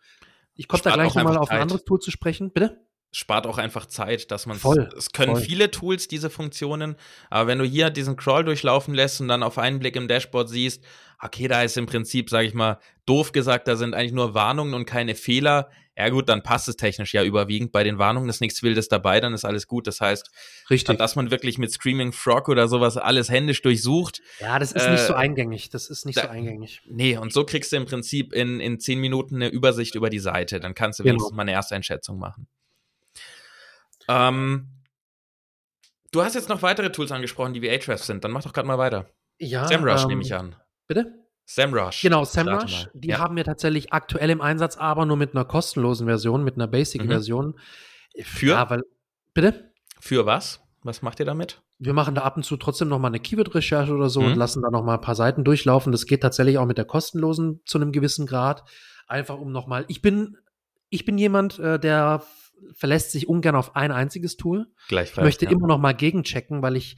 Ich 0.57 0.67
komme 0.67 0.83
da 0.83 0.95
gleich 0.95 1.15
nochmal 1.15 1.37
auf 1.37 1.51
ein 1.51 1.61
anderes 1.61 1.85
Tool 1.85 2.01
zu 2.01 2.11
sprechen. 2.11 2.51
Bitte? 2.53 2.81
Spart 3.15 3.47
auch 3.47 3.59
einfach 3.59 3.87
Zeit, 3.87 4.31
dass 4.31 4.47
man 4.47 4.57
es 4.57 5.13
können 5.13 5.37
voll. 5.37 5.41
viele 5.41 5.71
Tools 5.71 6.09
diese 6.09 6.31
Funktionen, 6.31 6.97
aber 7.31 7.47
wenn 7.47 7.59
du 7.59 7.65
hier 7.65 7.91
diesen 7.91 8.17
Crawl 8.17 8.45
durchlaufen 8.45 8.93
lässt 8.93 9.21
und 9.21 9.29
dann 9.29 9.43
auf 9.43 9.57
einen 9.57 9.79
Blick 9.79 9.97
im 9.97 10.09
Dashboard 10.09 10.49
siehst, 10.49 10.83
okay, 11.21 11.47
da 11.49 11.63
ist 11.63 11.77
im 11.77 11.87
Prinzip, 11.87 12.29
sage 12.29 12.47
ich 12.47 12.55
mal, 12.55 12.79
doof 13.07 13.33
gesagt, 13.33 13.69
da 13.69 13.77
sind 13.77 13.95
eigentlich 13.95 14.13
nur 14.13 14.35
Warnungen 14.35 14.75
und 14.75 14.85
keine 14.85 15.15
Fehler. 15.15 15.71
Ja 15.97 16.09
gut, 16.09 16.29
dann 16.29 16.43
passt 16.43 16.69
es 16.69 16.75
technisch 16.75 17.15
ja 17.15 17.23
überwiegend. 17.23 17.71
Bei 17.71 17.85
den 17.85 17.99
Warnungen 17.99 18.29
ist 18.29 18.41
nichts 18.41 18.65
Wildes 18.65 18.89
dabei, 18.89 19.21
dann 19.21 19.33
ist 19.33 19.45
alles 19.45 19.69
gut. 19.69 19.87
Das 19.87 20.01
heißt, 20.01 20.29
Richtig. 20.69 20.99
dass 20.99 21.15
man 21.15 21.31
wirklich 21.31 21.57
mit 21.57 21.71
Screaming 21.71 22.11
Frog 22.11 22.49
oder 22.49 22.67
sowas 22.67 22.97
alles 22.97 23.31
händisch 23.31 23.63
durchsucht. 23.63 24.21
Ja, 24.41 24.59
das 24.59 24.73
ist 24.73 24.87
äh, 24.87 24.91
nicht 24.91 25.05
so 25.05 25.15
eingängig. 25.15 25.71
Das 25.71 25.89
ist 25.89 26.05
nicht 26.05 26.19
da, 26.19 26.23
so 26.23 26.29
eingängig. 26.29 26.83
Nee, 26.89 27.17
und 27.17 27.33
so 27.33 27.45
kriegst 27.45 27.71
du 27.71 27.77
im 27.77 27.85
Prinzip 27.85 28.33
in, 28.33 28.59
in 28.59 28.81
zehn 28.81 28.99
Minuten 28.99 29.37
eine 29.37 29.49
Übersicht 29.49 29.95
über 29.95 30.11
die 30.11 30.19
Seite. 30.19 30.59
Dann 30.59 30.75
kannst 30.75 30.99
du 30.99 31.05
genau. 31.05 31.13
wenigstens 31.13 31.37
mal 31.37 31.43
eine 31.43 31.53
Ersteinschätzung 31.53 32.19
machen. 32.19 32.49
Ähm, 34.09 34.69
du 36.13 36.23
hast 36.23 36.35
jetzt 36.35 36.49
noch 36.49 36.63
weitere 36.63 36.91
Tools 36.91 37.13
angesprochen, 37.13 37.55
die 37.55 37.63
wie 37.63 37.71
Ahrefs 37.71 38.07
sind. 38.07 38.25
Dann 38.25 38.31
mach 38.31 38.43
doch 38.43 38.53
gerade 38.53 38.69
mal 38.69 38.79
weiter. 38.79 39.07
Ja. 39.39 39.67
SEMrush 39.67 40.03
ähm, 40.03 40.09
nehme 40.09 40.23
ich 40.23 40.35
an. 40.35 40.57
Bitte? 40.87 41.25
SEMrush. 41.47 42.03
Genau, 42.03 42.25
SEMrush. 42.25 42.89
Die 42.95 43.09
ja. 43.09 43.19
haben 43.19 43.37
wir 43.37 43.45
tatsächlich 43.45 43.93
aktuell 43.93 44.31
im 44.31 44.41
Einsatz, 44.41 44.77
aber 44.77 45.05
nur 45.05 45.17
mit 45.17 45.35
einer 45.35 45.45
kostenlosen 45.45 46.07
Version, 46.07 46.43
mit 46.43 46.55
einer 46.55 46.67
Basic-Version. 46.67 47.49
Mhm. 48.17 48.23
Für? 48.23 48.47
Ja, 48.47 48.71
weil, 48.71 48.83
bitte? 49.35 49.73
Für 50.01 50.27
was? 50.27 50.61
Was 50.83 51.03
macht 51.03 51.21
ihr 51.21 51.27
damit? 51.27 51.63
Wir 51.79 51.93
machen 51.93 52.15
da 52.15 52.23
ab 52.23 52.37
und 52.37 52.45
zu 52.45 52.57
trotzdem 52.57 52.89
noch 52.89 52.99
mal 52.99 53.09
eine 53.09 53.21
Keyword-Recherche 53.21 53.93
oder 53.93 54.09
so 54.09 54.21
mhm. 54.21 54.29
und 54.29 54.37
lassen 54.37 54.63
da 54.63 54.71
noch 54.71 54.85
mal 54.85 54.95
ein 54.95 55.01
paar 55.01 55.15
Seiten 55.15 55.45
durchlaufen. 55.45 55.93
Das 55.93 56.07
geht 56.07 56.23
tatsächlich 56.23 56.59
auch 56.59 56.67
mit 56.67 56.79
der 56.79 56.85
kostenlosen 56.85 57.61
zu 57.67 57.79
einem 57.79 57.93
gewissen 57.93 58.27
Grad. 58.27 58.65
Einfach 59.07 59.39
um 59.39 59.53
noch 59.53 59.67
mal. 59.67 59.85
Ich 59.89 60.01
bin, 60.01 60.39
ich 60.89 61.05
bin 61.05 61.19
jemand, 61.19 61.59
äh, 61.59 61.79
der 61.79 62.23
verlässt 62.73 63.13
sich 63.13 63.29
ungern 63.29 63.57
auf 63.57 63.77
ein 63.77 63.93
einziges 63.93 64.37
Tool. 64.37 64.67
Gleichfalls. 64.89 65.19
Ich 65.19 65.25
möchte 65.25 65.45
ja. 65.47 65.51
immer 65.53 65.67
noch 65.67 65.79
mal 65.79 65.95
gegenchecken, 65.95 66.63
weil 66.63 66.77
ich 66.77 66.97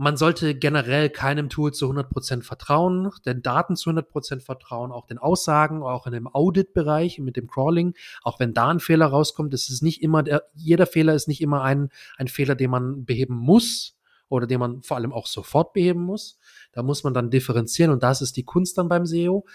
man 0.00 0.16
sollte 0.16 0.54
generell 0.54 1.10
keinem 1.10 1.48
Tool 1.48 1.72
zu 1.74 1.90
100% 1.90 2.42
vertrauen, 2.42 3.10
den 3.26 3.42
Daten 3.42 3.74
zu 3.74 3.90
100% 3.90 4.40
vertrauen, 4.40 4.92
auch 4.92 5.06
den 5.06 5.18
Aussagen, 5.18 5.82
auch 5.82 6.06
in 6.06 6.12
dem 6.12 6.28
Audit-Bereich 6.28 7.18
mit 7.18 7.36
dem 7.36 7.48
Crawling. 7.48 7.94
Auch 8.22 8.38
wenn 8.38 8.54
da 8.54 8.68
ein 8.68 8.78
Fehler 8.78 9.06
rauskommt, 9.06 9.52
ist 9.54 9.70
es 9.70 9.82
nicht 9.82 10.00
immer, 10.00 10.22
der, 10.22 10.44
jeder 10.54 10.86
Fehler 10.86 11.14
ist 11.14 11.26
nicht 11.26 11.40
immer 11.40 11.62
ein, 11.62 11.88
ein 12.16 12.28
Fehler, 12.28 12.54
den 12.54 12.70
man 12.70 13.06
beheben 13.06 13.34
muss 13.34 13.98
oder 14.28 14.46
den 14.46 14.60
man 14.60 14.82
vor 14.82 14.98
allem 14.98 15.12
auch 15.12 15.26
sofort 15.26 15.72
beheben 15.72 16.02
muss. 16.02 16.38
Da 16.70 16.84
muss 16.84 17.02
man 17.02 17.12
dann 17.12 17.30
differenzieren 17.30 17.90
und 17.90 18.04
das 18.04 18.22
ist 18.22 18.36
die 18.36 18.44
Kunst 18.44 18.78
dann 18.78 18.88
beim 18.88 19.04
SEO. 19.04 19.46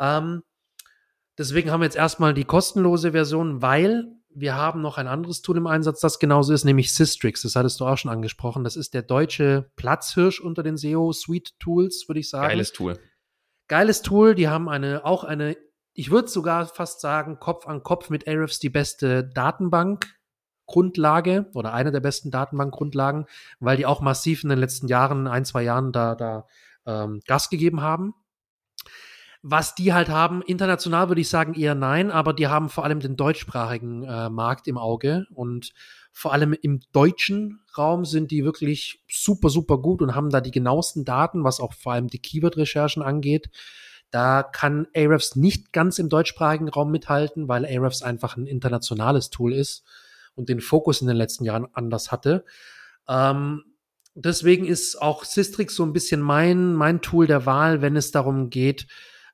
Ähm, 0.00 0.42
deswegen 1.38 1.70
haben 1.70 1.82
wir 1.82 1.86
jetzt 1.86 1.96
erstmal 1.96 2.34
die 2.34 2.44
kostenlose 2.44 3.12
Version, 3.12 3.62
weil 3.62 4.08
wir 4.34 4.54
haben 4.54 4.82
noch 4.82 4.98
ein 4.98 5.06
anderes 5.06 5.42
Tool 5.42 5.56
im 5.56 5.66
Einsatz, 5.66 6.00
das 6.00 6.18
genauso 6.18 6.52
ist, 6.52 6.64
nämlich 6.64 6.94
Systrix. 6.94 7.42
Das 7.42 7.56
hattest 7.56 7.80
du 7.80 7.86
auch 7.86 7.96
schon 7.96 8.10
angesprochen. 8.10 8.64
Das 8.64 8.76
ist 8.76 8.94
der 8.94 9.02
deutsche 9.02 9.70
Platzhirsch 9.76 10.40
unter 10.40 10.62
den 10.62 10.76
SEO-Suite-Tools, 10.76 12.08
würde 12.08 12.20
ich 12.20 12.28
sagen. 12.28 12.48
Geiles 12.48 12.72
Tool. 12.72 12.98
Geiles 13.68 14.02
Tool. 14.02 14.34
Die 14.34 14.48
haben 14.48 14.68
eine, 14.68 15.04
auch 15.04 15.24
eine, 15.24 15.56
ich 15.92 16.10
würde 16.10 16.28
sogar 16.28 16.66
fast 16.66 17.00
sagen, 17.00 17.38
Kopf 17.38 17.66
an 17.66 17.82
Kopf 17.82 18.10
mit 18.10 18.28
Ahrefs 18.28 18.58
die 18.58 18.70
beste 18.70 19.24
Datenbank. 19.24 20.14
Grundlage 20.66 21.50
oder 21.52 21.74
eine 21.74 21.92
der 21.92 22.00
besten 22.00 22.30
Datenbankgrundlagen, 22.30 23.26
weil 23.60 23.76
die 23.76 23.84
auch 23.84 24.00
massiv 24.00 24.44
in 24.44 24.48
den 24.48 24.58
letzten 24.58 24.88
Jahren, 24.88 25.26
ein, 25.26 25.44
zwei 25.44 25.62
Jahren 25.62 25.92
da, 25.92 26.14
da 26.14 26.46
ähm, 26.86 27.20
Gas 27.26 27.50
gegeben 27.50 27.82
haben. 27.82 28.14
Was 29.46 29.74
die 29.74 29.92
halt 29.92 30.08
haben, 30.08 30.40
international 30.40 31.08
würde 31.08 31.20
ich 31.20 31.28
sagen 31.28 31.52
eher 31.52 31.74
nein, 31.74 32.10
aber 32.10 32.32
die 32.32 32.46
haben 32.46 32.70
vor 32.70 32.82
allem 32.82 33.00
den 33.00 33.14
deutschsprachigen 33.14 34.02
äh, 34.02 34.30
Markt 34.30 34.66
im 34.68 34.78
Auge 34.78 35.26
und 35.34 35.74
vor 36.12 36.32
allem 36.32 36.54
im 36.54 36.80
deutschen 36.92 37.60
Raum 37.76 38.06
sind 38.06 38.30
die 38.30 38.42
wirklich 38.42 39.02
super, 39.06 39.50
super 39.50 39.76
gut 39.76 40.00
und 40.00 40.14
haben 40.14 40.30
da 40.30 40.40
die 40.40 40.50
genauesten 40.50 41.04
Daten, 41.04 41.44
was 41.44 41.60
auch 41.60 41.74
vor 41.74 41.92
allem 41.92 42.08
die 42.08 42.20
Keyword-Recherchen 42.20 43.02
angeht. 43.02 43.50
Da 44.10 44.42
kann 44.42 44.86
Ahrefs 44.96 45.36
nicht 45.36 45.74
ganz 45.74 45.98
im 45.98 46.08
deutschsprachigen 46.08 46.70
Raum 46.70 46.90
mithalten, 46.90 47.46
weil 47.46 47.66
Ahrefs 47.66 48.00
einfach 48.00 48.38
ein 48.38 48.46
internationales 48.46 49.28
Tool 49.28 49.52
ist 49.52 49.84
und 50.34 50.48
den 50.48 50.62
Fokus 50.62 51.02
in 51.02 51.06
den 51.06 51.18
letzten 51.18 51.44
Jahren 51.44 51.66
anders 51.74 52.10
hatte. 52.10 52.46
Ähm, 53.06 53.62
deswegen 54.14 54.64
ist 54.64 55.02
auch 55.02 55.24
Systrix 55.24 55.74
so 55.74 55.82
ein 55.82 55.92
bisschen 55.92 56.22
mein, 56.22 56.72
mein 56.72 57.02
Tool 57.02 57.26
der 57.26 57.44
Wahl, 57.44 57.82
wenn 57.82 57.94
es 57.94 58.10
darum 58.10 58.48
geht, 58.48 58.86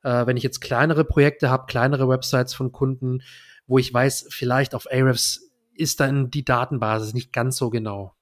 äh, 0.02 0.26
wenn 0.26 0.36
ich 0.36 0.42
jetzt 0.42 0.60
kleinere 0.60 1.04
Projekte 1.04 1.50
habe, 1.50 1.66
kleinere 1.66 2.08
Websites 2.08 2.54
von 2.54 2.72
Kunden, 2.72 3.22
wo 3.66 3.78
ich 3.78 3.92
weiß, 3.92 4.26
vielleicht 4.30 4.74
auf 4.74 4.90
Ahrefs 4.90 5.50
ist 5.74 6.00
dann 6.00 6.30
die 6.30 6.44
Datenbasis 6.44 7.14
nicht 7.14 7.32
ganz 7.32 7.56
so 7.56 7.70
genau. 7.70 8.14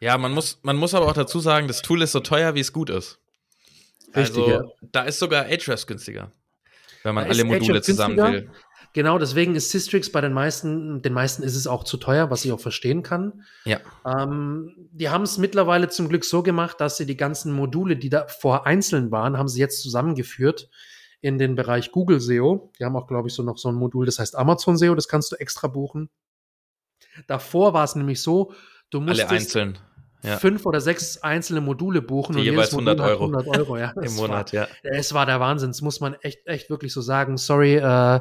Ja, 0.00 0.18
man 0.18 0.32
muss, 0.32 0.58
man 0.62 0.76
muss 0.76 0.92
aber 0.94 1.06
auch 1.06 1.14
dazu 1.14 1.40
sagen, 1.40 1.68
das 1.68 1.80
Tool 1.80 2.02
ist 2.02 2.12
so 2.12 2.20
teuer, 2.20 2.54
wie 2.54 2.60
es 2.60 2.72
gut 2.72 2.90
ist. 2.90 3.20
Richtig, 4.14 4.42
also, 4.42 4.50
ja. 4.50 4.64
da 4.82 5.02
ist 5.04 5.18
sogar 5.18 5.44
Ahrefs 5.44 5.86
günstiger, 5.86 6.30
wenn 7.02 7.14
man 7.14 7.24
da 7.24 7.30
alle 7.30 7.44
Module 7.44 7.80
zusammen 7.80 8.16
will. 8.16 8.50
Genau, 8.94 9.18
deswegen 9.18 9.56
ist 9.56 9.70
Systrix 9.70 10.08
bei 10.10 10.20
den 10.20 10.32
meisten, 10.32 11.02
den 11.02 11.12
meisten 11.12 11.42
ist 11.42 11.56
es 11.56 11.66
auch 11.66 11.82
zu 11.82 11.96
teuer, 11.96 12.30
was 12.30 12.44
ich 12.44 12.52
auch 12.52 12.60
verstehen 12.60 13.02
kann. 13.02 13.42
Ja. 13.64 13.80
Ähm, 14.06 14.88
die 14.92 15.08
haben 15.08 15.24
es 15.24 15.36
mittlerweile 15.36 15.88
zum 15.88 16.08
Glück 16.08 16.24
so 16.24 16.44
gemacht, 16.44 16.80
dass 16.80 16.96
sie 16.96 17.04
die 17.04 17.16
ganzen 17.16 17.52
Module, 17.52 17.96
die 17.96 18.08
da 18.08 18.28
vor 18.28 18.66
einzeln 18.66 19.10
waren, 19.10 19.36
haben 19.36 19.48
sie 19.48 19.58
jetzt 19.58 19.82
zusammengeführt 19.82 20.70
in 21.20 21.38
den 21.38 21.56
Bereich 21.56 21.90
Google 21.90 22.20
SEO. 22.20 22.70
Die 22.78 22.84
haben 22.84 22.94
auch, 22.94 23.08
glaube 23.08 23.26
ich, 23.26 23.34
so 23.34 23.42
noch 23.42 23.58
so 23.58 23.68
ein 23.68 23.74
Modul, 23.74 24.06
das 24.06 24.20
heißt 24.20 24.36
Amazon 24.36 24.78
SEO, 24.78 24.94
das 24.94 25.08
kannst 25.08 25.32
du 25.32 25.36
extra 25.36 25.66
buchen. 25.66 26.08
Davor 27.26 27.74
war 27.74 27.82
es 27.82 27.96
nämlich 27.96 28.22
so, 28.22 28.52
du 28.90 29.00
musstest. 29.00 29.28
Alle 29.28 29.40
einzeln. 29.40 29.78
ja. 30.22 30.36
fünf 30.36 30.66
oder 30.66 30.80
sechs 30.80 31.18
einzelne 31.18 31.60
Module 31.60 32.00
buchen 32.00 32.34
Die 32.34 32.38
und 32.38 32.44
jeweils 32.44 32.70
100 32.70 33.00
Euro. 33.00 33.24
100 33.24 33.48
Euro 33.58 33.76
ja. 33.76 33.90
im 34.00 34.14
Monat, 34.14 34.52
war, 34.52 34.68
ja. 34.68 34.68
Es 34.84 35.12
war 35.14 35.26
der 35.26 35.40
Wahnsinn, 35.40 35.70
das 35.70 35.82
muss 35.82 35.98
man 35.98 36.14
echt, 36.22 36.46
echt 36.46 36.70
wirklich 36.70 36.92
so 36.92 37.00
sagen. 37.00 37.38
Sorry, 37.38 37.74
äh, 37.74 38.20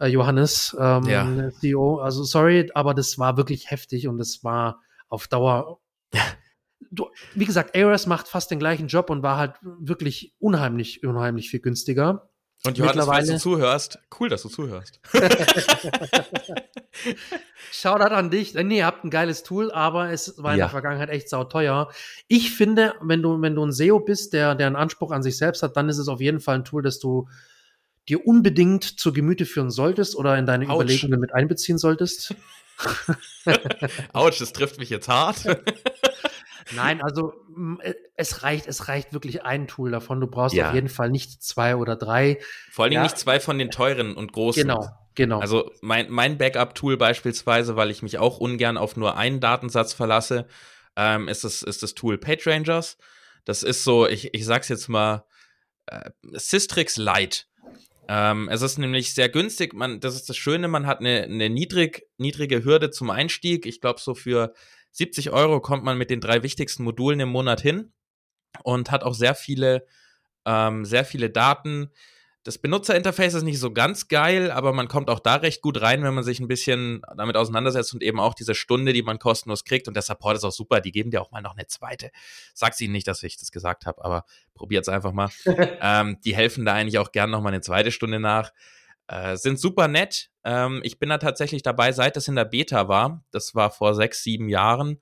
äh 0.00 0.06
Johannes, 0.06 0.76
ähm, 0.78 1.04
ja. 1.04 1.50
CEO, 1.60 1.98
also 1.98 2.24
sorry, 2.24 2.70
aber 2.74 2.94
das 2.94 3.18
war 3.18 3.36
wirklich 3.36 3.70
heftig 3.70 4.08
und 4.08 4.18
das 4.18 4.44
war 4.44 4.80
auf 5.08 5.28
Dauer. 5.28 5.80
Du, 6.90 7.08
wie 7.34 7.44
gesagt, 7.44 7.76
AOS 7.76 8.06
macht 8.06 8.28
fast 8.28 8.50
den 8.50 8.58
gleichen 8.58 8.88
Job 8.88 9.10
und 9.10 9.22
war 9.22 9.36
halt 9.36 9.54
wirklich 9.62 10.34
unheimlich, 10.38 11.04
unheimlich 11.04 11.50
viel 11.50 11.60
günstiger. 11.60 12.28
Und 12.66 12.78
Johannes, 12.78 13.04
falls 13.04 13.28
du 13.28 13.38
zuhörst, 13.38 13.98
cool, 14.18 14.30
dass 14.30 14.40
du 14.42 14.48
zuhörst. 14.48 14.98
Shoutout 17.70 18.14
an 18.14 18.30
dich. 18.30 18.54
Nee, 18.54 18.78
ihr 18.78 18.86
habt 18.86 19.04
ein 19.04 19.10
geiles 19.10 19.42
Tool, 19.42 19.70
aber 19.70 20.10
es 20.10 20.42
war 20.42 20.54
in 20.54 20.60
ja. 20.60 20.64
der 20.66 20.70
Vergangenheit 20.70 21.10
echt 21.10 21.28
sauteuer. 21.28 21.90
Ich 22.26 22.54
finde, 22.56 22.94
wenn 23.02 23.20
du, 23.20 23.42
wenn 23.42 23.54
du 23.54 23.66
ein 23.66 23.72
SEO 23.72 24.00
bist, 24.00 24.32
der, 24.32 24.54
der 24.54 24.68
einen 24.68 24.76
Anspruch 24.76 25.10
an 25.10 25.22
sich 25.22 25.36
selbst 25.36 25.62
hat, 25.62 25.76
dann 25.76 25.90
ist 25.90 25.98
es 25.98 26.08
auf 26.08 26.22
jeden 26.22 26.40
Fall 26.40 26.54
ein 26.54 26.64
Tool, 26.64 26.82
das 26.82 26.98
du 26.98 27.28
dir 28.08 28.26
unbedingt 28.26 28.84
zu 28.84 29.12
Gemüte 29.12 29.46
führen 29.46 29.70
solltest 29.70 30.16
oder 30.16 30.36
in 30.36 30.46
deine 30.46 30.68
Ouch. 30.68 30.76
Überlegungen 30.76 31.20
mit 31.20 31.34
einbeziehen 31.34 31.78
solltest. 31.78 32.34
Autsch, 34.12 34.40
das 34.40 34.52
trifft 34.52 34.78
mich 34.78 34.90
jetzt 34.90 35.08
hart. 35.08 35.44
Nein, 36.72 37.02
also 37.02 37.34
äh, 37.80 37.94
es 38.16 38.42
reicht, 38.42 38.66
es 38.66 38.88
reicht 38.88 39.12
wirklich 39.12 39.44
ein 39.44 39.66
Tool 39.66 39.90
davon. 39.90 40.20
Du 40.20 40.26
brauchst 40.26 40.54
ja. 40.54 40.68
auf 40.68 40.74
jeden 40.74 40.88
Fall 40.88 41.10
nicht 41.10 41.42
zwei 41.42 41.76
oder 41.76 41.96
drei. 41.96 42.38
Vor 42.70 42.84
allen 42.84 42.90
Dingen 42.90 43.00
ja. 43.00 43.04
nicht 43.04 43.18
zwei 43.18 43.40
von 43.40 43.58
den 43.58 43.70
teuren 43.70 44.14
und 44.14 44.32
großen. 44.32 44.62
Genau, 44.62 44.88
genau. 45.14 45.40
Also 45.40 45.70
mein, 45.82 46.10
mein 46.10 46.38
Backup-Tool 46.38 46.96
beispielsweise, 46.96 47.76
weil 47.76 47.90
ich 47.90 48.02
mich 48.02 48.18
auch 48.18 48.38
ungern 48.38 48.76
auf 48.76 48.96
nur 48.96 49.16
einen 49.16 49.40
Datensatz 49.40 49.92
verlasse, 49.92 50.46
ähm, 50.96 51.28
ist, 51.28 51.44
das, 51.44 51.62
ist 51.62 51.82
das 51.82 51.94
Tool 51.94 52.18
PageRangers. 52.18 52.96
Das 53.44 53.62
ist 53.62 53.84
so, 53.84 54.06
ich, 54.06 54.32
ich 54.32 54.44
sag's 54.44 54.68
jetzt 54.68 54.88
mal, 54.88 55.24
äh, 55.86 56.10
Systrix 56.32 56.96
Lite. 56.96 57.44
Ähm, 58.08 58.48
es 58.50 58.62
ist 58.62 58.78
nämlich 58.78 59.14
sehr 59.14 59.28
günstig. 59.28 59.72
Man, 59.72 60.00
das 60.00 60.14
ist 60.14 60.28
das 60.28 60.36
Schöne, 60.36 60.68
man 60.68 60.86
hat 60.86 61.00
eine, 61.00 61.22
eine 61.22 61.48
niedrig, 61.48 62.06
niedrige 62.18 62.64
Hürde 62.64 62.90
zum 62.90 63.10
Einstieg. 63.10 63.66
Ich 63.66 63.80
glaube, 63.80 64.00
so 64.00 64.14
für 64.14 64.52
70 64.92 65.30
Euro 65.30 65.60
kommt 65.60 65.84
man 65.84 65.98
mit 65.98 66.10
den 66.10 66.20
drei 66.20 66.42
wichtigsten 66.42 66.84
Modulen 66.84 67.20
im 67.20 67.30
Monat 67.30 67.60
hin 67.60 67.92
und 68.62 68.90
hat 68.90 69.02
auch 69.02 69.14
sehr 69.14 69.34
viele, 69.34 69.86
ähm, 70.44 70.84
sehr 70.84 71.04
viele 71.04 71.30
Daten. 71.30 71.90
Das 72.44 72.58
Benutzerinterface 72.58 73.32
ist 73.32 73.42
nicht 73.42 73.58
so 73.58 73.72
ganz 73.72 74.08
geil, 74.08 74.50
aber 74.50 74.74
man 74.74 74.86
kommt 74.86 75.08
auch 75.08 75.18
da 75.18 75.36
recht 75.36 75.62
gut 75.62 75.80
rein, 75.80 76.02
wenn 76.02 76.12
man 76.12 76.24
sich 76.24 76.40
ein 76.40 76.46
bisschen 76.46 77.00
damit 77.16 77.38
auseinandersetzt 77.38 77.94
und 77.94 78.02
eben 78.02 78.20
auch 78.20 78.34
diese 78.34 78.54
Stunde, 78.54 78.92
die 78.92 79.02
man 79.02 79.18
kostenlos 79.18 79.64
kriegt. 79.64 79.88
Und 79.88 79.94
der 79.94 80.02
Support 80.02 80.36
ist 80.36 80.44
auch 80.44 80.52
super. 80.52 80.82
Die 80.82 80.92
geben 80.92 81.10
dir 81.10 81.22
auch 81.22 81.30
mal 81.30 81.40
noch 81.40 81.56
eine 81.56 81.66
zweite. 81.68 82.10
Sag's 82.52 82.82
ihnen 82.82 82.92
nicht, 82.92 83.08
dass 83.08 83.22
ich 83.22 83.38
das 83.38 83.50
gesagt 83.50 83.86
habe, 83.86 84.04
aber 84.04 84.26
probiert's 84.52 84.90
einfach 84.90 85.12
mal. 85.12 85.30
ähm, 85.80 86.18
die 86.22 86.36
helfen 86.36 86.66
da 86.66 86.74
eigentlich 86.74 86.98
auch 86.98 87.12
gern 87.12 87.30
noch 87.30 87.40
mal 87.40 87.48
eine 87.48 87.62
zweite 87.62 87.90
Stunde 87.90 88.20
nach. 88.20 88.52
Äh, 89.06 89.36
sind 89.38 89.58
super 89.58 89.88
nett. 89.88 90.30
Ähm, 90.44 90.80
ich 90.84 90.98
bin 90.98 91.08
da 91.08 91.16
tatsächlich 91.16 91.62
dabei, 91.62 91.92
seit 91.92 92.18
es 92.18 92.28
in 92.28 92.36
der 92.36 92.44
Beta 92.44 92.88
war. 92.88 93.24
Das 93.30 93.54
war 93.54 93.70
vor 93.70 93.94
sechs, 93.94 94.22
sieben 94.22 94.50
Jahren 94.50 95.00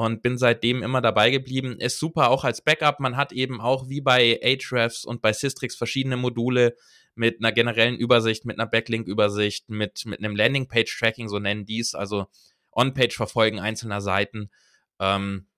und 0.00 0.22
bin 0.22 0.38
seitdem 0.38 0.82
immer 0.82 1.02
dabei 1.02 1.30
geblieben. 1.30 1.78
Ist 1.78 1.98
super 1.98 2.30
auch 2.30 2.44
als 2.44 2.62
Backup. 2.62 3.00
Man 3.00 3.18
hat 3.18 3.32
eben 3.32 3.60
auch 3.60 3.90
wie 3.90 4.00
bei 4.00 4.40
Ahrefs 4.42 5.04
und 5.04 5.20
bei 5.20 5.34
Systrix 5.34 5.76
verschiedene 5.76 6.16
Module 6.16 6.74
mit 7.14 7.40
einer 7.40 7.52
generellen 7.52 7.96
Übersicht, 7.96 8.46
mit 8.46 8.58
einer 8.58 8.68
Backlink-Übersicht, 8.68 9.68
mit, 9.68 10.06
mit 10.06 10.20
einem 10.20 10.34
Landingpage-Tracking, 10.36 11.28
so 11.28 11.38
nennen 11.38 11.66
die 11.66 11.80
es, 11.80 11.94
also 11.94 12.28
On-Page-Verfolgen 12.72 13.60
einzelner 13.60 14.00
Seiten. 14.00 14.50
Ähm, 15.00 15.48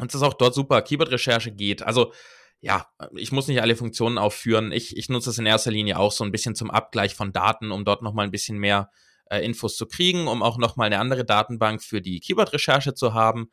und 0.00 0.10
es 0.10 0.16
ist 0.16 0.22
auch 0.22 0.34
dort 0.34 0.54
super. 0.54 0.82
Keyword-Recherche 0.82 1.52
geht. 1.52 1.84
Also, 1.84 2.12
ja, 2.60 2.88
ich 3.14 3.30
muss 3.30 3.46
nicht 3.46 3.62
alle 3.62 3.76
Funktionen 3.76 4.18
aufführen. 4.18 4.72
Ich, 4.72 4.96
ich 4.96 5.08
nutze 5.08 5.30
es 5.30 5.38
in 5.38 5.46
erster 5.46 5.70
Linie 5.70 6.00
auch 6.00 6.10
so 6.10 6.24
ein 6.24 6.32
bisschen 6.32 6.56
zum 6.56 6.72
Abgleich 6.72 7.14
von 7.14 7.32
Daten, 7.32 7.70
um 7.70 7.84
dort 7.84 8.02
nochmal 8.02 8.24
ein 8.24 8.32
bisschen 8.32 8.58
mehr 8.58 8.90
äh, 9.30 9.44
Infos 9.44 9.76
zu 9.76 9.86
kriegen, 9.86 10.26
um 10.26 10.42
auch 10.42 10.58
nochmal 10.58 10.86
eine 10.86 10.98
andere 10.98 11.24
Datenbank 11.24 11.84
für 11.84 12.00
die 12.00 12.18
Keyword-Recherche 12.18 12.94
zu 12.94 13.14
haben. 13.14 13.52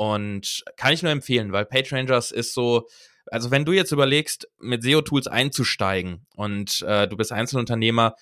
Und 0.00 0.64
kann 0.78 0.94
ich 0.94 1.02
nur 1.02 1.12
empfehlen, 1.12 1.52
weil 1.52 1.66
PageRangers 1.66 2.30
ist 2.30 2.54
so, 2.54 2.88
also 3.26 3.50
wenn 3.50 3.66
du 3.66 3.72
jetzt 3.72 3.92
überlegst, 3.92 4.48
mit 4.58 4.82
SEO-Tools 4.82 5.26
einzusteigen 5.26 6.26
und 6.36 6.80
äh, 6.88 7.06
du 7.06 7.18
bist 7.18 7.32
Einzelunternehmer 7.32 8.14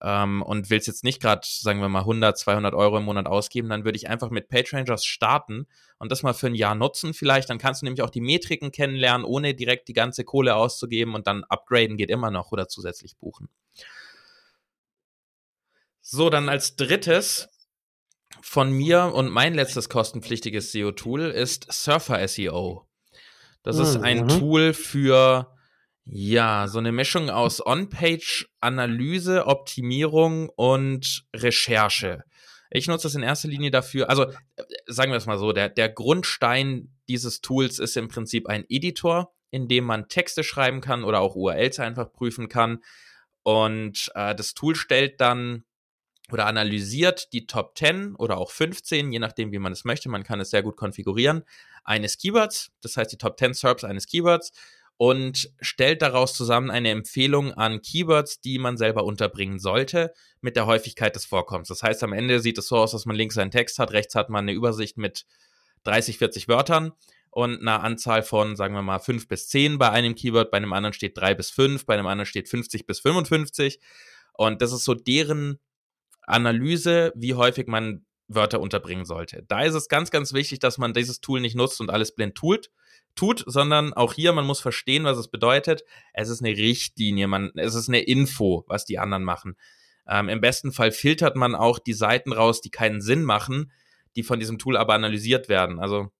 ähm, 0.00 0.40
und 0.42 0.70
willst 0.70 0.86
jetzt 0.86 1.02
nicht 1.02 1.20
gerade, 1.20 1.40
sagen 1.44 1.80
wir 1.80 1.88
mal, 1.88 2.02
100, 2.02 2.38
200 2.38 2.74
Euro 2.74 2.98
im 2.98 3.06
Monat 3.06 3.26
ausgeben, 3.26 3.68
dann 3.68 3.84
würde 3.84 3.96
ich 3.96 4.08
einfach 4.08 4.30
mit 4.30 4.48
PageRangers 4.48 5.04
starten 5.04 5.66
und 5.98 6.12
das 6.12 6.22
mal 6.22 6.32
für 6.32 6.46
ein 6.46 6.54
Jahr 6.54 6.76
nutzen 6.76 7.12
vielleicht. 7.12 7.50
Dann 7.50 7.58
kannst 7.58 7.82
du 7.82 7.86
nämlich 7.86 8.02
auch 8.02 8.10
die 8.10 8.20
Metriken 8.20 8.70
kennenlernen, 8.70 9.26
ohne 9.26 9.52
direkt 9.52 9.88
die 9.88 9.94
ganze 9.94 10.22
Kohle 10.22 10.54
auszugeben 10.54 11.16
und 11.16 11.26
dann 11.26 11.42
upgraden 11.42 11.96
geht 11.96 12.10
immer 12.10 12.30
noch 12.30 12.52
oder 12.52 12.68
zusätzlich 12.68 13.16
buchen. 13.16 13.48
So, 16.02 16.30
dann 16.30 16.48
als 16.48 16.76
drittes 16.76 17.48
von 18.48 18.70
mir 18.70 19.12
und 19.12 19.28
mein 19.28 19.54
letztes 19.54 19.88
kostenpflichtiges 19.88 20.70
SEO-Tool 20.70 21.22
ist 21.22 21.66
Surfer 21.68 22.26
SEO. 22.28 22.86
Das 23.64 23.76
ist 23.76 23.96
ein 23.96 24.22
mhm. 24.22 24.28
Tool 24.28 24.72
für, 24.72 25.52
ja, 26.04 26.68
so 26.68 26.78
eine 26.78 26.92
Mischung 26.92 27.28
aus 27.28 27.60
On-Page-Analyse, 27.66 29.46
Optimierung 29.46 30.48
und 30.50 31.26
Recherche. 31.34 32.22
Ich 32.70 32.86
nutze 32.86 33.08
das 33.08 33.16
in 33.16 33.24
erster 33.24 33.48
Linie 33.48 33.72
dafür, 33.72 34.08
also 34.08 34.26
sagen 34.86 35.10
wir 35.10 35.18
es 35.18 35.26
mal 35.26 35.38
so, 35.38 35.52
der, 35.52 35.68
der 35.68 35.88
Grundstein 35.88 36.94
dieses 37.08 37.40
Tools 37.40 37.80
ist 37.80 37.96
im 37.96 38.06
Prinzip 38.06 38.46
ein 38.48 38.64
Editor, 38.68 39.34
in 39.50 39.66
dem 39.66 39.84
man 39.84 40.08
Texte 40.08 40.44
schreiben 40.44 40.80
kann 40.80 41.02
oder 41.02 41.20
auch 41.20 41.34
URLs 41.34 41.80
einfach 41.80 42.12
prüfen 42.12 42.48
kann. 42.48 42.78
Und 43.42 44.12
äh, 44.14 44.36
das 44.36 44.54
Tool 44.54 44.76
stellt 44.76 45.20
dann 45.20 45.64
oder 46.32 46.46
analysiert 46.46 47.32
die 47.32 47.46
Top 47.46 47.76
10 47.78 48.16
oder 48.16 48.38
auch 48.38 48.50
15, 48.50 49.12
je 49.12 49.18
nachdem, 49.18 49.52
wie 49.52 49.58
man 49.58 49.72
es 49.72 49.84
möchte. 49.84 50.08
Man 50.08 50.24
kann 50.24 50.40
es 50.40 50.50
sehr 50.50 50.62
gut 50.62 50.76
konfigurieren, 50.76 51.44
eines 51.84 52.18
Keywords, 52.18 52.72
das 52.80 52.96
heißt 52.96 53.12
die 53.12 53.18
Top 53.18 53.38
10 53.38 53.54
SERPs 53.54 53.84
eines 53.84 54.06
Keywords 54.06 54.52
und 54.98 55.50
stellt 55.60 56.02
daraus 56.02 56.34
zusammen 56.34 56.70
eine 56.70 56.90
Empfehlung 56.90 57.52
an 57.52 57.82
Keywords, 57.82 58.40
die 58.40 58.58
man 58.58 58.76
selber 58.76 59.04
unterbringen 59.04 59.58
sollte, 59.58 60.12
mit 60.40 60.56
der 60.56 60.66
Häufigkeit 60.66 61.14
des 61.14 61.26
Vorkommens. 61.26 61.68
Das 61.68 61.82
heißt, 61.82 62.02
am 62.02 62.12
Ende 62.12 62.40
sieht 62.40 62.58
es 62.58 62.68
so 62.68 62.76
aus, 62.76 62.92
dass 62.92 63.04
man 63.04 63.16
links 63.16 63.36
einen 63.38 63.50
Text 63.50 63.78
hat, 63.78 63.92
rechts 63.92 64.14
hat 64.14 64.30
man 64.30 64.44
eine 64.44 64.52
Übersicht 64.52 64.96
mit 64.96 65.26
30, 65.84 66.18
40 66.18 66.48
Wörtern 66.48 66.92
und 67.30 67.60
einer 67.60 67.84
Anzahl 67.84 68.22
von, 68.22 68.56
sagen 68.56 68.74
wir 68.74 68.82
mal, 68.82 68.98
5 68.98 69.28
bis 69.28 69.48
10 69.48 69.78
bei 69.78 69.90
einem 69.90 70.14
Keyword, 70.14 70.50
bei 70.50 70.56
einem 70.56 70.72
anderen 70.72 70.94
steht 70.94 71.18
3 71.18 71.34
bis 71.34 71.50
5, 71.50 71.84
bei 71.84 71.94
einem 71.94 72.06
anderen 72.06 72.26
steht 72.26 72.48
50 72.48 72.86
bis 72.86 73.00
55. 73.00 73.78
Und 74.32 74.62
das 74.62 74.72
ist 74.72 74.84
so 74.84 74.94
deren 74.94 75.58
Analyse, 76.26 77.12
wie 77.14 77.34
häufig 77.34 77.66
man 77.66 78.04
Wörter 78.28 78.60
unterbringen 78.60 79.04
sollte. 79.04 79.44
Da 79.46 79.62
ist 79.62 79.74
es 79.74 79.88
ganz, 79.88 80.10
ganz 80.10 80.32
wichtig, 80.32 80.58
dass 80.58 80.78
man 80.78 80.92
dieses 80.92 81.20
Tool 81.20 81.40
nicht 81.40 81.54
nutzt 81.54 81.80
und 81.80 81.90
alles 81.90 82.14
blind 82.14 82.34
tut, 82.34 82.70
tut, 83.14 83.44
sondern 83.46 83.94
auch 83.94 84.12
hier, 84.12 84.32
man 84.32 84.44
muss 84.44 84.60
verstehen, 84.60 85.04
was 85.04 85.16
es 85.16 85.28
bedeutet. 85.28 85.84
Es 86.12 86.28
ist 86.28 86.42
eine 86.42 86.56
Richtlinie, 86.56 87.28
man, 87.28 87.52
es 87.54 87.74
ist 87.74 87.88
eine 87.88 88.00
Info, 88.00 88.64
was 88.66 88.84
die 88.84 88.98
anderen 88.98 89.24
machen. 89.24 89.56
Ähm, 90.08 90.28
Im 90.28 90.40
besten 90.40 90.72
Fall 90.72 90.92
filtert 90.92 91.36
man 91.36 91.54
auch 91.54 91.78
die 91.78 91.92
Seiten 91.92 92.32
raus, 92.32 92.60
die 92.60 92.70
keinen 92.70 93.00
Sinn 93.00 93.22
machen, 93.22 93.72
die 94.16 94.22
von 94.22 94.38
diesem 94.38 94.58
Tool 94.58 94.76
aber 94.76 94.94
analysiert 94.94 95.48
werden. 95.48 95.78
Also 95.78 96.10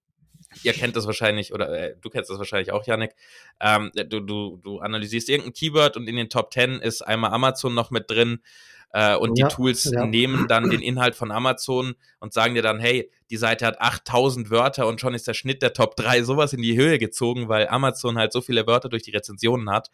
ihr 0.62 0.72
kennt 0.72 0.96
das 0.96 1.06
wahrscheinlich, 1.06 1.52
oder 1.52 1.70
äh, 1.70 1.96
du 2.00 2.10
kennst 2.10 2.30
das 2.30 2.38
wahrscheinlich 2.38 2.72
auch, 2.72 2.86
Yannick. 2.86 3.12
Ähm, 3.60 3.90
du, 3.94 4.20
du, 4.20 4.60
du 4.62 4.78
analysierst 4.78 5.28
irgendein 5.28 5.54
Keyword 5.54 5.96
und 5.96 6.08
in 6.08 6.16
den 6.16 6.28
Top 6.28 6.52
10 6.52 6.80
ist 6.80 7.02
einmal 7.02 7.32
Amazon 7.32 7.74
noch 7.74 7.90
mit 7.90 8.10
drin 8.10 8.40
äh, 8.96 9.14
und 9.14 9.38
ja, 9.38 9.46
die 9.46 9.54
Tools 9.54 9.84
ja. 9.84 10.06
nehmen 10.06 10.48
dann 10.48 10.70
den 10.70 10.80
Inhalt 10.80 11.16
von 11.16 11.30
Amazon 11.30 11.96
und 12.18 12.32
sagen 12.32 12.54
dir 12.54 12.62
dann, 12.62 12.80
hey, 12.80 13.10
die 13.28 13.36
Seite 13.36 13.66
hat 13.66 13.78
8000 13.78 14.48
Wörter 14.48 14.86
und 14.86 15.02
schon 15.02 15.12
ist 15.12 15.28
der 15.28 15.34
Schnitt 15.34 15.60
der 15.60 15.74
Top 15.74 15.96
3 15.96 16.22
sowas 16.22 16.54
in 16.54 16.62
die 16.62 16.78
Höhe 16.78 16.98
gezogen, 16.98 17.50
weil 17.50 17.68
Amazon 17.68 18.16
halt 18.16 18.32
so 18.32 18.40
viele 18.40 18.66
Wörter 18.66 18.88
durch 18.88 19.02
die 19.02 19.10
Rezensionen 19.10 19.68
hat. 19.68 19.90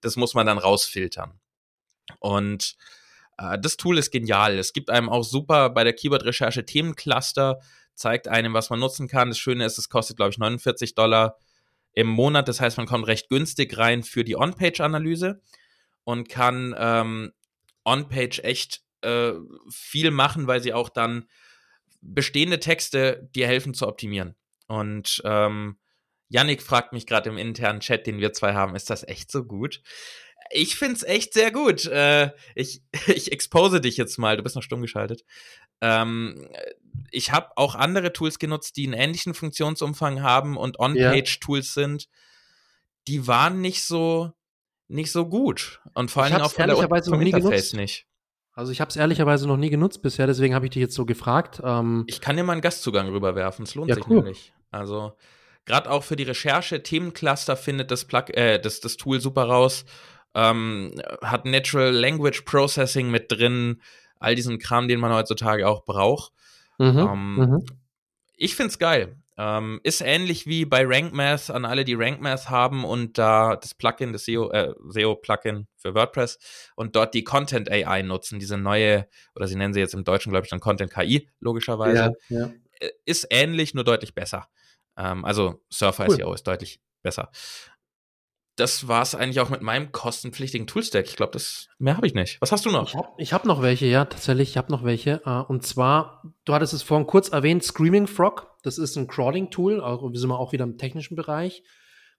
Das 0.00 0.16
muss 0.16 0.34
man 0.34 0.46
dann 0.46 0.58
rausfiltern. 0.58 1.38
Und 2.18 2.76
äh, 3.38 3.56
das 3.56 3.76
Tool 3.76 3.98
ist 3.98 4.10
genial. 4.10 4.58
Es 4.58 4.72
gibt 4.72 4.90
einem 4.90 5.10
auch 5.10 5.22
super 5.22 5.70
bei 5.70 5.84
der 5.84 5.92
Keyword-Recherche 5.92 6.64
Themencluster, 6.64 7.60
zeigt 7.94 8.26
einem, 8.26 8.52
was 8.52 8.68
man 8.68 8.80
nutzen 8.80 9.06
kann. 9.06 9.28
Das 9.28 9.38
Schöne 9.38 9.64
ist, 9.64 9.78
es 9.78 9.88
kostet, 9.88 10.16
glaube 10.16 10.32
ich, 10.32 10.38
49 10.38 10.96
Dollar 10.96 11.38
im 11.92 12.08
Monat. 12.08 12.48
Das 12.48 12.60
heißt, 12.60 12.78
man 12.78 12.86
kommt 12.86 13.06
recht 13.06 13.28
günstig 13.28 13.78
rein 13.78 14.02
für 14.02 14.24
die 14.24 14.34
On-Page-Analyse 14.34 15.40
und 16.02 16.28
kann 16.28 16.74
ähm, 16.76 17.32
On-Page 17.84 18.40
echt 18.40 18.82
äh, 19.02 19.32
viel 19.70 20.10
machen, 20.10 20.46
weil 20.46 20.60
sie 20.60 20.72
auch 20.72 20.88
dann 20.88 21.28
bestehende 22.00 22.60
Texte 22.60 23.28
dir 23.34 23.46
helfen 23.46 23.74
zu 23.74 23.86
optimieren. 23.86 24.34
Und 24.66 25.20
ähm, 25.24 25.78
Yannick 26.28 26.62
fragt 26.62 26.92
mich 26.92 27.06
gerade 27.06 27.28
im 27.28 27.38
internen 27.38 27.80
Chat, 27.80 28.06
den 28.06 28.18
wir 28.18 28.32
zwei 28.32 28.54
haben, 28.54 28.74
ist 28.74 28.88
das 28.88 29.06
echt 29.06 29.30
so 29.30 29.44
gut? 29.44 29.82
Ich 30.52 30.76
find's 30.76 31.02
echt 31.02 31.34
sehr 31.34 31.50
gut. 31.50 31.86
Äh, 31.86 32.30
ich, 32.54 32.82
ich 33.06 33.32
expose 33.32 33.80
dich 33.80 33.96
jetzt 33.96 34.18
mal, 34.18 34.36
du 34.36 34.42
bist 34.42 34.56
noch 34.56 34.62
stumm 34.62 34.82
geschaltet. 34.82 35.24
Ähm, 35.80 36.48
ich 37.10 37.32
habe 37.32 37.50
auch 37.56 37.74
andere 37.74 38.12
Tools 38.12 38.38
genutzt, 38.38 38.76
die 38.76 38.86
einen 38.86 38.94
ähnlichen 38.94 39.34
Funktionsumfang 39.34 40.22
haben 40.22 40.56
und 40.56 40.78
On-Page-Tools 40.78 41.74
sind. 41.74 42.08
Die 43.08 43.26
waren 43.26 43.60
nicht 43.60 43.84
so, 43.84 44.32
nicht 44.90 45.12
so 45.12 45.26
gut. 45.26 45.80
Und 45.94 46.10
vor 46.10 46.24
allem 46.24 46.36
auch 46.36 46.52
von 46.52 46.66
der, 46.66 47.02
vom 47.04 47.20
Interface 47.20 47.72
nicht. 47.74 48.06
Also 48.52 48.72
ich 48.72 48.80
habe 48.80 48.90
es 48.90 48.96
ehrlicherweise 48.96 49.46
noch 49.46 49.56
nie 49.56 49.70
genutzt 49.70 50.02
bisher, 50.02 50.26
deswegen 50.26 50.54
habe 50.54 50.66
ich 50.66 50.72
dich 50.72 50.80
jetzt 50.80 50.94
so 50.94 51.06
gefragt. 51.06 51.60
Ähm, 51.64 52.04
ich 52.08 52.20
kann 52.20 52.36
dir 52.36 52.44
mal 52.44 52.52
einen 52.52 52.60
Gastzugang 52.60 53.08
rüberwerfen, 53.08 53.64
es 53.64 53.74
lohnt 53.74 53.88
ja, 53.88 53.94
sich 53.94 54.06
cool. 54.08 54.16
nämlich. 54.16 54.52
Also 54.70 55.16
gerade 55.64 55.90
auch 55.90 56.02
für 56.02 56.16
die 56.16 56.24
Recherche, 56.24 56.82
Themencluster 56.82 57.56
findet 57.56 57.90
das, 57.90 58.04
Plug 58.04 58.24
äh, 58.30 58.58
das, 58.58 58.80
das 58.80 58.96
Tool 58.96 59.20
super 59.20 59.44
raus. 59.44 59.84
Ähm, 60.34 61.00
hat 61.22 61.44
Natural 61.44 61.90
Language 61.90 62.42
Processing 62.42 63.10
mit 63.10 63.32
drin, 63.32 63.80
all 64.18 64.34
diesen 64.34 64.58
Kram, 64.58 64.88
den 64.88 65.00
man 65.00 65.12
heutzutage 65.12 65.66
auch 65.66 65.84
braucht. 65.84 66.32
Mhm, 66.78 66.98
ähm, 66.98 67.34
mhm. 67.36 67.66
Ich 68.36 68.56
find's 68.56 68.78
geil. 68.78 69.16
Ähm, 69.42 69.80
ist 69.84 70.02
ähnlich 70.02 70.44
wie 70.44 70.66
bei 70.66 70.84
RankMath 70.84 71.48
an 71.48 71.64
alle, 71.64 71.86
die 71.86 71.94
RankMath 71.94 72.50
haben 72.50 72.84
und 72.84 73.16
da 73.16 73.56
das 73.56 73.72
Plugin, 73.72 74.12
das 74.12 74.26
SEO, 74.26 74.50
äh, 74.50 74.74
SEO-Plugin 74.86 75.66
für 75.78 75.94
WordPress 75.94 76.38
und 76.76 76.94
dort 76.94 77.14
die 77.14 77.24
Content 77.24 77.70
AI 77.70 78.02
nutzen, 78.02 78.38
diese 78.38 78.58
neue, 78.58 79.08
oder 79.34 79.46
sie 79.46 79.56
nennen 79.56 79.72
sie 79.72 79.80
jetzt 79.80 79.94
im 79.94 80.04
Deutschen, 80.04 80.30
glaube 80.30 80.44
ich, 80.44 80.50
dann 80.50 80.60
Content 80.60 80.92
KI, 80.92 81.30
logischerweise. 81.40 82.16
Ja, 82.28 82.38
ja. 82.38 82.50
Äh, 82.80 82.90
ist 83.06 83.28
ähnlich, 83.30 83.72
nur 83.72 83.84
deutlich 83.84 84.14
besser. 84.14 84.46
Ähm, 84.98 85.24
also 85.24 85.64
Surfer 85.70 86.08
cool. 86.08 86.16
SEO 86.16 86.34
ist 86.34 86.46
deutlich 86.46 86.82
besser. 87.02 87.30
Das 88.56 88.88
war 88.88 89.00
es 89.00 89.14
eigentlich 89.14 89.40
auch 89.40 89.48
mit 89.48 89.62
meinem 89.62 89.90
kostenpflichtigen 89.90 90.66
Toolstack. 90.66 91.06
Ich 91.06 91.16
glaube, 91.16 91.32
das 91.32 91.68
mehr 91.78 91.96
habe 91.96 92.06
ich 92.06 92.12
nicht. 92.12 92.38
Was 92.42 92.52
hast 92.52 92.66
du 92.66 92.70
noch? 92.70 92.88
Ich 93.16 93.32
habe 93.32 93.44
hab 93.44 93.44
noch 93.46 93.62
welche, 93.62 93.86
ja, 93.86 94.04
tatsächlich. 94.04 94.50
Ich 94.50 94.56
habe 94.58 94.70
noch 94.70 94.84
welche. 94.84 95.22
Äh, 95.24 95.50
und 95.50 95.64
zwar, 95.64 96.30
du 96.44 96.52
hattest 96.52 96.74
es 96.74 96.82
vorhin 96.82 97.06
kurz 97.06 97.30
erwähnt, 97.30 97.64
Screaming 97.64 98.06
Frog. 98.06 98.49
Das 98.62 98.78
ist 98.78 98.96
ein 98.96 99.06
Crawling-Tool. 99.06 99.80
Also 99.80 100.12
wir 100.12 100.18
sind 100.18 100.30
auch 100.30 100.52
wieder 100.52 100.64
im 100.64 100.78
technischen 100.78 101.16
Bereich. 101.16 101.62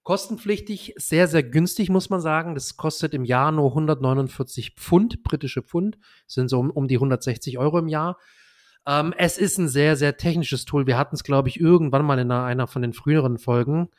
Kostenpflichtig, 0.03 0.95
sehr, 0.97 1.27
sehr 1.27 1.43
günstig, 1.43 1.89
muss 1.89 2.09
man 2.09 2.21
sagen. 2.21 2.55
Das 2.55 2.75
kostet 2.75 3.13
im 3.13 3.23
Jahr 3.23 3.51
nur 3.51 3.69
149 3.69 4.75
Pfund, 4.75 5.21
britische 5.23 5.61
Pfund. 5.61 5.97
Das 6.25 6.33
sind 6.33 6.49
so 6.49 6.59
um, 6.59 6.71
um 6.71 6.87
die 6.87 6.95
160 6.95 7.59
Euro 7.59 7.77
im 7.77 7.87
Jahr. 7.87 8.17
Ähm, 8.87 9.13
es 9.17 9.37
ist 9.37 9.59
ein 9.59 9.67
sehr, 9.67 9.95
sehr 9.95 10.17
technisches 10.17 10.65
Tool. 10.65 10.87
Wir 10.87 10.97
hatten 10.97 11.15
es, 11.15 11.23
glaube 11.23 11.49
ich, 11.49 11.59
irgendwann 11.59 12.05
mal 12.05 12.17
in 12.17 12.31
einer, 12.31 12.43
einer 12.45 12.67
von 12.67 12.81
den 12.81 12.93
früheren 12.93 13.37
Folgen. 13.37 13.89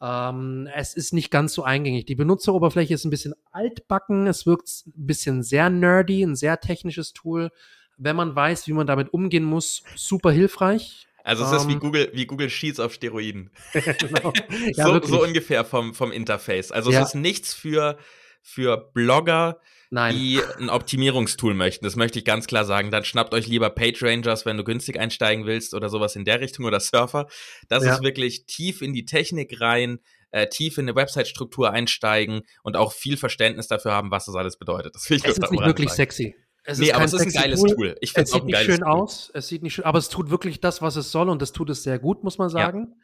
Ähm, 0.00 0.68
es 0.74 0.94
ist 0.94 1.12
nicht 1.12 1.30
ganz 1.30 1.52
so 1.52 1.62
eingängig. 1.62 2.06
Die 2.06 2.14
Benutzeroberfläche 2.14 2.94
ist 2.94 3.04
ein 3.04 3.10
bisschen 3.10 3.34
altbacken. 3.52 4.26
Es 4.26 4.46
wirkt 4.46 4.68
ein 4.86 5.06
bisschen 5.06 5.42
sehr 5.42 5.68
nerdy, 5.68 6.22
ein 6.22 6.36
sehr 6.36 6.60
technisches 6.60 7.12
Tool. 7.12 7.50
Wenn 7.96 8.16
man 8.16 8.34
weiß, 8.34 8.66
wie 8.66 8.72
man 8.72 8.86
damit 8.86 9.12
umgehen 9.12 9.44
muss, 9.44 9.82
super 9.94 10.30
hilfreich. 10.30 11.06
Also 11.24 11.42
es 11.44 11.50
um, 11.50 11.56
ist 11.56 11.68
wie 11.68 11.72
ähm, 11.72 11.80
Google, 11.80 12.10
wie 12.12 12.26
Google 12.26 12.50
Sheets 12.50 12.78
auf 12.78 12.92
Steroiden. 12.92 13.50
genau. 13.72 14.32
ja, 14.76 14.86
so, 14.86 15.02
so, 15.02 15.22
ungefähr 15.22 15.64
vom, 15.64 15.94
vom 15.94 16.12
Interface. 16.12 16.70
Also 16.70 16.92
ja. 16.92 17.00
es 17.00 17.08
ist 17.08 17.14
nichts 17.14 17.54
für, 17.54 17.98
für 18.42 18.90
Blogger, 18.92 19.58
Nein. 19.90 20.14
die 20.14 20.40
ein 20.60 20.68
Optimierungstool 20.68 21.54
möchten. 21.54 21.86
Das 21.86 21.96
möchte 21.96 22.18
ich 22.18 22.26
ganz 22.26 22.46
klar 22.46 22.66
sagen. 22.66 22.90
Dann 22.90 23.04
schnappt 23.04 23.32
euch 23.32 23.46
lieber 23.46 23.70
PageRangers, 23.70 24.44
wenn 24.44 24.58
du 24.58 24.64
günstig 24.64 25.00
einsteigen 25.00 25.46
willst 25.46 25.72
oder 25.72 25.88
sowas 25.88 26.14
in 26.14 26.26
der 26.26 26.40
Richtung 26.40 26.66
oder 26.66 26.78
Surfer. 26.78 27.26
Das 27.68 27.84
ja. 27.84 27.94
ist 27.94 28.02
wirklich 28.02 28.44
tief 28.44 28.82
in 28.82 28.92
die 28.92 29.06
Technik 29.06 29.62
rein, 29.62 30.00
äh, 30.30 30.48
tief 30.48 30.76
in 30.76 30.84
eine 30.84 30.94
Website-Struktur 30.94 31.70
einsteigen 31.70 32.42
und 32.62 32.76
auch 32.76 32.92
viel 32.92 33.16
Verständnis 33.16 33.66
dafür 33.66 33.92
haben, 33.92 34.10
was 34.10 34.26
das 34.26 34.34
alles 34.34 34.58
bedeutet. 34.58 34.94
Das 34.94 35.08
will 35.08 35.16
ich 35.16 35.24
es 35.24 35.38
ist 35.38 35.50
nicht 35.50 35.64
wirklich 35.64 35.88
sagen. 35.88 35.96
sexy. 35.96 36.34
Es 36.64 36.78
nee, 36.78 36.92
aber 36.92 37.04
es 37.04 37.12
ist 37.12 37.20
ein 37.20 37.32
geiles 37.32 37.60
Tool. 37.60 37.74
Tool. 37.74 37.96
Ich 38.00 38.12
finde 38.12 38.24
es 38.24 38.32
auch 38.32 38.42
ein 38.42 38.48
geiles 38.48 38.66
schön 38.66 38.80
Tool. 38.80 38.88
aus. 38.88 39.30
Es 39.34 39.48
sieht 39.48 39.62
nicht 39.62 39.74
schön, 39.74 39.84
aber 39.84 39.98
es 39.98 40.08
tut 40.08 40.30
wirklich 40.30 40.60
das, 40.60 40.80
was 40.80 40.96
es 40.96 41.12
soll 41.12 41.28
und 41.28 41.42
es 41.42 41.52
tut 41.52 41.68
es 41.70 41.82
sehr 41.82 41.98
gut, 41.98 42.24
muss 42.24 42.38
man 42.38 42.48
sagen. 42.48 42.94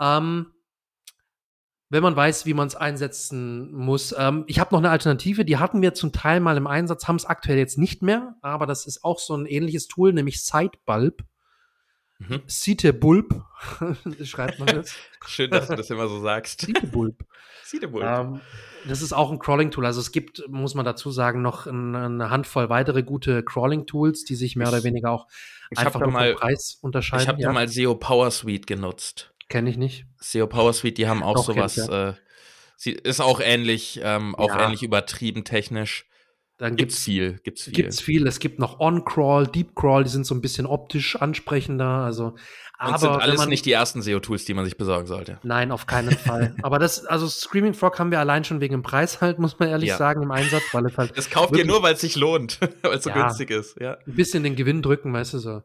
Ja. 0.00 0.18
Ähm, 0.18 0.52
wenn 1.88 2.02
man 2.02 2.16
weiß, 2.16 2.46
wie 2.46 2.54
man 2.54 2.66
es 2.66 2.74
einsetzen 2.74 3.72
muss. 3.72 4.14
Ähm, 4.16 4.44
ich 4.46 4.58
habe 4.58 4.74
noch 4.74 4.80
eine 4.80 4.90
Alternative, 4.90 5.44
die 5.44 5.56
hatten 5.56 5.82
wir 5.82 5.94
zum 5.94 6.12
Teil 6.12 6.40
mal 6.40 6.56
im 6.56 6.66
Einsatz, 6.66 7.06
haben 7.06 7.16
es 7.16 7.24
aktuell 7.24 7.58
jetzt 7.58 7.78
nicht 7.78 8.02
mehr, 8.02 8.36
aber 8.42 8.66
das 8.66 8.86
ist 8.86 9.04
auch 9.04 9.18
so 9.18 9.36
ein 9.36 9.46
ähnliches 9.46 9.86
Tool, 9.88 10.12
nämlich 10.12 10.42
Sidebulb. 10.42 11.24
Mhm. 12.18 12.42
Citebulb, 12.48 13.42
schreibt 14.24 14.58
man 14.58 14.68
das. 14.68 14.94
Schön, 15.26 15.50
dass 15.50 15.68
du 15.68 15.76
das 15.76 15.90
immer 15.90 16.08
so 16.08 16.20
sagst. 16.20 16.62
Citebulb. 16.62 17.24
Citebulb. 17.64 18.04
Ähm, 18.06 18.40
das 18.86 19.02
ist 19.02 19.12
auch 19.12 19.30
ein 19.30 19.38
Crawling-Tool. 19.38 19.84
Also 19.84 20.00
es 20.00 20.12
gibt, 20.12 20.48
muss 20.48 20.74
man 20.74 20.84
dazu 20.84 21.10
sagen, 21.10 21.42
noch 21.42 21.66
eine 21.66 22.30
Handvoll 22.30 22.68
weitere 22.68 23.02
gute 23.02 23.42
Crawling-Tools, 23.42 24.24
die 24.24 24.36
sich 24.36 24.56
mehr 24.56 24.68
oder 24.68 24.84
weniger 24.84 25.10
auch 25.10 25.26
ich 25.70 25.78
einfach 25.78 26.00
nur 26.00 26.10
mal, 26.10 26.34
Preis 26.34 26.78
unterscheiden. 26.80 27.22
Ich 27.22 27.28
habe 27.28 27.40
ja. 27.40 27.48
da 27.48 27.52
mal 27.52 27.68
SEO 27.68 27.96
Power 27.96 28.30
Suite 28.30 28.66
genutzt. 28.66 29.34
Kenne 29.48 29.68
ich 29.70 29.76
nicht. 29.76 30.06
SEO 30.18 30.46
Power 30.46 30.72
Suite, 30.72 30.98
die 30.98 31.08
haben 31.08 31.22
auch, 31.22 31.36
auch 31.36 31.44
sowas. 31.44 31.74
Kennt, 31.74 31.88
ja. 31.88 32.10
äh, 32.10 32.14
sie 32.76 32.92
ist 32.92 33.20
auch 33.20 33.40
ähnlich, 33.40 34.00
ähm, 34.02 34.34
auch 34.34 34.48
ja. 34.48 34.64
ähnlich 34.64 34.82
übertrieben 34.82 35.44
technisch. 35.44 36.06
Dann 36.58 36.76
gibt's, 36.76 36.94
gibt's 36.94 37.04
viel, 37.04 37.40
gibt's 37.42 37.62
viel. 37.64 37.72
Gibt's 37.74 38.00
viel. 38.00 38.26
Es 38.26 38.38
gibt 38.38 38.58
noch 38.58 38.80
On-Crawl, 38.80 39.46
Deep-Crawl, 39.46 40.04
die 40.04 40.10
sind 40.10 40.24
so 40.24 40.34
ein 40.34 40.40
bisschen 40.40 40.66
optisch 40.66 41.16
ansprechender. 41.16 41.86
Also 41.86 42.34
aber 42.78 42.92
Und 42.92 42.98
sind 42.98 43.10
alles 43.10 43.38
man, 43.38 43.48
nicht 43.48 43.64
die 43.64 43.72
ersten 43.72 44.02
SEO-Tools, 44.02 44.44
die 44.44 44.52
man 44.52 44.66
sich 44.66 44.76
besorgen 44.76 45.06
sollte. 45.06 45.38
Nein, 45.42 45.72
auf 45.72 45.86
keinen 45.86 46.10
Fall. 46.10 46.54
Aber 46.62 46.78
das, 46.78 47.06
also 47.06 47.26
Screaming 47.26 47.72
Frog 47.72 47.98
haben 47.98 48.10
wir 48.10 48.20
allein 48.20 48.44
schon 48.44 48.60
wegen 48.60 48.72
dem 48.72 48.82
Preis 48.82 49.22
halt, 49.22 49.38
muss 49.38 49.58
man 49.58 49.70
ehrlich 49.70 49.88
ja. 49.88 49.96
sagen, 49.96 50.22
im 50.22 50.30
Einsatz, 50.30 50.62
weil 50.72 50.84
es 50.84 50.98
halt. 50.98 51.16
Das 51.16 51.30
kauft 51.30 51.56
ihr 51.56 51.64
nur, 51.64 51.82
weil 51.82 51.94
es 51.94 52.02
sich 52.02 52.16
lohnt, 52.16 52.60
weil 52.82 52.98
es 52.98 53.04
so 53.04 53.10
ja, 53.10 53.22
günstig 53.22 53.50
ist, 53.50 53.80
ja. 53.80 53.96
Ein 54.06 54.14
bisschen 54.14 54.42
den 54.42 54.56
Gewinn 54.56 54.82
drücken, 54.82 55.12
weißt 55.12 55.34
du 55.34 55.38
so. 55.38 55.62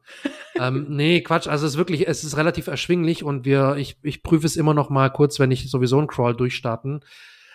ähm, 0.57 0.85
nee, 0.89 1.21
Quatsch, 1.21 1.47
also 1.47 1.65
es 1.65 1.73
ist 1.73 1.77
wirklich, 1.77 2.07
es 2.07 2.23
ist 2.23 2.37
relativ 2.37 2.67
erschwinglich 2.67 3.25
und 3.25 3.43
wir, 3.43 3.75
ich, 3.75 3.97
ich 4.03 4.23
prüfe 4.23 4.47
es 4.47 4.55
immer 4.55 4.73
noch 4.73 4.89
mal 4.89 5.09
kurz, 5.09 5.37
wenn 5.37 5.51
ich 5.51 5.69
sowieso 5.69 5.97
einen 5.97 6.07
Crawl 6.07 6.33
durchstarten 6.33 7.03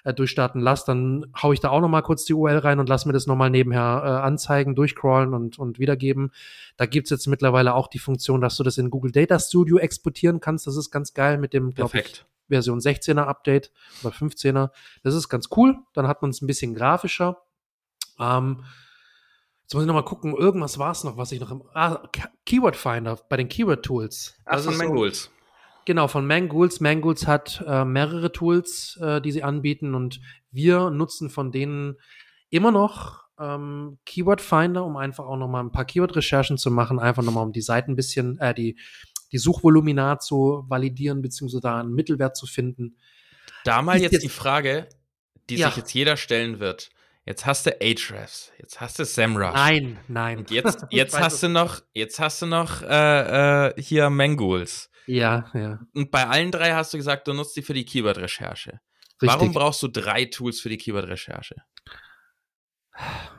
äh, 0.04 0.14
durchstarten 0.14 0.60
lasse, 0.60 0.84
dann 0.86 1.26
hau 1.40 1.52
ich 1.52 1.60
da 1.60 1.70
auch 1.70 1.80
noch 1.80 1.88
mal 1.88 2.02
kurz 2.02 2.24
die 2.24 2.34
URL 2.34 2.58
rein 2.58 2.78
und 2.78 2.88
lass 2.88 3.06
mir 3.06 3.12
das 3.12 3.26
noch 3.26 3.36
mal 3.36 3.50
nebenher 3.50 4.02
äh, 4.04 4.08
anzeigen, 4.26 4.74
durchcrawlen 4.74 5.34
und, 5.34 5.58
und 5.58 5.78
wiedergeben. 5.78 6.32
Da 6.76 6.86
gibt's 6.86 7.10
jetzt 7.10 7.26
mittlerweile 7.26 7.74
auch 7.74 7.88
die 7.88 7.98
Funktion, 7.98 8.40
dass 8.40 8.56
du 8.56 8.62
das 8.62 8.78
in 8.78 8.90
Google 8.90 9.12
Data 9.12 9.38
Studio 9.38 9.78
exportieren 9.78 10.40
kannst. 10.40 10.66
Das 10.66 10.76
ist 10.76 10.90
ganz 10.90 11.14
geil 11.14 11.38
mit 11.38 11.52
dem, 11.52 11.72
glaube 11.72 11.98
ich, 11.98 12.24
Version 12.48 12.78
16er 12.78 13.24
Update 13.24 13.72
oder 14.02 14.14
15er. 14.14 14.70
Das 15.02 15.14
ist 15.14 15.28
ganz 15.28 15.48
cool. 15.56 15.78
Dann 15.92 16.06
hat 16.06 16.22
man 16.22 16.30
es 16.30 16.42
ein 16.42 16.46
bisschen 16.46 16.74
grafischer. 16.74 17.42
Ähm, 18.18 18.64
Jetzt 19.66 19.74
muss 19.74 19.82
ich 19.82 19.88
noch 19.88 19.94
mal 19.94 20.02
gucken, 20.02 20.32
irgendwas 20.32 20.78
war 20.78 20.92
es 20.92 21.02
noch, 21.02 21.16
was 21.16 21.32
ich 21.32 21.40
noch 21.40 21.50
im. 21.50 21.64
Ah, 21.74 22.00
Keyword 22.44 22.76
Finder 22.76 23.18
bei 23.28 23.36
den 23.36 23.48
Keyword 23.48 23.84
Tools. 23.84 24.36
Ach, 24.44 24.60
von 24.60 24.76
Mangools. 24.76 25.32
Genau, 25.86 26.08
von 26.08 26.26
Mangools. 26.26 26.80
Mangools 26.80 27.28
hat 27.28 27.64
äh, 27.66 27.84
mehrere 27.84 28.32
Tools, 28.32 28.98
äh, 29.00 29.20
die 29.20 29.30
sie 29.30 29.44
anbieten 29.44 29.94
und 29.94 30.20
wir 30.50 30.90
nutzen 30.90 31.30
von 31.30 31.52
denen 31.52 31.96
immer 32.50 32.72
noch 32.72 33.22
ähm, 33.38 33.98
Keyword 34.04 34.40
Finder, 34.40 34.84
um 34.84 34.96
einfach 34.96 35.24
auch 35.26 35.36
noch 35.36 35.46
mal 35.46 35.60
ein 35.60 35.70
paar 35.70 35.84
Keyword-Recherchen 35.84 36.58
zu 36.58 36.72
machen, 36.72 36.98
einfach 36.98 37.22
noch 37.22 37.32
mal 37.32 37.42
um 37.42 37.52
die 37.52 37.62
Seiten 37.62 37.92
ein 37.92 37.96
bisschen, 37.96 38.36
äh, 38.40 38.52
die, 38.52 38.76
die 39.30 39.38
Suchvolumina 39.38 40.18
zu 40.18 40.64
validieren, 40.66 41.22
beziehungsweise 41.22 41.60
da 41.60 41.78
einen 41.78 41.94
Mittelwert 41.94 42.36
zu 42.36 42.46
finden. 42.46 42.96
Da 43.64 43.80
mal 43.80 44.00
jetzt, 44.00 44.12
jetzt, 44.12 44.24
die 44.24 44.28
Frage, 44.28 44.88
die 45.48 45.56
ja. 45.56 45.68
sich 45.68 45.76
jetzt 45.76 45.94
jeder 45.94 46.16
stellen 46.16 46.58
wird. 46.58 46.90
Jetzt 47.24 47.46
hast 47.46 47.66
du 47.66 47.70
Ahrefs, 47.80 48.50
jetzt 48.58 48.80
hast 48.80 48.98
du 48.98 49.04
SEMrush. 49.04 49.54
Nein, 49.54 49.98
nein. 50.08 50.38
Und 50.38 50.50
jetzt, 50.50 50.84
jetzt 50.90 51.18
hast 51.18 51.44
du 51.44 51.48
noch, 51.48 51.80
jetzt 51.92 52.18
hast 52.18 52.42
du 52.42 52.46
noch 52.46 52.82
äh, 52.82 53.68
äh, 53.68 53.82
hier 53.82 54.10
Mangools. 54.10 54.90
Ja, 55.06 55.50
ja. 55.54 55.80
Und 55.94 56.10
bei 56.10 56.26
allen 56.26 56.50
drei 56.50 56.72
hast 56.72 56.92
du 56.92 56.98
gesagt, 56.98 57.28
du 57.28 57.32
nutzt 57.32 57.54
sie 57.54 57.62
für 57.62 57.74
die 57.74 57.84
Keyword-Recherche. 57.84 58.80
Warum 59.20 59.52
brauchst 59.52 59.82
du 59.82 59.88
drei 59.88 60.26
Tools 60.26 60.60
für 60.60 60.68
die 60.68 60.76
Keyword-Recherche? 60.76 61.56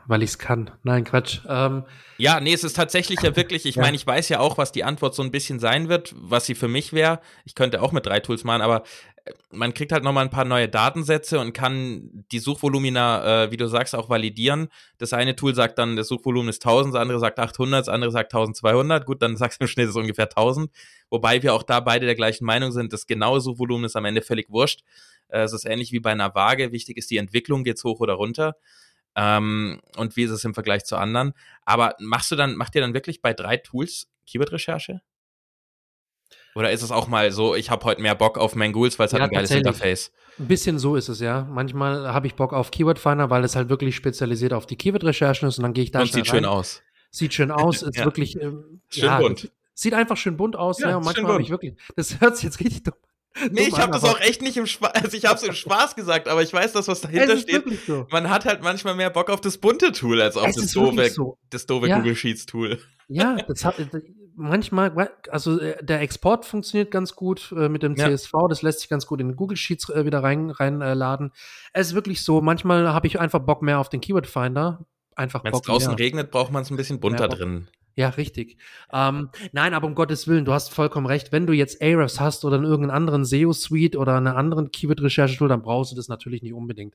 Weil 0.06 0.24
ich 0.24 0.32
es 0.32 0.40
kann. 0.40 0.72
Nein, 0.84 1.04
Quatsch. 1.04 1.42
Ähm, 1.48 1.84
ja, 2.18 2.40
nee, 2.40 2.54
es 2.54 2.64
ist 2.64 2.76
tatsächlich 2.76 3.22
ja 3.22 3.36
wirklich, 3.36 3.66
ich 3.66 3.76
ja. 3.76 3.82
meine, 3.82 3.96
ich 3.96 4.08
weiß 4.08 4.30
ja 4.30 4.40
auch, 4.40 4.58
was 4.58 4.72
die 4.72 4.84
Antwort 4.84 5.14
so 5.14 5.22
ein 5.22 5.32
bisschen 5.32 5.60
sein 5.60 5.90
wird, 5.90 6.16
was 6.18 6.46
sie 6.46 6.56
für 6.56 6.70
mich 6.70 6.94
wäre. 6.94 7.20
Ich 7.44 7.56
könnte 7.56 7.82
auch 7.82 7.92
mit 7.92 8.06
drei 8.06 8.22
Tools 8.22 8.46
machen, 8.46 8.62
aber 8.62 8.84
äh, 9.26 9.34
man 9.52 9.74
kriegt 9.74 9.92
halt 9.92 10.04
nochmal 10.04 10.24
ein 10.24 10.30
paar 10.30 10.46
neue 10.46 10.70
Datensätze 10.70 11.40
und 11.40 11.52
kann 11.52 12.26
die 12.32 12.40
Suchvolumina, 12.40 13.44
äh, 13.44 13.52
wie 13.52 13.58
du 13.58 13.68
sagst, 13.68 13.96
auch 13.96 14.10
validieren. 14.10 14.70
Das 14.98 15.12
eine 15.12 15.36
Tool 15.36 15.54
sagt 15.54 15.78
dann, 15.78 15.98
das 15.98 16.08
Suchvolumen 16.08 16.50
ist 16.50 16.66
1000, 16.66 16.96
das 16.96 17.02
andere 17.02 17.20
sagt 17.20 17.38
800, 17.38 17.82
das 17.82 17.90
andere 17.90 18.12
sagt 18.12 18.34
1200. 18.34 19.06
Gut, 19.06 19.22
dann 19.22 19.36
sagst 19.36 19.60
du 19.60 19.66
im 19.66 19.68
Schnitt 19.68 19.90
ist 19.90 19.96
ungefähr 19.98 20.26
1000. 20.26 20.72
Wobei 21.10 21.44
wir 21.44 21.54
auch 21.54 21.64
da 21.64 21.82
beide 21.82 22.06
der 22.06 22.16
gleichen 22.16 22.46
Meinung 22.46 22.72
sind, 22.72 22.94
das 22.94 23.08
genaue 23.08 23.42
Suchvolumen 23.42 23.86
ist 23.86 23.98
am 23.98 24.06
Ende 24.06 24.22
völlig 24.22 24.50
wurscht. 24.50 24.84
Äh, 25.28 25.42
es 25.42 25.54
ist 25.54 25.66
ähnlich 25.66 25.92
wie 25.92 26.00
bei 26.00 26.12
einer 26.12 26.34
Waage. 26.34 26.72
Wichtig 26.72 26.98
ist 26.98 27.12
die 27.12 27.18
Entwicklung, 27.18 27.64
geht's 27.64 27.84
hoch 27.84 28.00
oder 28.00 28.14
runter. 28.14 28.56
Ähm, 29.18 29.82
und 29.96 30.16
wie 30.16 30.24
ist 30.24 30.32
es 30.32 30.44
im 30.44 30.54
Vergleich 30.54 30.86
zu 30.86 30.96
anderen? 30.96 31.34
Aber 31.66 31.96
machst 32.00 32.32
du 32.32 32.36
dann, 32.36 32.56
macht 32.56 32.76
ihr 32.76 32.82
dann 32.82 32.94
wirklich 32.94 33.22
bei 33.22 33.34
drei 33.34 33.58
Tools 33.58 34.08
Keyword-Recherche? 34.28 35.02
Oder 36.54 36.72
ist 36.72 36.84
es 36.84 36.92
auch 36.92 37.08
mal 37.08 37.32
so, 37.32 37.56
ich 37.56 37.70
habe 37.70 37.84
heute 37.86 38.02
mehr 38.02 38.16
Bock 38.16 38.38
auf 38.38 38.56
Mangools, 38.56 38.98
weil 39.00 39.08
es 39.08 39.12
ja, 39.12 39.20
hat 39.20 39.30
ein 39.30 39.34
geiles 39.34 39.52
Interface? 39.52 40.12
Ein 40.40 40.48
bisschen 40.48 40.78
so 40.78 40.96
ist 40.96 41.10
es, 41.10 41.20
ja. 41.20 41.48
Manchmal 41.50 42.14
habe 42.14 42.28
ich 42.28 42.36
Bock 42.36 42.54
auf 42.54 42.70
Keyword 42.70 43.00
Finder, 43.00 43.30
weil 43.32 43.44
es 43.44 43.56
halt 43.56 43.70
wirklich 43.70 43.96
spezialisiert 43.96 44.54
auf 44.54 44.68
die 44.68 44.76
Keyword-Recherchen 44.76 45.48
ist 45.48 45.58
und 45.58 45.64
dann 45.64 45.74
gehe 45.74 45.84
ich 45.84 45.92
da 45.92 46.02
Und 46.02 46.08
sieht 46.08 46.28
rein. 46.28 46.38
schön 46.38 46.46
aus. 46.46 46.84
Sieht 47.10 47.34
schön 47.34 47.52
aus, 47.52 47.82
ist 47.84 47.98
ja. 47.98 48.06
wirklich. 48.06 48.40
Ähm, 48.40 48.82
schön 48.90 49.06
ja, 49.06 49.20
bunt. 49.20 49.52
Sieht 49.74 49.94
einfach 49.94 50.18
schön 50.18 50.38
bunt 50.38 50.56
aus, 50.56 50.80
ja. 50.80 50.90
Ja, 50.90 50.98
und 50.98 51.06
manchmal 51.06 51.34
habe 51.34 51.42
ich 51.42 51.50
wirklich. 51.50 51.76
Das 51.96 52.22
hört 52.22 52.36
sich 52.36 52.46
jetzt 52.46 52.60
richtig 52.60 52.84
dumm. 52.84 52.96
Nee, 53.52 53.66
dumm 53.66 53.68
ich 53.70 53.78
habe 53.78 53.92
das 53.92 54.04
auch 54.04 54.20
echt 54.20 54.42
nicht 54.42 54.58
im 54.58 54.66
Spaß, 54.66 54.92
also 54.96 55.18
ich 55.18 55.26
habe 55.26 55.36
es 55.36 55.44
im 55.44 55.54
Spaß 55.54 55.96
gesagt, 55.96 56.28
aber 56.28 56.42
ich 56.42 56.52
weiß, 56.54 56.74
dass 56.74 56.88
was 56.88 57.02
dahinter 57.02 57.38
steht. 57.38 57.64
so. 57.86 58.08
Man 58.12 58.30
hat 58.30 58.46
halt 58.46 58.62
manchmal 58.62 58.96
mehr 58.96 59.10
Bock 59.10 59.30
auf 59.30 59.42
das 59.42 59.58
bunte 59.58 59.92
Tool 59.92 60.22
als 60.22 60.38
auf 60.38 60.48
Es 60.48 60.56
das 60.56 60.72
doofe, 60.72 61.10
so. 61.10 61.38
das 61.50 61.66
doofe 61.66 61.88
Ja. 61.88 61.98
Google 61.98 62.16
Sheets 62.16 62.46
Tool. 62.46 62.80
Ja, 63.08 63.36
das 63.48 63.64
hat 63.66 63.76
manchmal, 64.36 65.10
also 65.30 65.60
äh, 65.60 65.84
der 65.84 66.02
Export 66.02 66.46
funktioniert 66.46 66.92
ganz 66.92 67.16
gut 67.16 67.52
äh, 67.58 67.70
mit 67.70 67.84
dem 67.84 67.96
Ja. 67.96 68.08
CSV, 68.10 68.32
das 68.50 68.62
lässt 68.62 68.80
sich 68.82 68.90
ganz 68.90 69.06
gut 69.08 69.20
in 69.22 69.36
Google 69.36 69.58
Sheets 69.58 69.90
äh, 69.90 70.06
wieder 70.06 70.24
rein 70.24 70.50
reinladen. 70.50 70.82
Äh, 70.82 70.94
laden. 70.94 71.32
es 71.74 71.88
ist 71.88 71.94
wirklich 71.96 72.24
so, 72.24 72.42
manchmal 72.42 72.94
habe 72.94 73.08
ich 73.08 73.20
einfach 73.20 73.40
Bock 73.40 73.62
mehr 73.62 73.80
auf 73.80 73.90
den 73.90 74.02
Keyword 74.02 74.28
Finder. 74.28 74.86
Einfach 75.16 75.44
Wenn 75.44 75.52
es 75.54 75.62
draußen 75.62 75.90
mehr. 75.90 76.00
regnet, 76.00 76.30
braucht 76.30 76.52
man 76.52 76.62
es 76.62 76.70
ein 76.70 76.78
bisschen 76.78 77.00
bunter 77.00 77.28
drin. 77.28 77.68
Ja, 77.98 78.10
richtig. 78.10 78.58
Ähm, 78.94 79.30
nein, 79.54 79.74
aber 79.74 79.88
um 79.88 79.96
Gottes 79.96 80.28
Willen, 80.28 80.46
du 80.46 80.54
hast 80.54 80.72
vollkommen 80.72 81.08
recht. 81.08 81.32
Wenn 81.32 81.48
du 81.48 81.54
jetzt 81.54 81.82
Ahrefs 81.82 82.20
hast 82.20 82.46
oder 82.46 82.58
in 82.58 82.64
irgendeinen 82.64 82.96
anderen 82.96 83.26
SEO-Suite 83.26 83.96
oder 83.96 84.16
einer 84.16 84.38
anderen 84.38 84.70
Keyword-Recherche-Tool, 84.70 85.50
dann 85.50 85.64
brauchst 85.64 85.94
du 85.94 85.96
das 85.96 86.08
natürlich 86.08 86.44
nicht 86.44 86.54
unbedingt. 86.54 86.94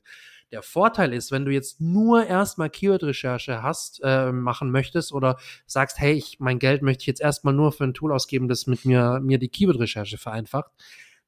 Der 0.53 0.61
Vorteil 0.61 1.11
ist, 1.11 1.29
wenn 1.29 1.43
du 1.43 1.51
jetzt 1.51 1.81
nur 1.81 2.25
erstmal 2.25 2.69
Keyword-Recherche 2.69 3.61
hast, 3.61 3.99
äh, 4.01 4.31
machen 4.31 4.71
möchtest 4.71 5.11
oder 5.11 5.35
sagst, 5.65 5.99
hey, 5.99 6.13
ich, 6.13 6.39
mein 6.39 6.57
Geld 6.57 6.81
möchte 6.83 7.01
ich 7.01 7.07
jetzt 7.07 7.21
erstmal 7.21 7.53
nur 7.53 7.73
für 7.73 7.83
ein 7.83 7.93
Tool 7.93 8.13
ausgeben, 8.13 8.47
das 8.47 8.65
mit 8.65 8.85
mir, 8.85 9.19
mir 9.21 9.39
die 9.39 9.49
Keyword-Recherche 9.49 10.17
vereinfacht, 10.17 10.71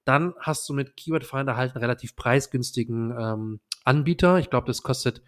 dann 0.06 0.36
hast 0.40 0.70
du 0.70 0.74
mit 0.74 0.96
Keyword 0.96 1.26
Finder 1.26 1.58
halt 1.58 1.76
einen 1.76 1.84
relativ 1.84 2.16
preisgünstigen 2.16 3.12
ähm, 3.12 3.60
Anbieter. 3.84 4.40
Ich 4.40 4.50
glaube, 4.50 4.68
das 4.68 4.84
kostet 4.84 5.22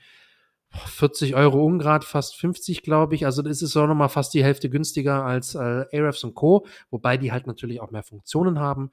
40 0.72 1.36
Euro 1.36 1.66
Ungrad, 1.66 2.04
fast 2.04 2.36
50, 2.36 2.84
glaube 2.84 3.16
ich. 3.16 3.26
Also 3.26 3.42
das 3.42 3.62
ist 3.62 3.76
auch 3.78 3.88
nochmal 3.88 4.10
fast 4.10 4.34
die 4.34 4.44
Hälfte 4.44 4.70
günstiger 4.70 5.24
als 5.24 5.56
äh, 5.56 5.86
Ahrefs 5.94 6.24
und 6.24 6.36
Co., 6.36 6.66
wobei 6.90 7.18
die 7.18 7.32
halt 7.32 7.48
natürlich 7.48 7.82
auch 7.82 7.92
mehr 7.92 8.04
Funktionen 8.04 8.60
haben. 8.60 8.92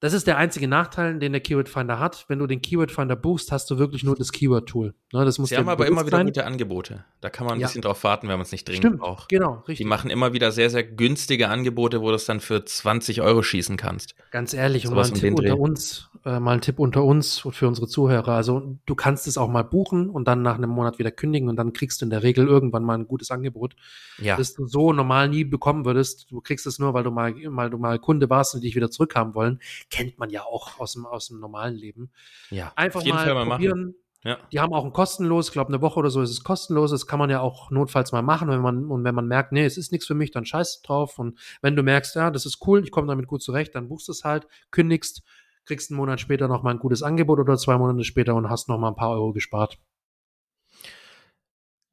Das 0.00 0.14
ist 0.14 0.26
der 0.26 0.38
einzige 0.38 0.66
Nachteil, 0.66 1.18
den 1.18 1.32
der 1.32 1.40
Keyword 1.42 1.68
Finder 1.68 1.98
hat. 1.98 2.24
Wenn 2.28 2.38
du 2.38 2.46
den 2.46 2.62
Keyword 2.62 2.90
Finder 2.90 3.16
buchst, 3.16 3.52
hast 3.52 3.70
du 3.70 3.78
wirklich 3.78 4.02
nur 4.02 4.16
das 4.16 4.32
Keyword 4.32 4.66
Tool. 4.68 4.94
Ne, 5.12 5.24
das 5.26 5.38
muss 5.38 5.50
Sie 5.50 5.56
haben 5.58 5.68
aber 5.68 5.86
immer 5.86 6.06
wieder 6.06 6.16
sein. 6.18 6.26
gute 6.26 6.46
Angebote. 6.46 7.04
Da 7.20 7.28
kann 7.28 7.46
man 7.46 7.54
ein 7.58 7.60
Ja. 7.60 7.66
bisschen 7.66 7.82
drauf 7.82 8.02
warten, 8.02 8.26
wenn 8.28 8.36
man 8.36 8.42
es 8.42 8.52
nicht 8.52 8.66
dringend 8.66 8.84
Stimmt, 8.84 9.00
braucht. 9.00 9.28
genau, 9.28 9.62
Die 9.66 9.72
richtig. 9.72 9.86
machen 9.86 10.08
immer 10.10 10.32
wieder 10.32 10.52
sehr, 10.52 10.70
sehr 10.70 10.84
günstige 10.84 11.48
Angebote, 11.48 12.00
wo 12.00 12.08
du 12.08 12.14
es 12.14 12.24
dann 12.24 12.40
für 12.40 12.64
20 12.64 13.20
Euro 13.20 13.42
schießen 13.42 13.76
kannst. 13.76 14.14
Ganz 14.30 14.54
ehrlich, 14.54 14.86
und 14.86 14.94
mal 14.94 15.04
ein 15.04 15.12
Tipp 15.12 15.34
unter 15.36 15.58
uns, 15.58 16.08
äh, 16.24 16.40
mal 16.40 16.52
ein 16.52 16.60
Tipp 16.62 16.78
unter 16.78 17.04
uns 17.04 17.44
und 17.44 17.52
für 17.54 17.68
unsere 17.68 17.86
Zuhörer. 17.86 18.28
Also 18.32 18.78
du 18.86 18.94
kannst 18.94 19.26
es 19.26 19.36
auch 19.36 19.48
mal 19.48 19.64
buchen 19.64 20.08
und 20.08 20.26
dann 20.28 20.40
nach 20.40 20.56
einem 20.56 20.70
Monat 20.70 20.98
wieder 20.98 21.10
kündigen 21.10 21.48
und 21.50 21.56
dann 21.56 21.72
kriegst 21.74 22.00
du 22.00 22.06
in 22.06 22.10
der 22.10 22.22
Regel 22.22 22.46
irgendwann 22.46 22.84
mal 22.84 22.94
ein 22.96 23.06
gutes 23.06 23.30
Angebot, 23.30 23.74
Ja, 24.18 24.36
das 24.36 24.54
du 24.54 24.66
so 24.66 24.92
normal 24.94 25.28
nie 25.28 25.44
bekommen 25.44 25.84
würdest. 25.84 26.26
Du 26.30 26.40
kriegst 26.40 26.66
es 26.66 26.78
nur, 26.78 26.94
weil 26.94 27.02
du 27.04 27.10
mal, 27.10 27.34
weil 27.34 27.68
du 27.68 27.76
mal 27.76 27.98
Kunde 27.98 28.30
warst 28.30 28.54
und 28.54 28.62
dich 28.64 28.74
wieder 28.76 28.90
zurückhaben 28.90 29.34
wollen. 29.34 29.60
Kennt 29.90 30.18
man 30.18 30.30
ja 30.30 30.44
auch 30.44 30.78
aus 30.78 30.92
dem, 30.94 31.04
aus 31.06 31.28
dem 31.28 31.40
normalen 31.40 31.74
Leben. 31.74 32.10
ja. 32.50 32.72
Einfach 32.76 33.04
mal 33.04 33.18
Fall 33.24 33.34
mal 33.34 33.44
machen. 33.44 33.50
probieren. 33.50 33.94
Ja. 34.22 34.36
Die 34.52 34.60
haben 34.60 34.74
auch 34.74 34.84
ein 34.84 34.92
kostenlos, 34.92 35.46
ich 35.48 35.52
glaube 35.52 35.68
eine 35.72 35.80
Woche 35.80 35.98
oder 35.98 36.10
so 36.10 36.20
ist 36.20 36.28
es 36.30 36.44
kostenlos. 36.44 36.90
Das 36.90 37.06
kann 37.06 37.18
man 37.18 37.30
ja 37.30 37.40
auch 37.40 37.70
notfalls 37.70 38.12
mal 38.12 38.20
machen, 38.22 38.48
wenn 38.50 38.60
man 38.60 38.84
und 38.86 39.02
wenn 39.02 39.14
man 39.14 39.26
merkt, 39.26 39.50
nee, 39.52 39.64
es 39.64 39.78
ist 39.78 39.92
nichts 39.92 40.06
für 40.06 40.14
mich, 40.14 40.30
dann 40.30 40.44
scheiß 40.44 40.82
drauf. 40.82 41.18
Und 41.18 41.38
wenn 41.62 41.74
du 41.74 41.82
merkst, 41.82 42.14
ja, 42.16 42.30
das 42.30 42.44
ist 42.44 42.58
cool, 42.66 42.84
ich 42.84 42.90
komme 42.90 43.08
damit 43.08 43.26
gut 43.26 43.42
zurecht, 43.42 43.74
dann 43.74 43.88
buchst 43.88 44.08
du 44.08 44.12
es 44.12 44.22
halt, 44.24 44.46
kündigst, 44.70 45.22
kriegst 45.64 45.90
einen 45.90 45.96
Monat 45.96 46.20
später 46.20 46.48
noch 46.48 46.62
mal 46.62 46.70
ein 46.72 46.78
gutes 46.78 47.02
Angebot 47.02 47.38
oder 47.38 47.56
zwei 47.56 47.78
Monate 47.78 48.04
später 48.04 48.34
und 48.34 48.50
hast 48.50 48.68
noch 48.68 48.78
mal 48.78 48.88
ein 48.88 48.94
paar 48.96 49.10
Euro 49.10 49.32
gespart. 49.32 49.78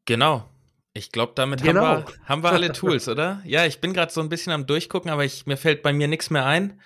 Genau. 0.05 0.45
Ich 0.93 1.11
glaube, 1.11 1.33
damit 1.35 1.61
Genau. 1.61 1.81
haben, 1.85 2.05
wir, 2.07 2.25
haben 2.25 2.43
wir 2.43 2.51
alle 2.51 2.71
Tools, 2.73 3.07
oder? 3.07 3.41
Ja, 3.45 3.65
ich 3.65 3.79
bin 3.81 3.93
gerade 3.93 4.11
so 4.11 4.19
ein 4.21 4.29
bisschen 4.29 4.51
am 4.51 4.65
Durchgucken, 4.65 5.11
aber 5.11 5.23
ich, 5.25 5.45
mir 5.45 5.57
fällt 5.57 5.83
bei 5.83 5.93
mir 5.93 6.07
nichts 6.07 6.29
mehr 6.29 6.45
ein. 6.45 6.81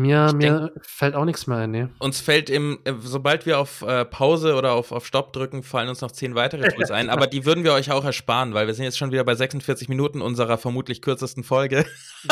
Mir, 0.00 0.26
Ich 0.28 0.32
mir 0.34 0.72
fällt 0.82 1.14
auch 1.14 1.24
nichts 1.24 1.46
mehr 1.46 1.58
ein, 1.58 1.70
nee. 1.70 1.86
Uns 1.98 2.20
fällt 2.20 2.48
im, 2.50 2.78
äh, 2.84 2.92
sobald 3.00 3.44
wir 3.46 3.58
auf 3.58 3.82
äh, 3.82 4.04
Pause 4.04 4.54
oder 4.54 4.72
auf, 4.72 4.92
auf 4.92 5.06
Stopp 5.06 5.32
drücken, 5.32 5.62
fallen 5.62 5.88
uns 5.88 6.00
noch 6.00 6.10
zehn 6.10 6.34
weitere 6.34 6.68
Tools 6.68 6.90
ein. 6.90 7.10
Aber 7.10 7.26
die 7.26 7.44
würden 7.44 7.64
wir 7.64 7.72
euch 7.72 7.90
auch 7.92 8.04
ersparen, 8.04 8.54
weil 8.54 8.66
wir 8.66 8.74
sind 8.74 8.84
jetzt 8.84 8.98
schon 8.98 9.12
wieder 9.12 9.24
bei 9.24 9.34
46 9.34 9.88
Minuten 9.88 10.20
unserer 10.22 10.58
vermutlich 10.58 11.02
kürzesten 11.02 11.44
Folge. 11.44 11.84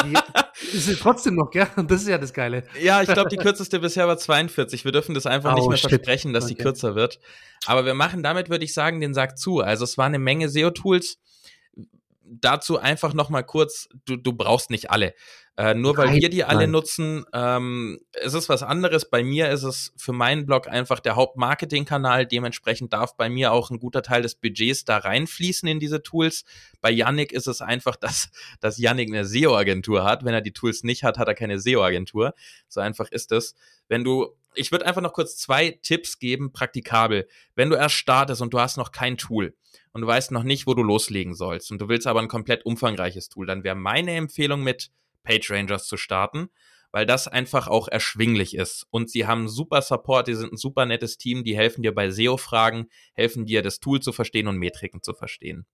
Die, 0.05 0.14
ist 0.77 1.01
trotzdem 1.01 1.35
noch, 1.37 1.51
gell? 1.51 1.66
Das 1.89 2.03
ist 2.03 2.09
ja 2.09 2.19
das 2.19 2.33
Geile. 2.33 2.64
Ja, 2.81 3.03
ich 3.03 3.09
glaube, 3.09 3.29
die 3.31 3.37
kürzeste 3.37 3.81
bisher 3.81 4.07
war 4.09 4.19
42. 4.19 4.85
Wir 4.85 4.93
dürfen 4.93 5.14
das 5.14 5.27
einfach 5.27 5.55
nicht 5.55 5.64
Oh, 5.64 5.69
mehr 5.69 5.77
shit. 5.79 5.91
versprechen, 5.91 6.33
dass 6.33 6.47
die 6.47 6.55
Okay. 6.55 6.62
kürzer 6.64 6.95
wird. 6.95 7.19
Aber 7.66 7.85
wir 7.85 7.95
machen 7.95 8.23
damit, 8.23 8.51
würde 8.51 8.64
ich 8.64 8.75
sagen, 8.75 9.01
den 9.01 9.14
Sack 9.14 9.39
zu. 9.39 9.61
Also 9.61 9.85
es 9.85 9.99
war 9.99 10.07
eine 10.07 10.19
Menge 10.19 10.49
SEO-Tools. 10.49 11.19
Dazu 12.31 12.79
einfach 12.79 13.14
noch 13.14 13.31
mal 13.31 13.43
kurz, 13.43 13.89
du, 14.05 14.16
du 14.16 14.33
brauchst 14.35 14.71
nicht 14.71 14.91
alle. 14.91 15.14
Äh, 15.59 15.75
nur 15.75 15.97
weil 15.97 16.07
Nein, 16.07 16.21
wir 16.21 16.31
die 16.31 16.45
alle 16.45 16.61
nein. 16.61 16.71
nutzen, 16.71 17.25
ähm, 17.33 17.99
es 18.13 18.33
ist 18.33 18.49
was 18.49 18.63
anderes. 18.63 19.11
Bei 19.11 19.25
mir 19.25 19.51
ist 19.51 19.65
es 19.65 19.93
für 19.97 20.13
meinen 20.13 20.47
Blog 20.47 20.69
einfach 20.69 21.01
der 21.01 21.17
Hauptmarketingkanal. 21.17 22.27
Dementsprechend 22.27 22.93
darf 22.93 23.17
bei 23.17 23.29
mir 23.29 23.51
auch 23.51 23.71
ein 23.71 23.81
guter 23.81 24.03
Teil 24.03 24.23
des 24.23 24.37
Budgets 24.37 24.85
da 24.85 24.99
reinfließen 24.99 25.69
in 25.69 25.81
diese 25.81 26.01
Tools. 26.01 26.45
Bei 26.81 26.93
Yannick 26.93 27.33
ist 27.33 27.49
es 27.49 27.61
einfach, 27.61 27.97
dass, 28.01 28.31
dass 28.61 28.79
Yannick 28.79 29.09
eine 29.09 29.25
SEO-Agentur 29.25 30.05
hat. 30.05 30.25
Wenn 30.25 30.33
er 30.33 30.43
die 30.43 30.53
Tools 30.53 30.85
nicht 30.85 31.03
hat, 31.03 31.19
hat 31.19 31.27
er 31.27 31.35
keine 31.35 31.59
SEO-Agentur. 31.59 32.35
So 32.69 32.81
einfach 32.81 33.11
ist 33.11 33.33
es. 33.33 33.57
Wenn 33.89 34.05
du, 34.05 34.29
ich 34.55 34.71
würde 34.71 34.87
einfach 34.87 35.03
noch 35.03 35.13
kurz 35.13 35.39
zwei 35.39 35.77
Tipps 35.83 36.21
geben, 36.21 36.53
praktikabel. 36.53 37.27
Wenn 37.57 37.69
du 37.69 37.75
erst 37.75 37.97
startest 37.97 38.43
und 38.43 38.55
du 38.55 38.61
hast 38.61 38.77
noch 38.77 38.93
kein 38.93 39.17
Tool 39.17 39.57
und 39.91 40.03
du 40.03 40.07
weißt 40.07 40.31
noch 40.31 40.45
nicht, 40.45 40.69
wo 40.69 40.75
du 40.75 40.85
loslegen 40.85 41.35
sollst 41.35 41.73
und 41.73 41.81
du 41.81 41.89
willst 41.89 42.07
aber 42.07 42.21
ein 42.21 42.29
komplett 42.29 42.65
umfangreiches 42.65 43.29
Tool, 43.29 43.47
dann 43.47 43.65
wäre 43.65 43.75
meine 43.75 44.13
Empfehlung 44.13 44.63
mit 44.63 44.93
PageRangers 45.29 45.87
zu 45.87 45.97
starten, 45.97 46.49
weil 46.91 47.07
das 47.07 47.29
einfach 47.29 47.68
auch 47.68 47.89
erschwinglich 47.89 48.57
ist. 48.57 48.87
Und 48.91 49.11
sie 49.11 49.26
haben 49.26 49.49
super 49.49 49.83
Support, 49.83 50.29
die 50.29 50.35
sind 50.35 50.53
ein 50.53 50.57
super 50.57 50.87
nettes 50.87 51.18
Team, 51.18 51.45
die 51.45 51.57
helfen 51.57 51.83
dir 51.83 51.95
bei 51.95 52.11
SEO-Fragen, 52.11 52.89
helfen 53.14 53.45
dir, 53.45 53.62
das 53.62 53.79
Tool 53.79 54.01
zu 54.01 54.12
verstehen 54.12 54.49
und 54.49 54.57
Metriken 54.57 55.03
zu 55.03 55.12
verstehen. 55.12 55.66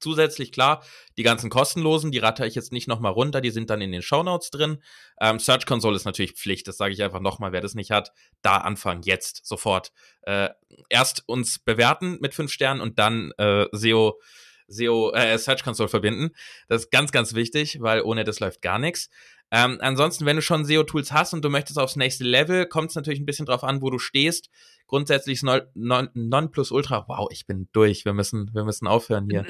Zusätzlich 0.00 0.52
klar, 0.52 0.84
die 1.16 1.24
ganzen 1.24 1.50
kostenlosen, 1.50 2.12
die 2.12 2.18
ratter 2.18 2.46
ich 2.46 2.54
jetzt 2.54 2.70
nicht 2.70 2.86
nochmal 2.86 3.10
runter, 3.10 3.40
die 3.40 3.50
sind 3.50 3.68
dann 3.68 3.80
in 3.80 3.90
den 3.90 4.00
Shownotes 4.00 4.50
drin. 4.50 4.80
Ähm, 5.20 5.40
Search 5.40 5.66
Console 5.66 5.96
ist 5.96 6.04
natürlich 6.04 6.34
Pflicht, 6.34 6.68
das 6.68 6.76
sage 6.76 6.94
ich 6.94 7.02
einfach 7.02 7.20
nochmal, 7.20 7.50
wer 7.50 7.60
das 7.60 7.74
nicht 7.74 7.90
hat, 7.90 8.12
da 8.40 8.58
anfangen, 8.58 9.02
jetzt, 9.02 9.44
sofort. 9.44 9.90
Äh, 10.22 10.50
erst 10.88 11.24
uns 11.26 11.58
bewerten 11.58 12.18
mit 12.20 12.32
fünf 12.32 12.52
Sternen 12.52 12.80
und 12.80 13.00
dann 13.00 13.32
äh, 13.38 13.66
SEO, 13.72 14.20
SEO, 14.68 15.12
äh, 15.12 15.36
Search 15.38 15.64
Console 15.64 15.88
verbinden. 15.88 16.30
Das 16.68 16.84
ist 16.84 16.90
ganz, 16.90 17.10
ganz 17.12 17.34
wichtig, 17.34 17.78
weil 17.80 18.02
ohne 18.02 18.24
das 18.24 18.40
läuft 18.40 18.62
gar 18.62 18.78
nichts. 18.78 19.10
Ähm, 19.50 19.78
ansonsten, 19.80 20.26
wenn 20.26 20.36
du 20.36 20.42
schon 20.42 20.64
SEO-Tools 20.64 21.12
hast 21.12 21.32
und 21.32 21.44
du 21.44 21.48
möchtest 21.48 21.78
aufs 21.78 21.96
nächste 21.96 22.24
Level, 22.24 22.66
kommt 22.66 22.90
es 22.90 22.96
natürlich 22.96 23.18
ein 23.18 23.26
bisschen 23.26 23.46
drauf 23.46 23.64
an, 23.64 23.80
wo 23.80 23.88
du 23.90 23.98
stehst. 23.98 24.50
Grundsätzlich 24.86 25.36
ist 25.36 25.42
Non, 25.42 25.62
Non, 25.74 26.10
Nonplusultra, 26.14 27.06
wow, 27.08 27.28
ich 27.30 27.46
bin 27.46 27.68
durch, 27.72 28.04
wir 28.04 28.12
müssen, 28.12 28.50
wir 28.52 28.64
müssen 28.64 28.86
aufhören 28.86 29.28
hier. 29.30 29.44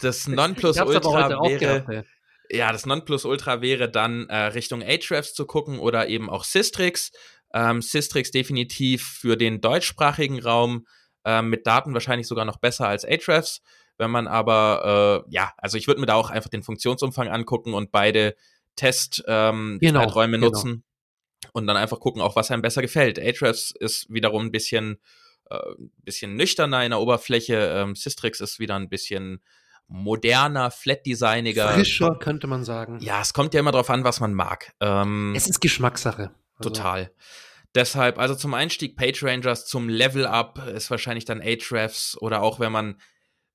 Das 0.00 0.26
hab's 0.26 0.28
aber 0.28 0.36
Nonplusultra 0.36 1.30
wäre, 1.30 1.58
gehabt, 1.58 1.88
ey. 1.88 2.02
ja, 2.50 2.70
das 2.72 2.84
Nonplusultra 2.84 3.62
wäre 3.62 3.90
dann 3.90 4.28
äh, 4.28 4.36
Richtung 4.46 4.82
Ahrefs 4.82 5.32
zu 5.32 5.46
gucken 5.46 5.78
oder 5.78 6.08
eben 6.08 6.28
auch 6.28 6.44
Systrix. 6.44 7.12
Ähm, 7.54 7.80
Systrix 7.80 8.30
definitiv 8.30 9.06
für 9.20 9.36
den 9.36 9.60
deutschsprachigen 9.60 10.42
Raum 10.42 10.86
ähm, 11.24 11.50
mit 11.50 11.66
Daten 11.66 11.94
wahrscheinlich 11.94 12.26
sogar 12.26 12.44
noch 12.44 12.58
besser 12.58 12.88
als 12.88 13.04
Ahrefs. 13.04 13.62
Wenn 13.96 14.10
man 14.10 14.26
aber, 14.26 15.24
äh, 15.26 15.30
ja, 15.32 15.52
also 15.56 15.78
ich 15.78 15.86
würde 15.86 16.00
mir 16.00 16.06
da 16.06 16.14
auch 16.14 16.30
einfach 16.30 16.50
den 16.50 16.62
Funktionsumfang 16.62 17.28
angucken 17.28 17.74
und 17.74 17.92
beide 17.92 18.34
Testzeiträume 18.76 19.76
ähm, 19.76 19.78
Genau, 19.80 20.06
genau. 20.08 20.38
nutzen 20.38 20.84
und 21.52 21.66
dann 21.66 21.76
einfach 21.76 22.00
gucken, 22.00 22.20
auch 22.20 22.34
was 22.36 22.50
einem 22.50 22.62
besser 22.62 22.82
gefällt. 22.82 23.18
Ahrefs 23.18 23.70
ist 23.70 24.06
wiederum 24.12 24.46
ein 24.46 24.50
bisschen, 24.50 24.98
äh, 25.50 25.58
bisschen 26.02 26.34
nüchterner 26.36 26.84
in 26.84 26.90
der 26.90 27.00
Oberfläche. 27.00 27.72
Ähm, 27.74 27.94
Systrix 27.94 28.40
ist 28.40 28.58
wieder 28.58 28.74
ein 28.76 28.88
bisschen 28.88 29.42
moderner, 29.86 30.70
flat-designiger. 30.70 31.68
Frischer, 31.68 32.16
könnte 32.18 32.46
man 32.46 32.64
sagen. 32.64 32.98
Ja, 33.00 33.20
es 33.20 33.32
kommt 33.34 33.54
ja 33.54 33.60
immer 33.60 33.72
drauf 33.72 33.90
an, 33.90 34.02
was 34.02 34.18
man 34.20 34.34
mag. 34.34 34.72
Ähm, 34.80 35.34
Es 35.36 35.46
ist 35.46 35.60
Geschmackssache. 35.60 36.34
Also, 36.56 36.70
total. 36.70 37.12
Deshalb, 37.74 38.18
also 38.18 38.34
zum 38.34 38.54
Einstieg 38.54 38.96
PageRangers, 38.96 39.66
zum 39.66 39.88
Level-Up 39.88 40.68
ist 40.68 40.90
wahrscheinlich 40.90 41.24
dann 41.24 41.40
Ahrefs 41.40 42.16
oder 42.20 42.42
auch 42.42 42.60
wenn 42.60 42.70
man, 42.70 43.00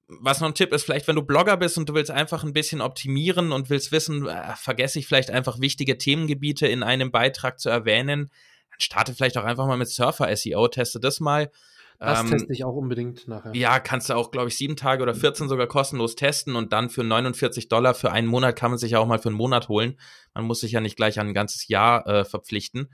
was 0.08 0.42
noch 0.42 0.48
ein 0.50 0.56
Tipp 0.56 0.74
ist, 0.74 0.84
vielleicht 0.84 1.08
wenn 1.08 1.16
du 1.16 1.22
Blogger 1.22 1.56
bist 1.56 1.78
und 1.78 1.88
du 1.88 1.94
willst 1.94 2.12
einfach 2.12 2.44
ein 2.44 2.52
bisschen 2.52 2.82
optimieren 2.82 3.54
und 3.54 3.70
willst 3.70 3.92
wissen, 3.92 4.28
äh, 4.28 4.56
vergesse 4.56 5.00
ich 5.00 5.08
vielleicht 5.08 5.32
einfach 5.32 5.62
wichtige 5.62 5.98
Themengebiete 5.98 6.68
in 6.68 6.84
einem 6.84 7.12
Beitrag 7.12 7.60
zu 7.60 7.70
erwähnen, 7.70 8.30
dann 8.72 8.80
starte 8.80 9.14
vielleicht 9.14 9.38
auch 9.38 9.46
einfach 9.46 9.68
mal 9.68 9.78
mit 9.78 9.88
Surfer-SEO, 9.88 10.68
teste 10.68 11.00
das 11.00 11.22
mal. 11.22 11.50
Das 12.00 12.22
Ähm, 12.22 12.30
teste 12.30 12.52
ich 12.52 12.64
auch 12.64 12.76
unbedingt 12.76 13.28
nachher. 13.28 13.54
ja, 13.54 13.80
kannst 13.80 14.10
du 14.10 14.16
auch, 14.16 14.32
glaube 14.32 14.48
ich, 14.50 14.58
sieben 14.58 14.76
Tage 14.76 15.04
oder 15.04 15.14
14 15.14 15.50
sogar 15.50 15.68
kostenlos 15.68 16.16
testen 16.16 16.56
und 16.56 16.74
dann 16.74 16.90
für 16.90 17.04
49 17.04 17.68
Dollar 17.70 17.94
für 17.94 18.12
einen 18.12 18.28
Monat 18.28 18.56
kann 18.58 18.72
man 18.72 18.78
sich 18.78 18.92
ja 18.92 19.00
auch 19.00 19.08
mal 19.08 19.20
für 19.20 19.30
einen 19.30 19.38
Monat 19.38 19.68
holen. 19.70 19.98
Man 20.34 20.46
muss 20.46 20.62
sich 20.62 20.72
ja 20.72 20.82
nicht 20.82 20.96
gleich 20.96 21.20
an 21.20 21.28
ein 21.28 21.34
ganzes 21.34 21.68
Jahr 21.68 22.08
äh, 22.08 22.26
verpflichten. 22.26 22.90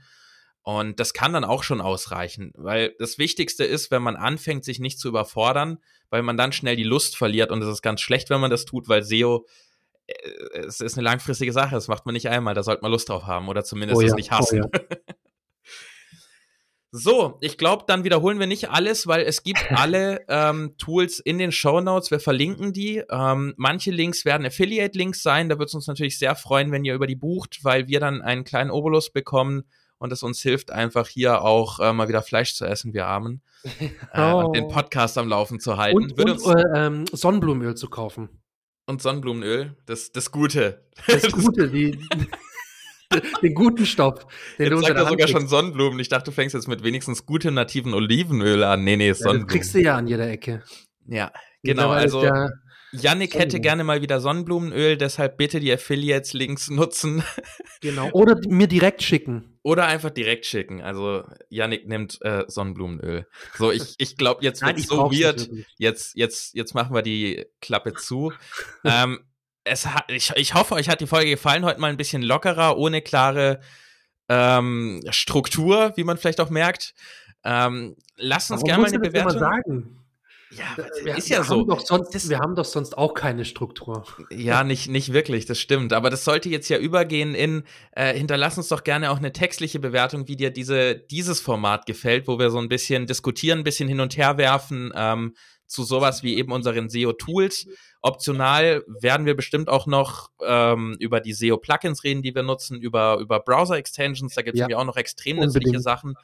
Und 0.68 0.98
das 0.98 1.12
kann 1.14 1.32
dann 1.32 1.44
auch 1.44 1.62
schon 1.62 1.80
ausreichen, 1.80 2.50
weil 2.56 2.92
das 2.98 3.18
Wichtigste 3.18 3.64
ist, 3.64 3.92
wenn 3.92 4.02
man 4.02 4.16
anfängt, 4.16 4.64
sich 4.64 4.80
nicht 4.80 4.98
zu 4.98 5.06
überfordern, 5.06 5.78
weil 6.10 6.24
man 6.24 6.36
dann 6.36 6.50
schnell 6.50 6.74
die 6.74 6.82
Lust 6.82 7.16
verliert 7.16 7.52
und 7.52 7.62
es 7.62 7.68
ist 7.68 7.82
ganz 7.82 8.00
schlecht, 8.00 8.30
wenn 8.30 8.40
man 8.40 8.50
das 8.50 8.64
tut, 8.64 8.88
weil 8.88 9.04
SEO 9.04 9.46
äh, 10.08 10.14
es 10.54 10.80
ist 10.80 10.98
eine 10.98 11.04
langfristige 11.04 11.52
Sache, 11.52 11.76
das 11.76 11.86
macht 11.86 12.04
man 12.04 12.14
nicht 12.14 12.28
einmal, 12.28 12.54
da 12.54 12.64
sollte 12.64 12.82
man 12.82 12.90
Lust 12.90 13.08
drauf 13.08 13.28
haben 13.28 13.46
oder 13.48 13.62
zumindest 13.62 13.98
oh 13.98 14.00
ja, 14.00 14.08
es 14.08 14.14
nicht 14.14 14.32
hassen. 14.32 14.64
Oh 14.64 14.70
ja. 14.72 14.80
So, 16.92 17.36
ich 17.42 17.58
glaube, 17.58 17.84
dann 17.86 18.04
wiederholen 18.04 18.38
wir 18.40 18.46
nicht 18.46 18.70
alles, 18.70 19.06
weil 19.06 19.20
es 19.22 19.42
gibt 19.42 19.60
alle 19.70 20.24
ähm, 20.28 20.76
Tools 20.78 21.18
in 21.20 21.36
den 21.36 21.52
Show 21.52 21.80
Notes. 21.80 22.10
Wir 22.10 22.20
verlinken 22.20 22.72
die. 22.72 23.02
Ähm, 23.10 23.52
manche 23.58 23.90
Links 23.90 24.24
werden 24.24 24.46
Affiliate-Links 24.46 25.22
sein. 25.22 25.50
Da 25.50 25.58
wird 25.58 25.68
es 25.68 25.74
uns 25.74 25.88
natürlich 25.88 26.18
sehr 26.18 26.34
freuen, 26.34 26.72
wenn 26.72 26.86
ihr 26.86 26.94
über 26.94 27.06
die 27.06 27.14
bucht, 27.14 27.58
weil 27.64 27.86
wir 27.86 28.00
dann 28.00 28.22
einen 28.22 28.44
kleinen 28.44 28.70
Obolus 28.70 29.10
bekommen 29.10 29.64
und 29.98 30.12
es 30.12 30.22
uns 30.22 30.40
hilft, 30.40 30.70
einfach 30.70 31.08
hier 31.08 31.42
auch 31.42 31.80
äh, 31.80 31.92
mal 31.92 32.08
wieder 32.08 32.22
Fleisch 32.22 32.54
zu 32.54 32.64
essen, 32.64 32.92
wir 32.94 33.06
Armen. 33.06 33.42
Äh, 34.12 34.20
oh. 34.20 34.46
und 34.46 34.56
den 34.56 34.68
Podcast 34.68 35.18
am 35.18 35.28
Laufen 35.28 35.58
zu 35.58 35.76
halten. 35.76 35.96
Und, 35.96 36.20
und 36.20 36.30
uns, 36.30 36.46
äh, 36.46 36.62
ähm, 36.76 37.04
Sonnenblumenöl 37.10 37.74
zu 37.74 37.90
kaufen. 37.90 38.28
Und 38.86 39.02
Sonnenblumenöl, 39.02 39.76
das, 39.86 40.12
das 40.12 40.30
Gute. 40.30 40.86
Das 41.08 41.22
Gute, 41.32 41.68
die, 41.68 41.98
den 43.42 43.54
guten 43.54 43.84
Stoff. 43.84 44.26
Den 44.58 44.72
jetzt 44.72 44.86
sagt 44.86 44.96
er 44.96 45.08
sogar 45.08 45.26
schon 45.26 45.48
Sonnenblumen. 45.48 45.98
Ich 45.98 46.08
dachte, 46.08 46.26
du 46.26 46.32
fängst 46.32 46.54
jetzt 46.54 46.68
mit 46.68 46.84
wenigstens 46.84 47.26
gutem 47.26 47.54
nativen 47.54 47.92
Olivenöl 47.92 48.62
an. 48.62 48.84
Nee, 48.84 48.96
nee, 48.96 49.12
Sonnenblumen. 49.12 49.40
Ja, 49.40 49.46
das 49.46 49.52
kriegst 49.52 49.74
du 49.74 49.80
ja 49.80 49.96
an 49.96 50.06
jeder 50.06 50.30
Ecke. 50.30 50.62
Ja, 51.08 51.32
genau. 51.64 51.90
Also, 51.90 52.22
Yannick 53.00 53.34
hätte 53.34 53.60
gerne 53.60 53.84
mal 53.84 54.02
wieder 54.02 54.20
Sonnenblumenöl, 54.20 54.96
deshalb 54.96 55.36
bitte 55.36 55.60
die 55.60 55.72
Affiliates-Links 55.72 56.70
nutzen. 56.70 57.22
Genau. 57.82 58.08
Oder 58.12 58.40
mir 58.48 58.68
direkt 58.68 59.02
schicken. 59.02 59.58
Oder 59.62 59.86
einfach 59.86 60.08
direkt 60.08 60.46
schicken. 60.46 60.80
Also 60.80 61.24
Yannick 61.50 61.86
nimmt 61.86 62.18
äh, 62.22 62.44
Sonnenblumenöl. 62.48 63.26
So, 63.58 63.70
ich, 63.70 63.96
ich 63.98 64.16
glaube, 64.16 64.42
jetzt 64.42 64.62
wird 64.66 64.80
so 64.80 65.12
weird. 65.12 65.50
Jetzt, 65.76 66.16
jetzt, 66.16 66.54
jetzt 66.54 66.74
machen 66.74 66.94
wir 66.94 67.02
die 67.02 67.44
Klappe 67.60 67.92
zu. 67.92 68.32
ähm, 68.84 69.20
es 69.64 69.86
hat, 69.86 70.10
ich, 70.10 70.32
ich 70.36 70.54
hoffe, 70.54 70.74
euch 70.74 70.88
hat 70.88 71.02
die 71.02 71.06
Folge 71.06 71.30
gefallen. 71.30 71.66
Heute 71.66 71.80
mal 71.80 71.90
ein 71.90 71.98
bisschen 71.98 72.22
lockerer, 72.22 72.78
ohne 72.78 73.02
klare 73.02 73.60
ähm, 74.30 75.02
Struktur, 75.10 75.92
wie 75.96 76.04
man 76.04 76.16
vielleicht 76.16 76.40
auch 76.40 76.50
merkt. 76.50 76.94
Ähm, 77.44 77.94
lasst 78.16 78.50
uns 78.50 78.62
gerne 78.64 78.82
mal 78.82 78.88
eine 78.88 78.98
Bewertung. 78.98 80.05
Ja, 80.50 80.76
wir, 81.02 81.16
ist 81.16 81.28
ja 81.28 81.42
so. 81.42 81.66
Haben 81.68 81.80
sonst, 81.84 82.28
wir 82.28 82.38
haben 82.38 82.54
doch 82.54 82.64
sonst 82.64 82.96
auch 82.96 83.14
keine 83.14 83.44
Struktur. 83.44 84.04
Ja, 84.30 84.62
nicht, 84.62 84.88
nicht 84.88 85.12
wirklich, 85.12 85.44
das 85.46 85.58
stimmt. 85.58 85.92
Aber 85.92 86.08
das 86.08 86.24
sollte 86.24 86.48
jetzt 86.48 86.68
ja 86.68 86.78
übergehen 86.78 87.34
in, 87.34 87.64
äh, 87.92 88.14
hinterlass 88.14 88.56
uns 88.56 88.68
doch 88.68 88.84
gerne 88.84 89.10
auch 89.10 89.18
eine 89.18 89.32
textliche 89.32 89.80
Bewertung, 89.80 90.28
wie 90.28 90.36
dir 90.36 90.50
diese, 90.50 90.94
dieses 90.94 91.40
Format 91.40 91.86
gefällt, 91.86 92.28
wo 92.28 92.38
wir 92.38 92.50
so 92.50 92.58
ein 92.58 92.68
bisschen 92.68 93.06
diskutieren, 93.06 93.60
ein 93.60 93.64
bisschen 93.64 93.88
hin 93.88 94.00
und 94.00 94.16
her 94.16 94.38
werfen 94.38 94.92
ähm, 94.94 95.34
zu 95.66 95.82
sowas 95.82 96.22
wie 96.22 96.36
eben 96.36 96.52
unseren 96.52 96.88
SEO-Tools. 96.88 97.66
Optional 98.02 98.84
werden 98.86 99.26
wir 99.26 99.34
bestimmt 99.34 99.68
auch 99.68 99.86
noch 99.86 100.30
ähm, 100.44 100.96
über 101.00 101.20
die 101.20 101.32
SEO-Plugins 101.32 102.04
reden, 102.04 102.22
die 102.22 102.36
wir 102.36 102.44
nutzen, 102.44 102.80
über, 102.80 103.18
über 103.18 103.40
Browser-Extensions. 103.40 104.34
Da 104.34 104.42
gibt 104.42 104.58
es 104.58 104.66
ja. 104.68 104.76
auch 104.76 104.84
noch 104.84 104.96
extrem 104.96 105.38
nützliche 105.38 105.80
Sachen. 105.80 106.14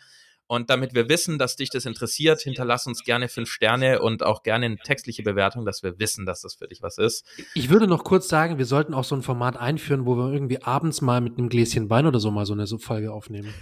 Und 0.46 0.68
damit 0.70 0.94
wir 0.94 1.08
wissen, 1.08 1.38
dass 1.38 1.56
dich 1.56 1.70
das 1.70 1.86
interessiert, 1.86 2.40
hinterlass 2.40 2.86
uns 2.86 3.04
gerne 3.04 3.28
fünf 3.28 3.50
Sterne 3.50 4.02
und 4.02 4.22
auch 4.22 4.42
gerne 4.42 4.66
eine 4.66 4.76
textliche 4.76 5.22
Bewertung, 5.22 5.64
dass 5.64 5.82
wir 5.82 5.98
wissen, 5.98 6.26
dass 6.26 6.42
das 6.42 6.56
für 6.56 6.68
dich 6.68 6.82
was 6.82 6.98
ist. 6.98 7.24
Ich 7.54 7.70
würde 7.70 7.86
noch 7.86 8.04
kurz 8.04 8.28
sagen, 8.28 8.58
wir 8.58 8.66
sollten 8.66 8.92
auch 8.92 9.04
so 9.04 9.14
ein 9.14 9.22
Format 9.22 9.56
einführen, 9.56 10.04
wo 10.04 10.16
wir 10.16 10.32
irgendwie 10.32 10.62
abends 10.62 11.00
mal 11.00 11.20
mit 11.20 11.38
einem 11.38 11.48
Gläschen 11.48 11.88
Wein 11.88 12.06
oder 12.06 12.20
so 12.20 12.30
mal 12.30 12.44
so 12.44 12.52
eine 12.52 12.66
Folge 12.66 13.12
aufnehmen. 13.12 13.54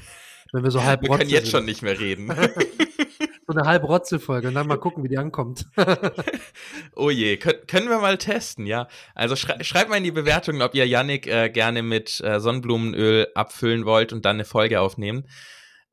Wenn 0.53 0.65
wir 0.65 0.71
so 0.71 0.83
halb 0.85 1.03
Wir 1.03 1.11
können 1.11 1.31
jetzt 1.31 1.45
sind. 1.45 1.53
schon 1.53 1.65
nicht 1.65 1.83
mehr 1.83 1.99
reden. 1.99 2.33
so 3.47 3.59
eine 3.59 3.69
halb 3.69 3.85
Rotze-Folge 3.85 4.49
und 4.49 4.55
dann 4.55 4.67
mal 4.67 4.79
gucken, 4.79 5.03
wie 5.05 5.09
die 5.09 5.19
ankommt. 5.19 5.67
oh 6.97 7.11
je, 7.11 7.37
Kön 7.37 7.55
können 7.67 7.89
wir 7.89 7.99
mal 7.99 8.19
testen, 8.19 8.67
ja. 8.67 8.89
Also 9.15 9.37
schrei 9.37 9.63
schreibt 9.63 9.91
mal 9.91 9.97
in 9.97 10.05
die 10.05 10.11
Bewertungen, 10.11 10.63
ob 10.63 10.75
ihr 10.75 10.87
Yannick 10.87 11.27
äh, 11.27 11.51
gerne 11.51 11.83
mit 11.83 12.21
äh, 12.21 12.41
Sonnenblumenöl 12.41 13.29
abfüllen 13.35 13.85
wollt 13.85 14.13
und 14.13 14.25
dann 14.25 14.37
eine 14.37 14.45
Folge 14.45 14.81
aufnehmen. 14.81 15.27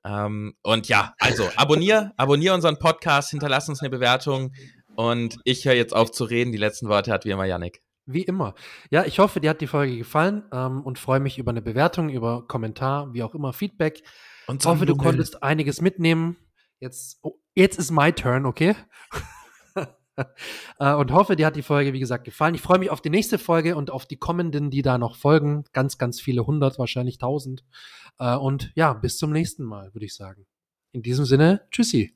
Ähm, 0.08 0.55
und 0.64 0.88
ja, 0.88 1.14
also 1.20 1.49
abonnier, 1.55 2.14
abonnier 2.18 2.53
unseren 2.53 2.80
Podcast, 2.80 3.32
hinterlass 3.32 3.68
uns 3.68 3.82
eine 3.82 3.89
Bewertung 3.89 4.53
und 4.95 5.38
ich 5.43 5.66
höre 5.66 5.74
jetzt 5.74 5.95
auf 5.95 6.12
zu 6.12 6.24
reden. 6.24 6.51
Die 6.51 6.58
letzten 6.58 6.88
Worte 6.88 7.12
hat 7.12 7.26
wie 7.26 7.32
immer 7.32 7.45
Yannick. 7.45 7.82
Wie 8.05 8.24
immer. 8.24 8.55
Ja, 8.89 9.03
ich 9.03 9.20
hoffe, 9.20 9.41
dir 9.41 9.49
hat 9.49 9.60
die 9.60 9.68
Folge 9.68 9.97
gefallen 9.97 10.43
ähm, 10.53 10.82
und 10.84 10.97
freue 10.97 11.20
mich 11.20 11.38
über 11.38 11.51
eine 11.51 11.62
Bewertung, 11.62 12.10
über 12.10 12.47
Kommentar, 12.47 13.14
wie 13.14 13.22
auch 13.22 13.36
immer, 13.36 13.51
Feedback. 13.51 14.01
Und 14.47 14.66
hoffe, 14.66 14.86
du 14.86 14.95
konntest 14.95 15.43
einiges 15.43 15.82
mitnehmen. 15.82 16.38
Jetzt, 16.80 17.20
oh, 17.22 17.34
jetzt 17.53 17.78
ist 17.78 17.91
my 17.91 18.14
turn, 18.14 18.45
okay? 18.45 18.76
Äh, 20.80 20.93
und 20.93 21.11
hoffe, 21.11 21.36
dir 21.36 21.47
hat 21.47 21.55
die 21.55 21.63
Folge, 21.63 21.93
wie 21.93 21.99
gesagt, 21.99 22.24
gefallen. 22.24 22.53
Ich 22.53 22.61
freue 22.61 22.78
mich 22.78 22.91
auf 22.91 23.01
die 23.01 23.09
nächste 23.09 23.39
Folge 23.39 23.76
und 23.76 23.89
auf 23.89 24.05
die 24.05 24.18
kommenden, 24.18 24.70
die 24.70 24.84
da 24.84 24.99
noch 24.99 25.15
folgen. 25.15 25.63
Ganz, 25.74 25.97
ganz 25.97 26.22
viele 26.22 26.45
hundert, 26.45 26.78
wahrscheinlich 26.78 27.18
tausend. 27.18 27.63
Äh, 28.20 28.36
und 28.36 28.72
ja, 28.76 28.93
bis 28.93 29.18
zum 29.18 29.32
nächsten 29.32 29.63
Mal, 29.63 29.93
würde 29.95 30.05
ich 30.05 30.15
sagen. 30.15 30.45
In 30.91 31.01
diesem 31.01 31.26
Sinne, 31.26 31.68
tschüssi. 31.72 32.15